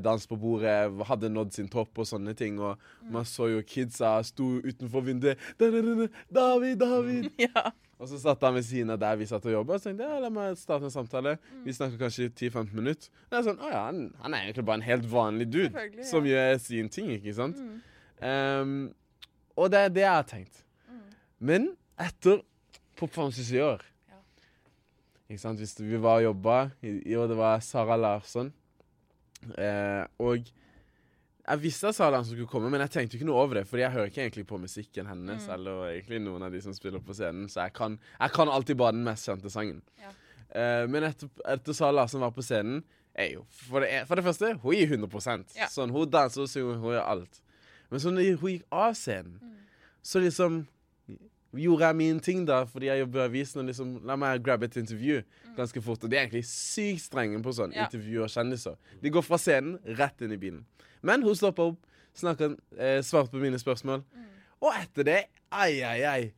Dans 0.00 0.26
på 0.26 0.36
bordet 0.40 1.06
hadde 1.08 1.28
nådd 1.28 1.52
sin 1.52 1.68
topp 1.68 1.98
og 2.00 2.08
sånne 2.08 2.32
ting. 2.38 2.56
Og 2.62 2.80
man 3.12 3.26
så 3.28 3.50
jo 3.52 3.62
kidsa 3.68 4.16
sto 4.24 4.54
utenfor 4.64 5.04
vinduet. 5.04 5.40
«Da, 5.60 5.68
da, 5.68 5.82
da, 5.84 5.96
da, 6.02 6.08
David, 6.40 6.78
David! 6.80 7.32
Ja. 7.44 7.70
Og 8.00 8.08
så 8.10 8.18
satt 8.18 8.42
han 8.42 8.56
ved 8.56 8.64
siden 8.66 8.90
av 8.90 8.98
der 9.00 9.14
vi 9.16 9.26
satt 9.28 9.44
og 9.46 9.52
jobba, 9.52 9.76
og 9.76 9.80
så 9.80 9.88
tenkte 9.88 10.04
jeg 10.04 10.16
ja, 10.16 10.22
la 10.24 10.30
meg 10.32 10.56
starte 10.58 10.88
en 10.88 10.92
samtale. 10.92 11.36
Vi 11.64 11.72
snakker 11.72 12.00
kanskje 12.00 12.26
10-15 12.32 12.74
minutter. 12.74 13.12
Det 13.30 13.38
er 13.38 13.46
sånn, 13.46 13.60
å 13.62 13.70
ja, 13.70 13.84
han, 13.86 14.00
han 14.20 14.34
er 14.34 14.48
egentlig 14.48 14.64
bare 14.66 14.80
en 14.80 14.86
helt 14.88 15.06
vanlig 15.12 15.46
dude 15.52 15.70
ja. 15.86 16.06
som 16.08 16.26
gjør 16.26 16.58
sin 16.64 16.90
ting, 16.92 17.12
ikke 17.14 17.36
sant? 17.38 17.60
Mm. 17.62 17.78
Um, 18.18 18.74
og 19.54 19.70
det 19.70 19.84
er 19.86 19.94
det 19.94 20.04
jeg 20.04 20.10
har 20.10 20.26
tenkt. 20.28 20.64
Men 21.38 21.70
etter 22.00 22.42
på 22.98 23.08
Palmesus 23.10 23.50
i 23.54 23.62
år 23.62 23.82
Ja. 24.10 24.20
Ikke 25.28 25.40
sant, 25.42 25.62
Hvis 25.62 25.76
vi 25.80 25.98
var 26.00 26.20
og 26.22 26.28
jobba, 26.28 26.58
og 26.82 27.28
det 27.30 27.38
var 27.38 27.62
Sara 27.64 27.96
Larsson, 27.96 28.52
eh, 29.58 30.04
og 30.24 30.50
jeg 31.44 31.60
visste 31.60 31.90
at 31.90 31.98
Larsson 32.00 32.32
skulle 32.32 32.48
komme, 32.48 32.70
men 32.72 32.80
jeg 32.86 32.90
tenkte 32.94 33.16
jo 33.16 33.20
ikke 33.20 33.28
noe 33.28 33.42
over 33.42 33.58
det, 33.60 33.66
fordi 33.68 33.82
jeg 33.84 33.92
hører 33.92 34.10
ikke 34.10 34.22
egentlig 34.22 34.46
på 34.48 34.58
musikken 34.62 35.08
hennes, 35.10 35.48
eller 35.52 35.90
egentlig 35.90 36.22
noen 36.24 36.46
av 36.46 36.54
de 36.54 36.62
som 36.64 36.72
spiller 36.76 37.02
på 37.04 37.16
scenen, 37.16 37.50
så 37.52 37.66
jeg 37.66 37.74
kan, 37.76 37.98
jeg 38.16 38.32
kan 38.32 38.48
alltid 38.48 38.78
bare 38.80 38.96
den 38.96 39.04
mest 39.04 39.28
kjente 39.28 39.52
sangen. 39.52 39.82
Ja. 40.00 40.12
Eh, 40.54 40.84
men 40.88 41.04
etter, 41.10 41.28
etter 41.52 41.76
Sara 41.76 42.06
som 42.08 42.24
var 42.24 42.32
på 42.32 42.44
scenen, 42.44 42.80
er 43.14 43.34
jo 43.36 43.44
for 43.54 43.84
det, 43.84 44.06
for 44.08 44.18
det 44.18 44.24
første, 44.26 44.54
hun 44.62 44.74
gir 44.74 44.88
100 44.96 45.44
Ja. 45.54 45.68
Sånn, 45.70 45.92
Hun 45.94 46.10
danser 46.10 46.42
og 46.42 46.48
synger, 46.50 46.80
hun 46.82 46.96
gjør 46.96 47.04
alt. 47.12 47.42
Men 47.90 48.00
så 48.00 48.10
når 48.10 48.40
hun 48.40 48.50
gikk 48.56 48.64
av 48.72 48.96
scenen, 48.98 49.36
så 50.02 50.18
liksom 50.24 50.64
gjorde 51.56 51.86
jeg 51.86 51.96
min 51.96 52.20
ting, 52.20 52.44
da, 52.48 52.62
fordi 52.64 52.86
jeg 52.90 53.00
jobber 53.04 53.20
i 53.22 53.26
avisen, 53.28 53.60
og 53.60 53.66
liksom 53.70 53.94
la 54.06 54.16
meg 54.16 54.42
grabbe 54.44 54.64
et 54.68 54.76
intervju 54.76 55.22
ganske 55.56 55.82
fort. 55.82 56.04
Og 56.04 56.10
de 56.10 56.16
er 56.16 56.26
egentlig 56.26 56.44
sykt 56.48 57.02
strenge 57.08 57.40
på 57.42 57.52
sånn 57.54 57.72
Ja. 57.74 57.84
intervju 57.86 58.22
og 58.22 58.28
kjendiser. 58.32 58.76
De 59.02 59.10
går 59.10 59.22
fra 59.22 59.36
scenen 59.38 59.78
rett 59.98 60.20
inn 60.22 60.32
i 60.32 60.36
bilen. 60.36 60.64
Men 61.02 61.22
hun 61.22 61.34
stoppa 61.34 61.62
opp, 61.70 61.78
snakket, 62.16 62.58
eh, 62.78 63.00
svarte 63.02 63.30
på 63.30 63.40
mine 63.42 63.58
spørsmål. 63.58 64.02
Og 64.62 64.72
etter 64.80 65.04
det, 65.04 65.24
ai, 65.52 65.82
ai, 65.82 66.02
ai 66.04 66.32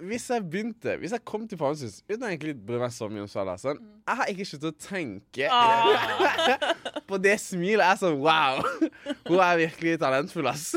Hvis 0.00 0.28
jeg 0.30 0.42
begynte 0.48 0.96
Hvis 0.98 1.10
jeg 1.12 1.24
kom 1.24 1.46
til 1.48 1.58
Palmesus 1.58 2.02
uten 2.08 2.22
egentlig 2.22 2.54
bry 2.66 2.78
meg 2.78 2.90
så 2.94 3.08
mye 3.10 3.22
om 3.24 3.28
Sala 3.28 3.56
sånn, 3.58 3.76
Jeg 4.06 4.16
har 4.16 4.26
ikke 4.30 4.44
sluttet 4.46 4.72
å 4.72 4.88
tenke 4.88 5.48
Ah, 5.50 6.56
på 7.08 7.18
det 7.20 7.34
smilet. 7.40 7.82
Jeg 7.84 7.92
er 7.92 8.00
sånn 8.00 8.18
wow! 8.22 8.62
Hun 9.28 9.40
er 9.42 9.56
virkelig 9.66 9.98
talentfull, 10.00 10.46
ass. 10.48 10.74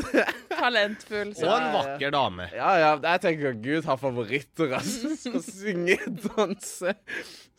Talentfull. 0.60 1.32
Og 1.40 1.52
en 1.56 1.68
vakker 1.74 2.12
dame. 2.14 2.46
Ja, 2.54 2.70
ja, 2.80 2.90
jeg 3.06 3.22
tenker 3.24 3.50
at 3.54 3.62
Gud 3.64 3.88
har 3.88 3.98
favoritter, 4.00 4.76
altså. 4.78 5.14
Skal 5.18 5.42
synge, 5.46 5.98
danse. 6.28 6.94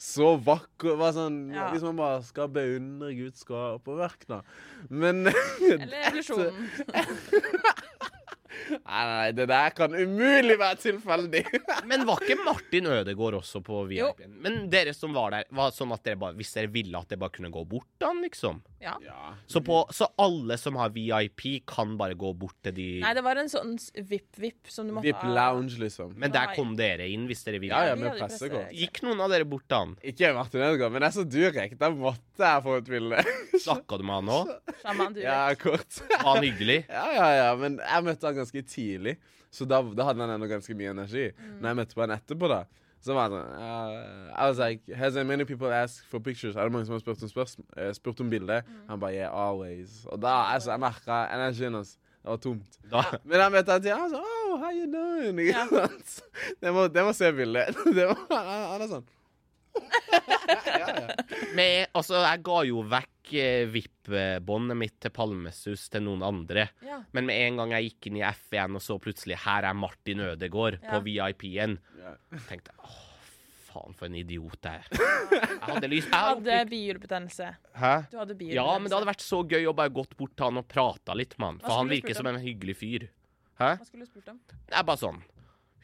Så 0.02 0.32
vakker. 0.46 0.96
Bare 1.02 1.14
sånn, 1.18 1.42
Ja. 1.54 1.68
Hvis 1.74 1.84
man 1.86 2.00
bare 2.00 2.22
skal 2.26 2.50
beundre 2.54 3.12
Guds 3.18 3.44
skaperverk, 3.46 4.26
da. 4.30 4.42
Men 4.90 5.26
Eller 5.28 6.10
evolusjonen. 6.12 6.72
Nei, 8.72 9.04
nei, 9.12 9.28
det 9.38 9.48
der 9.52 9.74
kan 9.76 9.94
umulig 9.96 10.58
være 10.60 10.80
tilfeldig. 10.84 11.44
Men 11.90 12.06
var 12.08 12.24
ikke 12.24 12.40
Martin 12.44 12.90
Ødegaard 12.92 13.40
også 13.42 13.62
på 13.66 13.84
VIP-en? 13.90 14.36
Men 14.44 14.60
dere 14.72 14.94
som 14.98 15.16
var 15.16 15.36
der, 15.36 15.48
var 15.56 15.74
sånn 15.76 15.94
at 15.96 16.04
dere 16.08 16.20
bare, 16.22 16.38
hvis 16.40 16.54
dere 16.58 16.72
ville 16.74 17.00
at 17.00 17.12
det 17.12 17.20
bare 17.22 17.34
kunne 17.36 17.52
gå 17.54 17.64
bort 17.70 18.06
han 18.06 18.22
liksom? 18.26 18.62
Ja. 18.82 18.96
Ja. 19.06 19.34
Så, 19.48 19.62
på, 19.66 19.84
så 19.94 20.08
alle 20.22 20.58
som 20.58 20.78
har 20.80 20.90
VIP, 20.96 21.62
kan 21.70 21.94
bare 22.00 22.16
gå 22.18 22.32
bort 22.38 22.58
til 22.66 22.74
de 22.78 22.88
Nei, 23.04 23.14
det 23.18 23.24
var 23.26 23.38
en 23.38 23.50
sånn 23.52 23.76
VIP-VIP 23.96 24.72
som 24.74 24.88
du 24.90 24.96
måtte 24.96 25.06
VIP 25.06 25.26
lounge, 25.30 25.78
liksom. 25.82 26.16
Men 26.20 26.34
der 26.34 26.56
kom 26.58 26.74
dere 26.80 27.06
inn 27.12 27.28
hvis 27.30 27.46
dere 27.46 27.62
ville? 27.62 27.78
Ja, 27.78 27.94
ja, 27.94 28.00
med 28.00 28.18
pressekort. 28.18 28.72
Gikk 28.76 29.04
noen 29.06 29.22
av 29.22 29.32
dere 29.34 29.46
bort 29.50 29.68
til 29.70 29.78
han? 29.78 29.94
Ikke 30.12 30.34
Martin 30.38 30.66
Ødegaard, 30.66 30.96
men 30.96 31.06
jeg 31.06 31.12
er 31.12 31.18
så 31.20 31.28
durek. 31.30 31.78
Da 31.80 31.92
måtte 31.94 32.48
jeg 32.52 32.66
få 32.66 32.78
et 32.80 32.90
bilde. 32.90 33.24
Snakka 33.62 34.00
du 34.02 34.06
med 34.08 34.18
han 34.18 34.34
òg? 34.34 34.52
Ja, 35.22 35.40
kort. 35.62 36.02
Var 36.10 36.26
han 36.28 36.46
hyggelig? 36.48 36.80
Ja, 36.92 37.06
ja, 37.16 37.28
ja, 37.38 37.50
men 37.58 37.78
jeg 37.80 38.04
møtte 38.06 38.28
han 38.28 38.38
ganske 38.42 38.66
tidlig, 38.68 39.16
så 39.52 39.68
da, 39.70 39.82
da 39.82 40.10
hadde 40.10 40.26
han 40.26 40.36
ennå 40.36 40.50
ganske 40.52 40.76
mye 40.78 40.94
energi. 40.94 41.30
Når 41.60 41.72
jeg 41.72 41.80
møtte 41.82 41.98
på 41.98 42.06
han 42.06 42.16
etterpå, 42.18 42.52
da, 42.52 42.62
så 43.02 43.16
var 43.18 43.32
han 43.32 43.34
sånn 43.34 43.54
uh, 43.58 44.28
I 44.36 44.46
was 44.46 44.60
like, 44.62 44.86
has 44.94 45.18
many 45.26 45.46
people 45.50 45.72
asked 45.74 46.06
for 46.12 46.22
pictures? 46.22 46.56
Er 46.56 46.70
det 46.70 46.76
mange 46.76 46.86
som 46.86 46.94
har 46.96 47.02
spurt 47.02 47.24
om, 47.26 47.66
eh, 47.78 47.90
spurt 47.98 48.22
om 48.22 48.30
bilde? 48.30 48.62
Han 48.90 49.02
bare, 49.02 49.16
yeah, 49.24 49.34
always. 49.34 50.04
Og 50.06 50.22
da, 50.22 50.36
altså, 50.54 50.76
jeg 50.76 50.84
merka 50.86 51.24
energien 51.34 51.80
hans. 51.80 51.96
Det 52.22 52.30
var 52.30 52.38
tomt. 52.38 52.78
Da, 52.92 53.02
Men 53.26 53.42
han 53.42 53.56
møtte 53.56 53.74
han 53.74 53.82
til, 53.82 53.96
han 53.98 54.12
sa, 54.14 54.22
oh, 54.22 54.54
how 54.62 54.70
you 54.76 54.86
doing? 54.92 55.42
Ja. 55.48 55.66
Det 56.62 56.74
må, 56.74 56.86
det 56.94 57.04
må 57.06 57.14
se 57.18 57.32
bildet. 57.34 57.74
Det 57.98 58.06
må, 58.12 58.18
han, 58.30 58.52
han 58.76 58.86
er 58.86 58.92
sånn. 58.92 59.08
Med, 61.56 61.88
altså, 61.96 62.20
jeg 62.24 62.42
ga 62.46 62.58
jo 62.68 62.82
vekk 62.92 63.34
eh, 63.40 63.64
VIP-båndet 63.72 64.78
mitt 64.80 64.98
til 65.04 65.14
Palmesus 65.16 65.86
til 65.94 66.04
noen 66.06 66.24
andre. 66.26 66.68
Ja. 66.86 67.02
Men 67.16 67.28
med 67.30 67.40
en 67.46 67.62
gang 67.62 67.76
jeg 67.78 67.92
gikk 67.92 68.10
inn 68.12 68.20
i 68.22 68.26
F1 68.28 68.76
og 68.80 68.84
så 68.84 68.98
plutselig 69.04 69.40
her 69.46 69.68
er 69.70 69.78
Martin 69.78 70.24
Ødegaard 70.32 70.80
Ja. 70.82 70.90
på 70.96 71.04
VIP-en, 71.08 71.78
Ja. 72.02 72.16
tenkte 72.50 72.74
jeg 72.74 72.80
åh, 72.84 73.00
faen 73.72 73.94
for 73.96 74.06
en 74.10 74.16
idiot 74.20 74.60
jeg 74.68 74.82
er. 74.82 74.86
Jeg 75.32 75.62
hadde 75.70 75.88
lyst 75.92 76.10
Du 76.10 76.16
jeg 76.18 76.20
hadde 76.26 76.52
hadde, 76.58 76.70
bihulebetennelse. 76.74 77.50
Hæ? 77.78 77.94
Du 78.12 78.18
hadde 78.20 78.36
bihulebetennelse. 78.36 78.56
Ja, 78.60 78.78
men 78.80 78.90
det 78.92 78.98
hadde 78.98 79.12
vært 79.14 79.24
så 79.24 79.44
gøy 79.48 79.68
å 79.70 79.76
bare 79.78 79.94
gått 79.96 80.18
bort 80.20 80.36
til 80.36 80.50
han 80.50 80.58
og 80.64 80.68
prata 80.68 81.16
litt 81.16 81.38
med 81.40 81.48
han. 81.48 81.60
Hva 81.62 81.68
For 81.68 81.78
han 81.78 81.86
skulle 81.88 81.96
du 81.96 81.96
virker 82.02 82.16
spurt 82.16 82.26
som 82.26 82.32
en 82.36 82.42
hyggelig 82.44 82.76
fyr. 82.82 83.08
Hæ? 83.62 83.70
Hva 83.78 83.86
skulle 83.88 84.06
du 84.06 84.10
spurt 84.12 84.28
om? 84.34 84.40
Det 84.68 84.76
er 84.76 84.84
bare 84.84 84.98
sånn. 84.98 85.22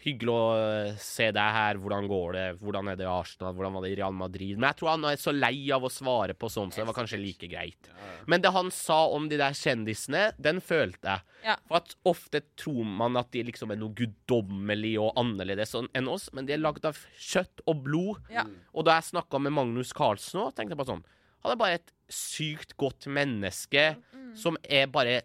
Hyggelig 0.03 0.29
å 0.29 0.41
øh, 0.55 0.89
se 1.01 1.25
deg 1.33 1.53
her. 1.55 1.79
Hvordan 1.81 2.05
går 2.07 2.35
det? 2.35 2.43
Hvordan 2.61 2.91
er 2.91 2.97
det 2.99 3.05
i 3.07 3.09
Arsenal? 3.09 3.55
Hvordan 3.57 3.73
var 3.77 3.83
det 3.85 3.89
i 3.91 3.95
Real 3.97 4.13
Madrid? 4.13 4.55
Men 4.59 4.67
jeg 4.69 4.77
tror 4.79 4.91
han 4.93 5.07
er 5.09 5.17
så 5.19 5.33
lei 5.33 5.55
av 5.73 5.83
å 5.87 5.91
svare 5.91 6.35
på 6.37 6.49
sånn, 6.53 6.69
så 6.71 6.83
det 6.83 6.87
var 6.91 6.97
kanskje 6.99 7.19
like 7.21 7.49
greit. 7.51 7.89
Men 8.29 8.43
det 8.43 8.51
han 8.53 8.69
sa 8.71 8.99
om 9.15 9.25
de 9.31 9.39
der 9.41 9.55
kjendisene, 9.57 10.27
den 10.37 10.61
følte 10.61 11.15
jeg. 11.17 11.25
Ja. 11.47 11.55
For 11.67 11.79
at 11.81 11.95
ofte 12.07 12.43
tror 12.59 12.85
man 13.01 13.17
at 13.19 13.31
de 13.33 13.43
liksom 13.49 13.73
er 13.73 13.79
noe 13.81 13.95
guddommelig 13.97 14.93
og 15.01 15.17
annerledes 15.19 15.73
enn 15.79 16.11
oss, 16.11 16.29
men 16.35 16.45
de 16.47 16.53
er 16.55 16.61
lagd 16.61 16.85
av 16.87 16.99
kjøtt 17.17 17.63
og 17.65 17.81
blod. 17.87 18.21
Ja. 18.33 18.45
Og 18.77 18.85
da 18.87 18.99
jeg 18.99 19.09
snakka 19.13 19.41
med 19.41 19.55
Magnus 19.57 19.93
Carlsen 19.97 20.43
òg, 20.45 20.53
tenkte 20.57 20.75
jeg 20.75 20.81
bare 20.83 20.93
sånn 20.95 21.05
Han 21.45 21.53
er 21.53 21.59
bare 21.59 21.77
et 21.81 21.91
sykt 22.11 22.77
godt 22.77 23.05
menneske 23.09 23.95
Mm. 24.27 24.35
som 24.35 24.57
er 24.67 24.87
bare 24.91 25.21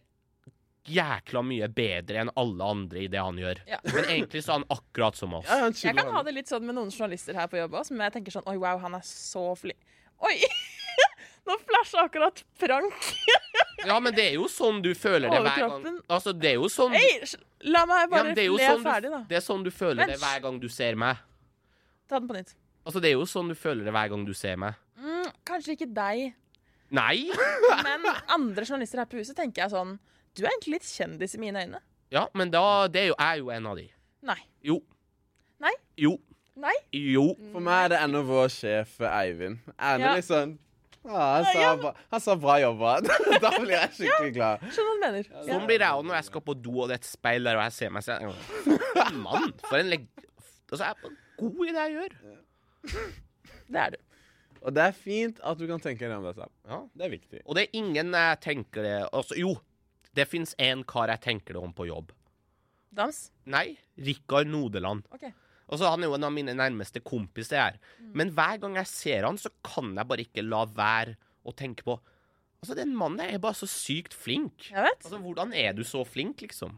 jækla 0.89 1.43
mye 1.47 1.69
bedre 1.71 2.23
enn 2.25 2.31
alle 2.39 2.69
andre 2.75 3.05
i 3.05 3.09
det 3.11 3.21
han 3.23 3.39
gjør. 3.39 3.61
Ja. 3.69 3.79
Men 3.87 4.05
egentlig 4.05 4.43
så 4.43 4.55
er 4.55 4.61
han 4.61 4.69
akkurat 4.75 5.19
som 5.19 5.35
oss. 5.39 5.47
Ja, 5.49 5.71
Jeg 5.71 5.97
kan 5.99 6.11
ha 6.15 6.23
det 6.27 6.35
litt 6.35 6.51
sånn 6.51 6.67
med 6.67 6.77
noen 6.79 6.91
journalister 6.91 7.39
her 7.39 7.51
på 7.51 7.61
jobb 7.61 7.77
også, 7.79 7.93
som 7.93 8.03
jeg 8.03 8.15
tenker 8.17 8.35
sånn 8.35 8.49
Oi, 8.51 8.57
wow, 8.61 8.81
han 8.83 8.99
er 8.99 9.05
så 9.07 9.45
flink. 9.59 9.79
Oi! 10.23 10.37
Nå 11.47 11.57
flasha 11.67 12.07
akkurat 12.07 12.45
Frank. 12.59 12.99
Ja, 13.83 13.97
men 13.99 14.15
det 14.15 14.29
er 14.29 14.37
jo 14.37 14.45
sånn 14.47 14.77
du 14.79 14.93
føler 14.95 15.27
det 15.27 15.41
hver 15.43 15.57
gang. 15.59 15.97
Altså, 16.07 16.31
det 16.39 16.53
er 16.53 16.61
jo 16.61 16.69
sånn 16.71 16.93
Hei, 16.95 17.25
la 17.67 17.81
meg 17.91 18.13
bare 18.13 18.31
ja, 18.31 18.37
le 18.39 18.61
sånn 18.63 18.85
ferdig, 18.85 19.11
da. 19.11 19.19
Det 19.27 19.39
er 19.41 19.43
sånn 19.43 19.65
du 19.67 19.73
føler 19.75 20.07
det 20.07 20.21
hver 20.23 20.45
gang 20.45 20.61
du 20.63 20.69
ser 20.71 20.95
meg. 21.03 21.19
Ta 22.07 22.21
den 22.21 22.29
på 22.31 22.37
nytt. 22.37 22.53
Altså, 22.87 23.03
det 23.03 23.11
er 23.11 23.17
jo 23.17 23.27
sånn 23.27 23.51
du 23.51 23.57
føler 23.59 23.83
det 23.89 23.95
hver 23.97 24.13
gang 24.13 24.23
du 24.29 24.31
ser 24.39 24.61
meg. 24.63 24.79
Mm, 25.03 25.27
kanskje 25.51 25.75
ikke 25.75 25.91
deg, 25.91 26.31
Nei! 26.93 27.25
men 27.87 28.07
andre 28.29 28.67
journalister 28.67 29.01
her 29.01 29.09
på 29.09 29.19
huset 29.19 29.37
tenker 29.39 29.65
jeg 29.65 29.73
sånn 29.73 29.97
Du 30.37 30.45
er 30.45 30.51
egentlig 30.53 30.79
litt 30.79 30.89
kjendis 30.89 31.37
i 31.37 31.41
mine 31.43 31.63
øyne. 31.67 31.81
Ja, 32.13 32.27
men 32.37 32.51
da 32.53 32.89
Det 32.89 33.01
er 33.03 33.07
jo 33.11 33.17
jeg 33.19 33.29
er 33.29 33.41
jo 33.41 33.51
en 33.53 33.67
av 33.67 33.77
de. 33.77 33.87
Nei. 34.23 34.39
Jo. 34.65 34.79
Nei. 35.61 35.73
Jo. 35.99 36.17
Nei? 36.63 36.75
Jo. 36.93 37.25
For 37.53 37.65
meg 37.65 37.87
er 37.87 37.95
det 37.95 38.03
ennå 38.05 38.23
vår 38.29 38.53
sjef 38.53 38.99
Eivind. 39.09 39.59
Er 39.79 39.99
Ja. 40.03 40.15
sånn 40.21 40.59
ja, 41.03 41.23
han, 41.35 41.45
sa 41.51 41.71
bra, 41.81 41.91
han 42.13 42.21
sa 42.23 42.35
bra 42.39 42.57
jobba. 42.63 42.93
da 43.43 43.51
blir 43.57 43.75
jeg 43.75 43.91
skikkelig 43.97 44.35
glad. 44.37 44.61
Skjønner 44.71 44.87
hva 44.87 44.93
du 44.95 45.01
mener. 45.03 45.31
Sånn 45.49 45.65
blir 45.67 45.83
det 45.83 45.89
òg 45.91 46.05
når 46.07 46.15
jeg 46.21 46.29
skal 46.29 46.45
på 46.47 46.55
do, 46.55 46.75
og 46.77 46.91
det 46.91 46.95
er 46.95 47.01
et 47.03 47.09
speil 47.09 47.49
der, 47.49 47.59
og 47.59 47.65
jeg 47.67 47.75
ser 47.75 47.91
meg 47.97 48.05
selv. 48.07 48.37
Mann! 49.25 49.51
For 49.67 49.81
en 49.81 49.91
leg... 49.91 50.07
Altså, 50.71 50.85
jeg 50.85 50.95
er 50.95 51.17
god 51.43 51.67
i 51.67 51.75
det 51.75 51.83
jeg 51.89 51.97
gjør. 51.97 52.15
Det 53.73 53.83
er 53.83 53.97
du. 53.97 53.99
Og 54.63 54.77
det 54.77 54.85
er 54.85 54.95
fint 54.95 55.43
at 55.43 55.59
du 55.59 55.67
kan 55.67 55.83
tenke 55.83 56.07
deg 56.07 56.15
om 56.15 56.29
dette. 56.29 56.47
Ja. 56.71 56.79
Det 56.95 57.09
er 57.09 57.13
viktig. 57.17 57.43
Og 57.49 57.59
det 57.59 57.65
er 57.67 57.79
ingen 57.83 58.15
jeg 58.15 58.41
tenker 58.47 58.87
det 58.87 58.95
altså, 59.11 59.35
Jo, 59.41 59.57
det 60.17 60.27
fins 60.29 60.55
én 60.61 60.85
kar 60.89 61.13
jeg 61.13 61.25
tenker 61.25 61.57
det 61.57 61.63
om 61.63 61.73
på 61.77 61.87
jobb. 61.89 62.13
Dams? 62.93 63.31
Nei, 63.49 63.79
Rikard 63.97 64.51
Nodeland. 64.53 65.07
OK. 65.15 65.25
Altså, 65.73 65.89
han 65.89 66.03
er 66.03 66.11
jo 66.11 66.17
en 66.19 66.27
av 66.29 66.35
mine 66.35 66.53
nærmeste 66.57 67.01
kompiser 67.01 67.57
her. 67.63 67.79
Men 68.13 68.33
hver 68.37 68.59
gang 68.61 68.77
jeg 68.77 68.91
ser 68.91 69.25
han, 69.25 69.39
så 69.41 69.49
kan 69.65 69.95
jeg 69.97 70.09
bare 70.11 70.27
ikke 70.27 70.45
la 70.45 70.67
være 70.69 71.17
å 71.49 71.55
tenke 71.57 71.87
på 71.87 71.99
Altså, 72.63 72.77
den 72.79 72.93
mannen 72.95 73.19
er 73.25 73.41
bare 73.43 73.59
så 73.59 73.67
sykt 73.67 74.13
flink. 74.15 74.69
Jeg 74.71 74.85
vet. 74.85 75.01
Altså, 75.03 75.19
Hvordan 75.19 75.51
er 75.59 75.73
du 75.75 75.81
så 75.83 76.05
flink, 76.07 76.45
liksom? 76.45 76.77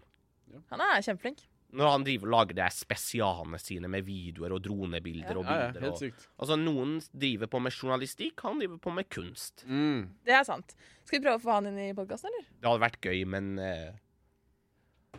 Han 0.71 0.81
er 0.81 1.03
kjempeflink. 1.05 1.43
Når 1.75 1.91
han 1.91 2.05
driver 2.07 2.29
og 2.29 2.35
lager 2.37 2.57
de 2.61 2.67
spesialene 2.71 3.59
sine 3.59 3.89
med 3.91 4.05
videoer 4.07 4.53
og 4.55 4.63
dronebilder 4.63 5.33
Ja. 5.35 5.39
og 5.41 5.45
Ja, 5.49 5.57
ja, 5.67 5.81
helt 5.83 5.99
sykt. 5.99 6.29
og, 6.37 6.45
altså, 6.45 6.57
noen 6.61 6.93
driver 7.11 7.51
på 7.51 7.61
med 7.65 7.73
journalistikk, 7.75 8.41
han 8.47 8.61
driver 8.63 8.79
på 8.79 8.93
med 8.95 9.09
kunst. 9.11 9.65
Mm. 9.67 10.05
Det 10.25 10.37
er 10.39 10.45
sant. 10.47 10.77
Skal 11.05 11.19
vi 11.19 11.25
prøve 11.27 11.41
å 11.41 11.43
få 11.43 11.57
han 11.59 11.67
inn 11.73 11.79
i 11.89 11.93
podkasten, 11.99 12.31
eller? 12.31 12.47
Det 12.61 12.71
hadde 12.71 12.85
vært 12.87 13.01
gøy, 13.11 13.25
men 13.27 13.59
uh, 13.59 13.93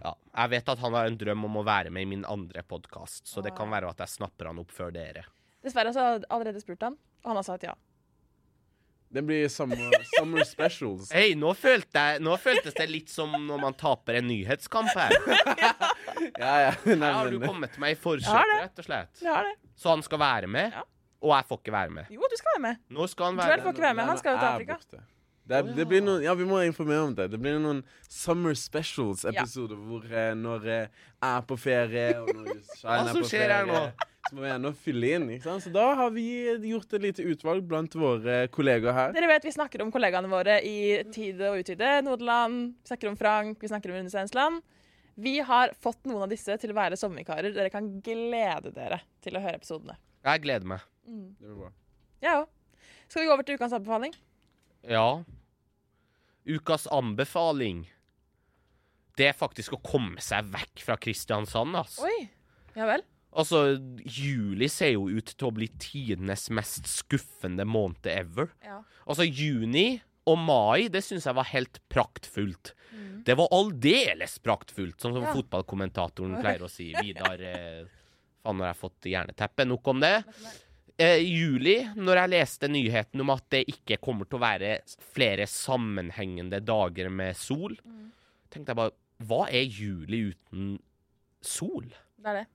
Ja. 0.02 0.14
Jeg 0.36 0.50
vet 0.56 0.70
at 0.70 0.80
han 0.80 0.94
har 0.94 1.06
en 1.08 1.18
drøm 1.18 1.46
om 1.48 1.58
å 1.62 1.64
være 1.68 1.92
med 1.92 2.04
i 2.04 2.10
min 2.16 2.26
andre 2.28 2.64
podkast, 2.68 3.28
så 3.28 3.44
det 3.44 3.54
kan 3.56 3.70
være 3.72 3.90
at 3.94 4.02
jeg 4.04 4.12
snapper 4.18 4.50
han 4.52 4.60
opp 4.60 4.72
før 4.76 4.92
dere. 4.96 5.24
Dessverre 5.64 5.94
så 5.96 6.00
har 6.04 6.18
jeg 6.18 6.26
allerede 6.30 6.60
spurt 6.62 6.84
han, 6.84 6.98
og 7.24 7.30
han 7.32 7.40
har 7.40 7.44
sagt 7.48 7.64
ja. 7.64 7.76
Det 9.16 9.22
blir 9.24 9.48
summer, 9.48 9.94
summer 10.18 10.44
specials. 10.44 11.08
Hei, 11.16 11.30
nå, 11.40 11.54
følte 11.56 12.02
jeg, 12.04 12.20
nå 12.26 12.34
føltes 12.42 12.76
det 12.76 12.88
litt 12.92 13.12
som 13.14 13.32
når 13.48 13.62
man 13.62 13.78
taper 13.80 14.18
en 14.20 14.28
nyhetskamp 14.28 14.92
her. 14.92 15.16
Ja, 16.36 16.52
ja. 16.60 16.72
Nei, 16.84 16.96
Her 17.06 17.14
har 17.14 17.30
du 17.32 17.38
kommet 17.40 17.76
meg 17.80 17.94
i 17.94 17.96
Ja, 17.96 18.00
forkjøpet, 18.02 18.52
rett 18.60 18.80
og 18.82 18.86
slett. 18.88 19.20
Det. 19.22 19.52
Så 19.80 19.92
han 19.94 20.02
skal 20.04 20.20
være 20.20 20.48
med, 20.52 20.74
Ja. 20.74 20.82
og 21.24 21.32
jeg 21.36 21.48
får 21.48 21.60
ikke 21.62 21.74
være 21.76 21.94
med. 21.96 22.10
Jo, 22.12 22.28
du 22.32 22.36
skal 22.40 22.56
være 22.56 22.64
med. 22.66 22.80
Nå 22.98 23.08
skal 23.12 23.30
han 23.30 23.38
Joel 23.40 23.52
være 23.54 23.64
får 23.66 23.76
ikke 23.76 23.86
være 23.86 23.98
med. 24.00 24.10
Han 24.10 24.20
skal 24.20 24.36
jo 24.36 24.40
til 24.42 24.50
Afrika. 24.50 25.04
Det, 25.46 25.60
det 25.78 25.86
blir 25.88 26.02
noen, 26.02 26.24
ja, 26.26 26.34
vi 26.34 26.48
må 26.50 26.60
informere 26.66 27.06
om 27.06 27.14
det. 27.16 27.30
Det 27.32 27.40
blir 27.40 27.60
noen 27.62 27.84
Summer 28.10 28.56
Specials-episoder 28.58 29.78
hvor 29.78 30.08
eh, 30.10 30.32
når 30.40 30.66
eh, 30.66 30.88
jeg 30.90 31.30
er 31.30 31.46
på 31.52 31.58
ferie, 31.62 32.08
og 32.20 32.32
når 32.34 32.52
Shine 32.80 32.90
Hva 32.90 32.98
er 33.04 33.12
som 33.14 33.28
skjer 33.30 33.54
her 33.54 33.70
nå? 33.70 33.84
Så 34.26 34.36
må 34.36 34.42
vi 34.42 34.50
gjerne 34.50 34.72
fylle 34.82 35.10
inn. 35.16 35.26
ikke 35.36 35.46
sant? 35.46 35.64
Så 35.66 35.72
da 35.74 35.86
har 36.00 36.14
vi 36.16 36.24
gjort 36.70 36.94
et 36.98 37.04
lite 37.04 37.26
utvalg 37.30 37.66
blant 37.70 37.94
våre 38.00 38.38
kollegaer 38.54 38.96
her. 38.98 39.14
Dere 39.14 39.30
vet 39.30 39.46
vi 39.46 39.54
snakker 39.54 39.84
om 39.86 39.92
kollegaene 39.94 40.32
våre 40.32 40.58
i 40.66 41.04
Tide 41.14 41.52
og 41.52 41.62
Utide. 41.62 41.92
Nodeland, 42.06 42.74
vi 42.82 42.90
snakker 42.90 43.12
om 43.12 43.20
Frank, 43.20 43.62
vi 43.62 43.70
snakker 43.70 43.94
om 43.94 44.00
Rune 44.00 44.10
Stensland. 44.14 44.64
Vi 45.16 45.38
har 45.48 45.72
fått 45.80 46.02
noen 46.10 46.26
av 46.26 46.34
disse 46.34 46.58
til 46.60 46.74
å 46.74 46.76
være 46.76 46.98
sommervikarer. 47.00 47.54
Dere 47.56 47.72
kan 47.72 47.88
glede 48.04 48.74
dere 48.76 49.00
til 49.24 49.38
å 49.38 49.44
høre 49.46 49.62
episodene. 49.62 49.96
Jeg 50.26 50.42
gleder 50.44 50.68
meg. 50.74 50.84
Det 51.06 51.46
blir 51.46 51.60
bra. 51.62 51.72
Jeg 52.26 52.42
òg. 52.42 52.50
Skal 53.06 53.22
vi 53.22 53.28
gå 53.30 53.34
over 53.38 53.46
til 53.46 53.60
ukas 53.60 53.76
anbefaling? 53.78 54.16
Ja. 54.90 55.08
Ukas 56.46 56.86
anbefaling 56.94 57.86
Det 59.18 59.30
er 59.30 59.38
faktisk 59.38 59.78
å 59.78 59.80
komme 59.82 60.22
seg 60.22 60.50
vekk 60.52 60.82
fra 60.84 60.98
Kristiansand, 61.00 61.78
altså. 61.80 62.04
Oi. 62.10 62.26
Ja 62.76 62.90
vel. 62.90 63.06
Altså, 63.36 63.76
juli 64.08 64.68
ser 64.72 64.94
jo 64.96 65.10
ut 65.12 65.34
til 65.36 65.48
å 65.50 65.54
bli 65.56 65.68
tidenes 65.82 66.48
mest 66.56 66.88
skuffende 66.88 67.66
måned 67.68 68.08
ever. 68.08 68.52
Ja. 68.64 68.78
Altså, 69.06 69.26
juni 69.28 70.00
og 70.26 70.40
mai, 70.42 70.88
det 70.90 71.04
syns 71.06 71.28
jeg 71.28 71.36
var 71.38 71.50
helt 71.52 71.82
praktfullt. 71.92 72.72
Det 73.26 73.36
var 73.38 73.50
aldeles 73.54 74.38
praktfullt, 74.40 74.98
sånn 75.02 75.14
som 75.18 75.26
Ja. 75.28 75.34
fotballkommentatoren 75.36 76.38
pleier 76.44 76.64
å 76.66 76.70
si. 76.72 76.92
Vidar 76.96 77.42
eh, 77.42 77.84
Faen, 78.46 78.58
nå 78.60 78.64
har 78.66 78.72
jeg 78.74 78.80
fått 78.84 79.08
hjerneteppe 79.10 79.66
Nok 79.68 79.88
om 79.92 80.00
det. 80.04 80.14
Eh, 81.02 81.18
juli, 81.26 81.80
når 81.98 82.22
jeg 82.22 82.32
leste 82.36 82.70
nyheten 82.72 83.22
om 83.26 83.34
at 83.34 83.44
det 83.52 83.64
ikke 83.68 83.98
kommer 84.00 84.30
til 84.30 84.38
å 84.40 84.44
være 84.46 84.78
flere 85.14 85.48
sammenhengende 85.50 86.62
dager 86.64 87.10
med 87.12 87.36
sol, 87.36 87.76
tenkte 88.54 88.72
jeg 88.72 88.80
bare 88.80 88.96
Hva 89.28 89.42
er 89.52 89.66
juli 89.68 90.30
uten 90.32 90.78
sol? 91.44 91.90
Det 92.22 92.32
er 92.32 92.40
det. 92.42 92.46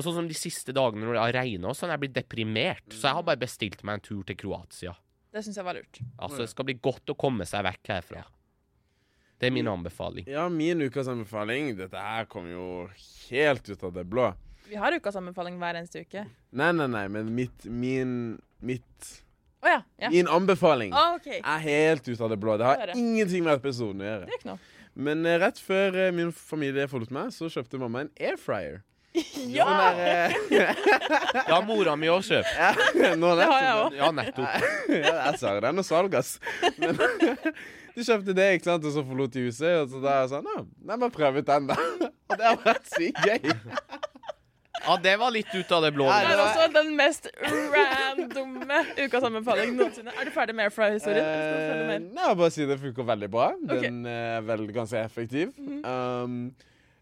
Og 0.00 0.06
sånn 0.06 0.16
som 0.16 0.28
de 0.30 0.36
siste 0.36 0.72
dagene 0.72 1.04
når 1.04 1.18
det 1.18 1.22
har 1.26 1.34
regna, 1.42 1.74
så 1.76 1.84
har 1.84 1.90
jeg 1.92 2.06
blitt 2.06 2.16
deprimert. 2.16 2.86
Så 2.88 3.10
jeg 3.10 3.18
har 3.18 3.24
bare 3.26 3.40
bestilt 3.42 3.82
meg 3.84 3.98
en 3.98 4.04
tur 4.06 4.22
til 4.24 4.38
Kroatia. 4.40 4.94
Det 5.30 5.42
syns 5.44 5.58
jeg 5.60 5.66
var 5.66 5.76
lurt. 5.76 6.00
Altså, 6.16 6.40
det 6.40 6.50
skal 6.54 6.66
bli 6.70 6.78
godt 6.80 7.12
å 7.12 7.16
komme 7.20 7.44
seg 7.46 7.66
vekk 7.68 7.90
herfra. 7.92 8.22
Det 9.40 9.50
er 9.50 9.52
min 9.52 9.68
anbefaling. 9.68 10.24
Ja, 10.28 10.46
min 10.52 10.80
ukas 10.84 11.08
anbefaling 11.08 11.70
Dette 11.78 12.00
her 12.00 12.26
kom 12.28 12.48
jo 12.50 12.64
helt 13.30 13.68
ut 13.68 13.84
av 13.84 13.92
det 13.96 14.06
blå. 14.08 14.26
Vi 14.68 14.80
har 14.80 14.96
ukas 14.96 15.16
anbefaling 15.20 15.60
hver 15.60 15.78
eneste 15.80 16.02
uke. 16.04 16.24
Nei, 16.56 16.72
nei, 16.76 16.88
nei, 16.92 17.06
men 17.12 17.30
mitt 17.36 17.64
Min 17.64 18.12
Mitt 18.60 19.06
oh, 19.62 19.70
ja. 19.70 19.78
ja. 20.00 20.10
Min 20.12 20.28
anbefaling 20.28 20.92
oh, 20.92 21.14
okay. 21.16 21.40
er 21.40 21.64
helt 21.64 22.08
ut 22.08 22.20
av 22.20 22.32
det 22.32 22.40
blå. 22.40 22.58
Det 22.60 22.68
har 22.68 22.92
ingenting 22.96 23.44
med 23.44 23.56
episoden 23.60 24.00
å 24.00 24.04
Det 24.04 24.10
gjøre. 24.10 24.28
er 24.28 24.36
ikke 24.40 24.50
noe. 24.54 24.60
Men 25.00 25.24
eh, 25.24 25.38
rett 25.40 25.60
før 25.62 25.96
eh, 26.04 26.12
min 26.12 26.32
familie 26.34 26.88
forlot 26.90 27.12
meg, 27.14 27.32
så 27.32 27.48
kjøpte 27.48 27.80
mamma 27.80 28.04
en 28.04 28.12
air 28.20 28.36
fryer. 28.40 28.82
Ja! 29.50 29.64
Sånn 29.66 29.80
der, 29.80 30.00
eh, 30.54 31.40
Ja, 31.48 31.56
mora 31.66 31.96
mi 31.98 32.06
òg 32.12 32.22
kjøpt. 32.22 32.50
ja, 32.54 33.14
nå 33.18 33.32
Det 33.40 33.48
har 33.50 33.64
jeg 33.64 33.78
òg. 33.82 33.96
Ja, 33.98 34.10
nettopp. 34.14 34.68
ja, 34.94 35.14
jeg 35.26 35.40
sa 35.40 35.54
det. 35.56 35.62
Det 35.64 35.68
er 35.72 35.76
noe 35.80 35.88
salg, 35.88 36.14
ass. 36.14 36.36
Men 36.78 36.94
de 37.96 38.06
kjøpte 38.06 38.36
det, 38.38 38.46
ikke 38.58 38.68
sant, 38.70 38.86
og 38.86 38.94
så 38.94 39.02
forlot 39.08 39.34
de 39.34 39.48
huset. 39.48 39.80
Og 39.82 39.90
så 39.96 40.02
da 40.04 40.14
er 40.14 40.22
jeg 40.26 40.32
sånn 40.36 40.46
Ja, 40.54 40.62
nei, 40.62 41.00
bare 41.02 41.10
prøv 41.16 41.40
ut 41.42 41.50
den, 41.50 41.66
da. 41.72 41.78
Og 42.30 42.38
det 42.38 42.46
har 42.46 42.60
vært 42.62 42.86
sykt 42.94 43.18
gøy. 43.26 43.50
Ja, 44.80 44.94
det 45.02 45.12
var 45.20 45.34
litt 45.34 45.50
ut 45.52 45.72
av 45.76 45.82
det 45.84 45.90
blå. 45.92 46.06
Ja, 46.08 46.20
Det 46.22 46.30
det 46.30 46.38
er 46.38 46.44
også 46.46 46.68
den 46.78 46.94
mest 46.96 47.26
randomme 47.44 48.78
ukas 48.96 49.20
sammenfaling 49.26 49.74
noensinne. 49.76 50.14
Er 50.14 50.24
du 50.24 50.32
ferdig 50.32 50.54
med 50.56 50.70
Airfry-historien? 50.70 51.26
Eh, 51.26 51.98
nei, 52.14 52.30
bare 52.38 52.54
si 52.54 52.64
det 52.70 52.78
funker 52.80 53.04
veldig 53.10 53.28
bra. 53.34 53.50
Den 53.58 53.74
okay. 53.76 53.90
Den 53.90 54.06
er 54.08 54.46
veldig 54.46 54.72
ganske 54.78 55.02
effektiv. 55.02 55.52
um, 55.84 56.38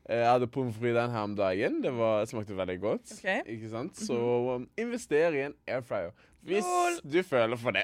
jeg 0.09 0.25
hadde 0.25 0.49
pommes 0.49 0.77
frites 0.79 0.97
den 0.97 1.13
her 1.13 1.27
om 1.29 1.35
dagen. 1.37 1.83
Det 1.85 1.93
var, 1.93 2.25
smakte 2.31 2.57
veldig 2.57 2.79
godt. 2.81 3.13
Ok. 3.19 3.25
Mhm. 3.29 3.53
Ikke 3.55 3.71
sant? 3.75 4.01
Så 4.09 4.17
um, 4.55 4.65
invester 4.81 5.37
i 5.37 5.45
en 5.49 5.57
air 5.69 5.85
fryer. 5.85 6.15
Hvis 6.49 6.65
Lol. 6.65 7.01
du 7.03 7.19
føler 7.27 7.59
for 7.61 7.75
det. 7.77 7.83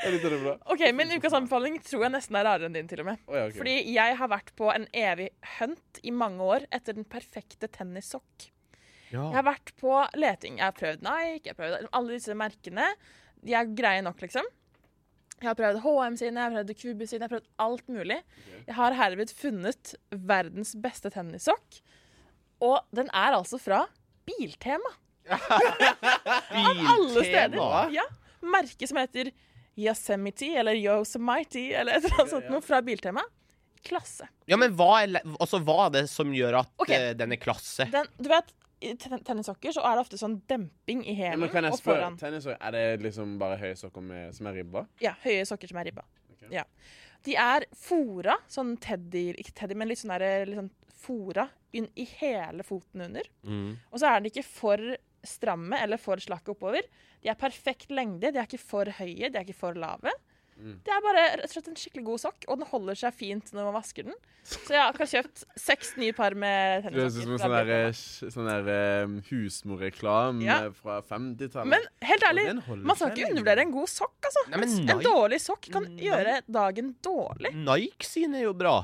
det 0.00 0.10
litt 0.10 0.24
av 0.24 0.32
det 0.32 0.40
bra. 0.40 0.54
OK, 0.72 0.82
min 0.96 1.12
ukas 1.14 1.36
anbefaling 1.36 1.76
tror 1.84 2.06
jeg 2.06 2.14
nesten 2.16 2.38
er 2.40 2.46
rarere 2.48 2.70
enn 2.70 2.74
din, 2.74 2.88
til 2.90 3.04
og 3.04 3.10
med. 3.12 3.20
Oh, 3.28 3.36
ja, 3.36 3.44
okay. 3.46 3.58
Fordi 3.60 3.74
jeg 3.94 4.16
har 4.18 4.30
vært 4.32 4.50
på 4.58 4.70
en 4.72 4.88
evig 4.96 5.28
hunt 5.58 6.00
i 6.02 6.14
mange 6.14 6.48
år 6.56 6.66
etter 6.74 6.96
den 6.96 7.06
perfekte 7.06 7.70
tennissokk. 7.70 8.48
Jeg 9.14 9.36
har 9.36 9.46
vært 9.46 9.70
på 9.78 9.92
leting. 10.18 10.58
Jeg 10.58 10.66
har 10.66 10.74
prøvd 10.74 11.04
Nike, 11.06 11.44
jeg 11.46 11.52
har 11.54 11.58
prøvd 11.60 11.88
alle 11.94 12.16
disse 12.16 12.34
merkene. 12.34 12.88
De 13.44 13.54
er 13.54 13.70
greie 13.76 14.02
nok, 14.02 14.18
liksom. 14.24 14.48
Jeg 15.42 15.50
har 15.50 15.56
prøvd 15.58 15.80
HM 15.84 16.16
sine, 16.20 16.40
jeg 16.40 16.44
har 16.44 16.54
prøvd 16.54 16.74
Cubus 16.80 17.10
sine, 17.10 17.20
jeg 17.20 17.26
har 17.26 17.32
prøvd 17.34 17.48
alt 17.66 17.88
mulig. 17.92 18.20
Jeg 18.64 18.76
har 18.78 18.96
herved 18.96 19.32
funnet 19.36 19.94
verdens 20.30 20.74
beste 20.80 21.10
tennissokk. 21.12 21.80
Og 22.64 22.78
den 22.96 23.10
er 23.12 23.36
altså 23.36 23.58
fra 23.60 23.84
Biltema. 24.24 24.94
Av 25.34 26.84
Alle 26.94 27.24
steder. 27.24 27.58
Ja. 27.94 28.06
Merke 28.44 28.88
som 28.88 29.00
heter 29.00 29.32
Yosemite 29.74 30.50
eller 30.60 30.78
Yosemite 30.78 31.70
eller 31.74 31.96
et 31.96 32.04
eller 32.04 32.20
annet 32.20 32.34
sånt 32.36 32.52
noe 32.52 32.64
fra 32.64 32.80
Biltema. 32.84 33.24
Klasse. 33.84 34.28
Ja, 34.48 34.56
men 34.56 34.72
hva 34.78 35.02
er, 35.02 35.18
altså, 35.36 35.60
hva 35.60 35.88
er 35.88 35.96
det 35.98 36.04
som 36.12 36.30
gjør 36.32 36.62
at 36.62 36.70
okay. 36.80 37.10
eh, 37.10 37.16
den 37.18 37.34
er 37.36 37.40
klasse? 37.40 37.84
Den, 37.92 38.08
du 38.16 38.30
vet, 38.32 38.54
tennissokker 39.26 39.74
så 39.74 39.84
er 39.86 39.96
det 39.96 40.04
ofte 40.04 40.18
sånn 40.20 40.36
demping 40.50 41.02
i 41.08 41.16
hælen 41.18 41.42
men 41.42 41.52
kan 41.52 41.66
jeg 41.66 41.76
og 41.76 41.80
spørre, 41.80 42.02
foran. 42.02 42.18
tennis, 42.20 42.46
er 42.52 42.76
det 42.76 42.84
liksom 43.04 43.38
bare 43.40 43.58
høye 43.60 43.74
sokker 43.78 44.04
med, 44.04 44.34
som 44.36 44.50
er 44.50 44.60
ribba? 44.60 44.84
Ja, 45.02 45.14
høye 45.24 45.42
sokker 45.48 45.70
som 45.70 45.80
er 45.80 45.90
ribba. 45.90 46.06
Okay. 46.36 46.52
Ja. 46.54 46.64
De 47.24 47.36
er 47.40 47.64
fora, 47.78 48.36
sånn 48.52 48.74
teddy, 48.84 49.30
ikke 49.40 49.56
teddy, 49.62 49.78
men 49.80 49.88
litt 49.88 50.02
sånn 50.02 50.12
der, 50.12 50.44
litt 50.48 50.60
sånn 50.60 50.72
fora 51.04 51.48
inn 51.76 51.88
i 51.98 52.06
hele 52.20 52.64
foten 52.66 53.04
under. 53.06 53.28
Mm. 53.42 53.74
Og 53.90 54.00
så 54.00 54.10
er 54.10 54.20
den 54.20 54.30
ikke 54.30 54.46
for 54.46 54.82
stramme 55.24 55.78
eller 55.80 56.00
for 56.00 56.20
slakke 56.20 56.52
oppover. 56.52 56.86
De 57.24 57.30
er 57.32 57.40
perfekt 57.40 57.92
lengde, 57.94 58.30
de 58.30 58.40
er 58.40 58.48
ikke 58.48 58.60
for 58.60 58.88
høye, 59.00 59.30
de 59.30 59.38
er 59.38 59.44
ikke 59.46 59.56
for 59.56 59.78
lave. 59.78 60.12
Mm. 60.64 60.78
Det 60.80 60.92
er 60.94 61.02
bare 61.04 61.22
rett 61.36 61.42
og 61.44 61.50
slett 61.52 61.66
en 61.68 61.76
skikkelig 61.76 62.04
god 62.06 62.20
sokk, 62.22 62.44
og 62.48 62.56
den 62.62 62.68
holder 62.70 62.96
seg 62.96 63.12
fint 63.12 63.50
når 63.52 63.66
man 63.68 63.74
vasker 63.76 64.06
den. 64.08 64.14
Så 64.48 64.72
jeg 64.72 64.80
har 64.80 64.90
akkurat 64.94 65.10
kjøpt 65.12 65.42
seks 65.60 65.90
nye 66.00 66.14
par 66.16 66.32
med 66.40 66.86
Det 66.86 66.94
høres 66.94 67.18
ut 67.18 67.22
som 67.26 67.34
en 67.34 67.42
sånn 67.42 67.52
der, 67.54 67.72
eh, 67.74 67.98
sånn 68.32 68.48
der 68.48 68.70
eh, 68.72 69.12
husmorreklame 69.28 70.42
Ja. 70.46 70.56
fra 70.76 71.02
50-tallet. 71.04 71.68
Men 71.74 71.84
helt 72.08 72.24
ærlig, 72.30 72.46
man 72.80 72.96
skal 72.96 73.12
ikke 73.12 73.28
undervurdere 73.30 73.66
en 73.66 73.74
god 73.76 73.92
sokk, 73.92 74.16
altså. 74.24 74.44
Nei, 74.50 74.62
men 74.64 74.74
en, 74.88 75.04
dårlig 75.04 75.40
sokk 75.44 75.68
kan 75.76 75.84
Nei. 75.90 76.04
gjøre 76.08 76.38
dagen 76.48 76.94
dårlig. 77.04 77.52
Nike 77.54 78.08
sine 78.08 78.40
er 78.40 78.46
jo 78.48 78.54
bra. 78.56 78.76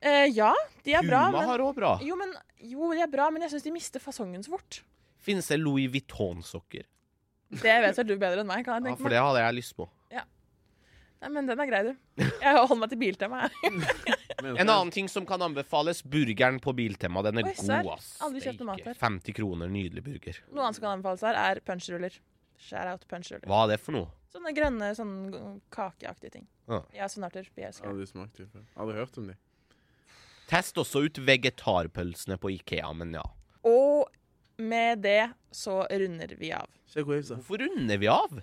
Eh, 0.00 0.26
ja, 0.32 0.54
de 0.84 0.94
er 0.96 1.04
bra, 1.04 1.26
Puma 1.28 1.44
har 1.44 1.60
òg 1.60 1.74
bra. 1.76 1.98
jo, 2.00 2.16
men 2.16 2.32
jo, 2.64 2.88
de 2.96 3.02
er 3.04 3.10
bra, 3.12 3.28
men 3.30 3.42
jeg 3.44 3.52
syns 3.52 3.66
de 3.68 3.72
mister 3.74 4.00
fasongen 4.00 4.40
så 4.44 4.54
fort. 4.56 4.80
Finnes 5.20 5.46
det 5.52 5.58
Louis 5.60 5.90
Vuitton-sokker? 5.92 6.86
Det 7.50 7.74
vet 7.82 7.96
vel 7.98 8.06
du 8.06 8.16
bedre 8.16 8.40
enn 8.40 8.48
meg, 8.48 8.64
kan 8.64 8.80
jeg 8.84 8.94
Ja, 8.94 8.96
for 8.96 9.12
det 9.12 9.18
hadde 9.20 9.40
jeg 9.42 9.56
lyst 9.58 9.74
på. 9.76 9.88
Nei, 11.20 11.28
men 11.34 11.48
den 11.50 11.60
er 11.60 11.68
grei, 11.68 11.80
du. 11.84 11.90
Jeg 12.40 12.52
holder 12.56 12.78
meg 12.80 12.92
til 12.92 13.00
Biltema, 13.02 13.42
jeg. 13.44 13.72
En 14.40 14.62
annen 14.64 14.88
ting 14.94 15.08
som 15.12 15.26
kan 15.28 15.42
anbefales, 15.44 15.98
burgeren 16.08 16.56
på 16.64 16.72
Biltema. 16.72 17.20
Den 17.26 17.42
er 17.42 17.50
Oi, 17.50 17.52
god, 17.58 17.90
ass. 17.92 18.14
Aldri 18.24 18.40
kjøpt 18.46 18.62
noe 18.62 18.68
mat 18.70 18.86
her. 18.88 18.96
50 18.96 19.36
kroner, 19.36 19.68
nydelig 19.68 20.04
burger. 20.06 20.38
Noe 20.48 20.64
annet 20.64 20.78
som 20.78 20.86
kan 20.86 20.94
anbefales 20.94 21.24
her, 21.28 21.36
er 21.36 21.60
punchruller. 21.66 22.16
Shout 22.60 22.88
out 22.88 23.04
punchruller. 23.10 23.44
Hva 23.50 23.66
er 23.66 23.74
det 23.74 23.78
for 23.84 23.98
noe? 23.98 24.08
Sånne 24.32 24.54
grønne, 24.56 24.88
sånn 24.96 25.12
kakeaktige 25.74 26.38
ting. 26.38 26.48
Ja. 26.70 26.80
Ja, 26.96 27.10
sånn 27.12 27.26
arter. 27.28 27.48
Vi 27.52 27.66
elsker 27.68 27.84
det. 27.84 27.92
Aldri 27.92 28.08
smakt 28.08 28.40
før. 28.40 28.64
Aldri 28.80 28.96
hørt 29.02 29.20
om 29.20 29.28
de. 29.28 29.36
Test 30.50 30.80
også 30.80 31.04
ut 31.04 31.20
vegetarpølsene 31.28 32.40
på 32.40 32.54
Ikea, 32.56 32.88
men 32.96 33.12
ja. 33.20 33.26
Og 33.68 34.08
med 34.60 35.04
det 35.04 35.32
så 35.52 35.82
runder 35.84 36.32
vi 36.40 36.54
av. 36.56 36.70
Hvorfor 36.96 37.60
runder 37.60 38.00
vi 38.00 38.08
av? 38.10 38.40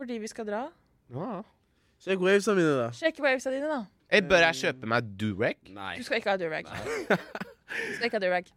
Fordi 0.00 0.16
vi 0.22 0.30
skal 0.30 0.48
dra. 0.48 0.62
Ja. 1.12 1.42
Sjekk 2.02 2.22
wavesa 2.24 2.54
mine, 2.58 2.74
da. 2.80 2.90
Sjekk 2.96 3.20
wavesa 3.22 3.52
dine, 3.54 3.68
da. 3.70 3.82
Jeg 4.12 4.28
Bør 4.28 4.42
jeg 4.44 4.58
kjøpe 4.58 4.88
meg 4.90 5.10
durag? 5.20 5.58
Nei. 5.72 5.94
Du 5.96 6.04
skal 6.04 6.20
ikke 6.20 6.34
ha 6.34 6.36
durag. 6.40 6.68
Du 6.68 7.94
skal 7.96 8.08
ikke 8.08 8.18
ha 8.18 8.22
durag. 8.26 8.48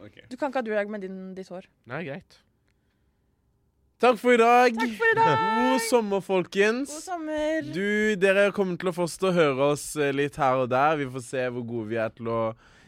Ok. 0.00 0.16
Du 0.28 0.36
kan 0.36 0.50
ikke 0.50 0.60
ha 0.60 0.66
durag 0.66 0.90
med 0.92 1.04
din, 1.06 1.20
ditt 1.36 1.48
hår. 1.48 1.68
Nei, 1.88 2.02
greit. 2.08 2.40
Takk 4.00 4.16
for 4.20 4.32
i 4.32 4.40
dag. 4.40 4.76
Takk 4.76 4.92
for 4.96 5.12
i 5.12 5.16
dag! 5.18 5.40
God 5.60 5.82
sommer, 5.84 6.20
folkens. 6.24 6.92
God 6.92 7.04
sommer. 7.04 7.66
Du, 7.68 8.16
dere 8.20 8.46
kommer 8.56 8.80
til 8.80 8.88
å 8.88 8.94
forstå 8.96 9.28
å 9.28 9.34
høre 9.36 9.66
oss 9.74 9.90
eh, 10.00 10.12
litt 10.16 10.38
her 10.40 10.62
og 10.62 10.70
der. 10.72 10.96
Vi 11.02 11.08
får 11.12 11.24
se 11.26 11.42
hvor 11.52 11.66
gode 11.68 11.90
vi 11.90 11.98
er 12.00 12.14
til 12.16 12.30
å 12.32 12.38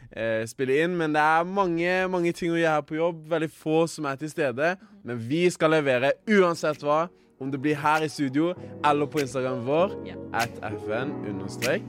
eh, 0.08 0.40
spille 0.48 0.78
inn. 0.80 0.96
Men 0.96 1.12
det 1.12 1.20
er 1.20 1.44
mange, 1.44 1.96
mange 2.12 2.32
ting 2.36 2.54
å 2.54 2.56
gjøre 2.56 2.78
her 2.78 2.86
på 2.88 2.96
jobb. 2.96 3.26
Veldig 3.28 3.50
få 3.52 3.82
som 3.92 4.08
er 4.08 4.20
til 4.20 4.32
stede. 4.32 4.72
Men 5.04 5.20
vi 5.20 5.42
skal 5.52 5.76
levere 5.76 6.14
uansett 6.32 6.80
hva. 6.80 7.02
Om 7.42 7.50
det 7.50 7.60
blir 7.62 7.74
her 7.76 8.04
i 8.06 8.08
studio 8.08 8.52
eller 8.84 9.06
på 9.06 9.18
Instagram 9.24 9.64
vår. 9.66 9.96
Ja. 10.06 10.14
At 10.44 10.54
FN 10.78 11.14
understrek 11.28 11.82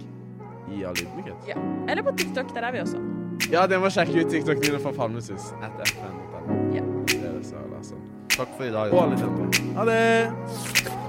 i 0.74 0.84
all 0.84 0.98
ydmykhet. 0.98 1.48
Ja. 1.48 1.60
Eller 1.90 2.04
på 2.04 2.16
TikTok. 2.18 2.56
Der 2.56 2.62
er 2.62 2.72
vi 2.72 2.80
også. 2.80 2.98
Ja, 3.52 3.68
dere 3.68 3.80
må 3.84 3.92
sjekke 3.94 4.26
ut 4.26 4.34
TikTok 4.34 4.64
mine 4.66 4.82
fra 4.82 4.92
Palmesus. 4.98 5.54
At 5.62 5.78
FN. 5.94 6.20
Ja. 6.74 6.84
Det 7.08 7.22
er 7.22 7.38
det, 7.38 7.46
sa 7.46 7.62
Larsson. 7.72 8.02
Takk 8.34 8.58
for 8.58 8.64
i 8.66 8.74
dag. 8.74 8.94
Og 8.94 9.04
alle 9.04 9.18
de. 9.18 9.64
Ha 9.78 9.90
det! 9.90 11.03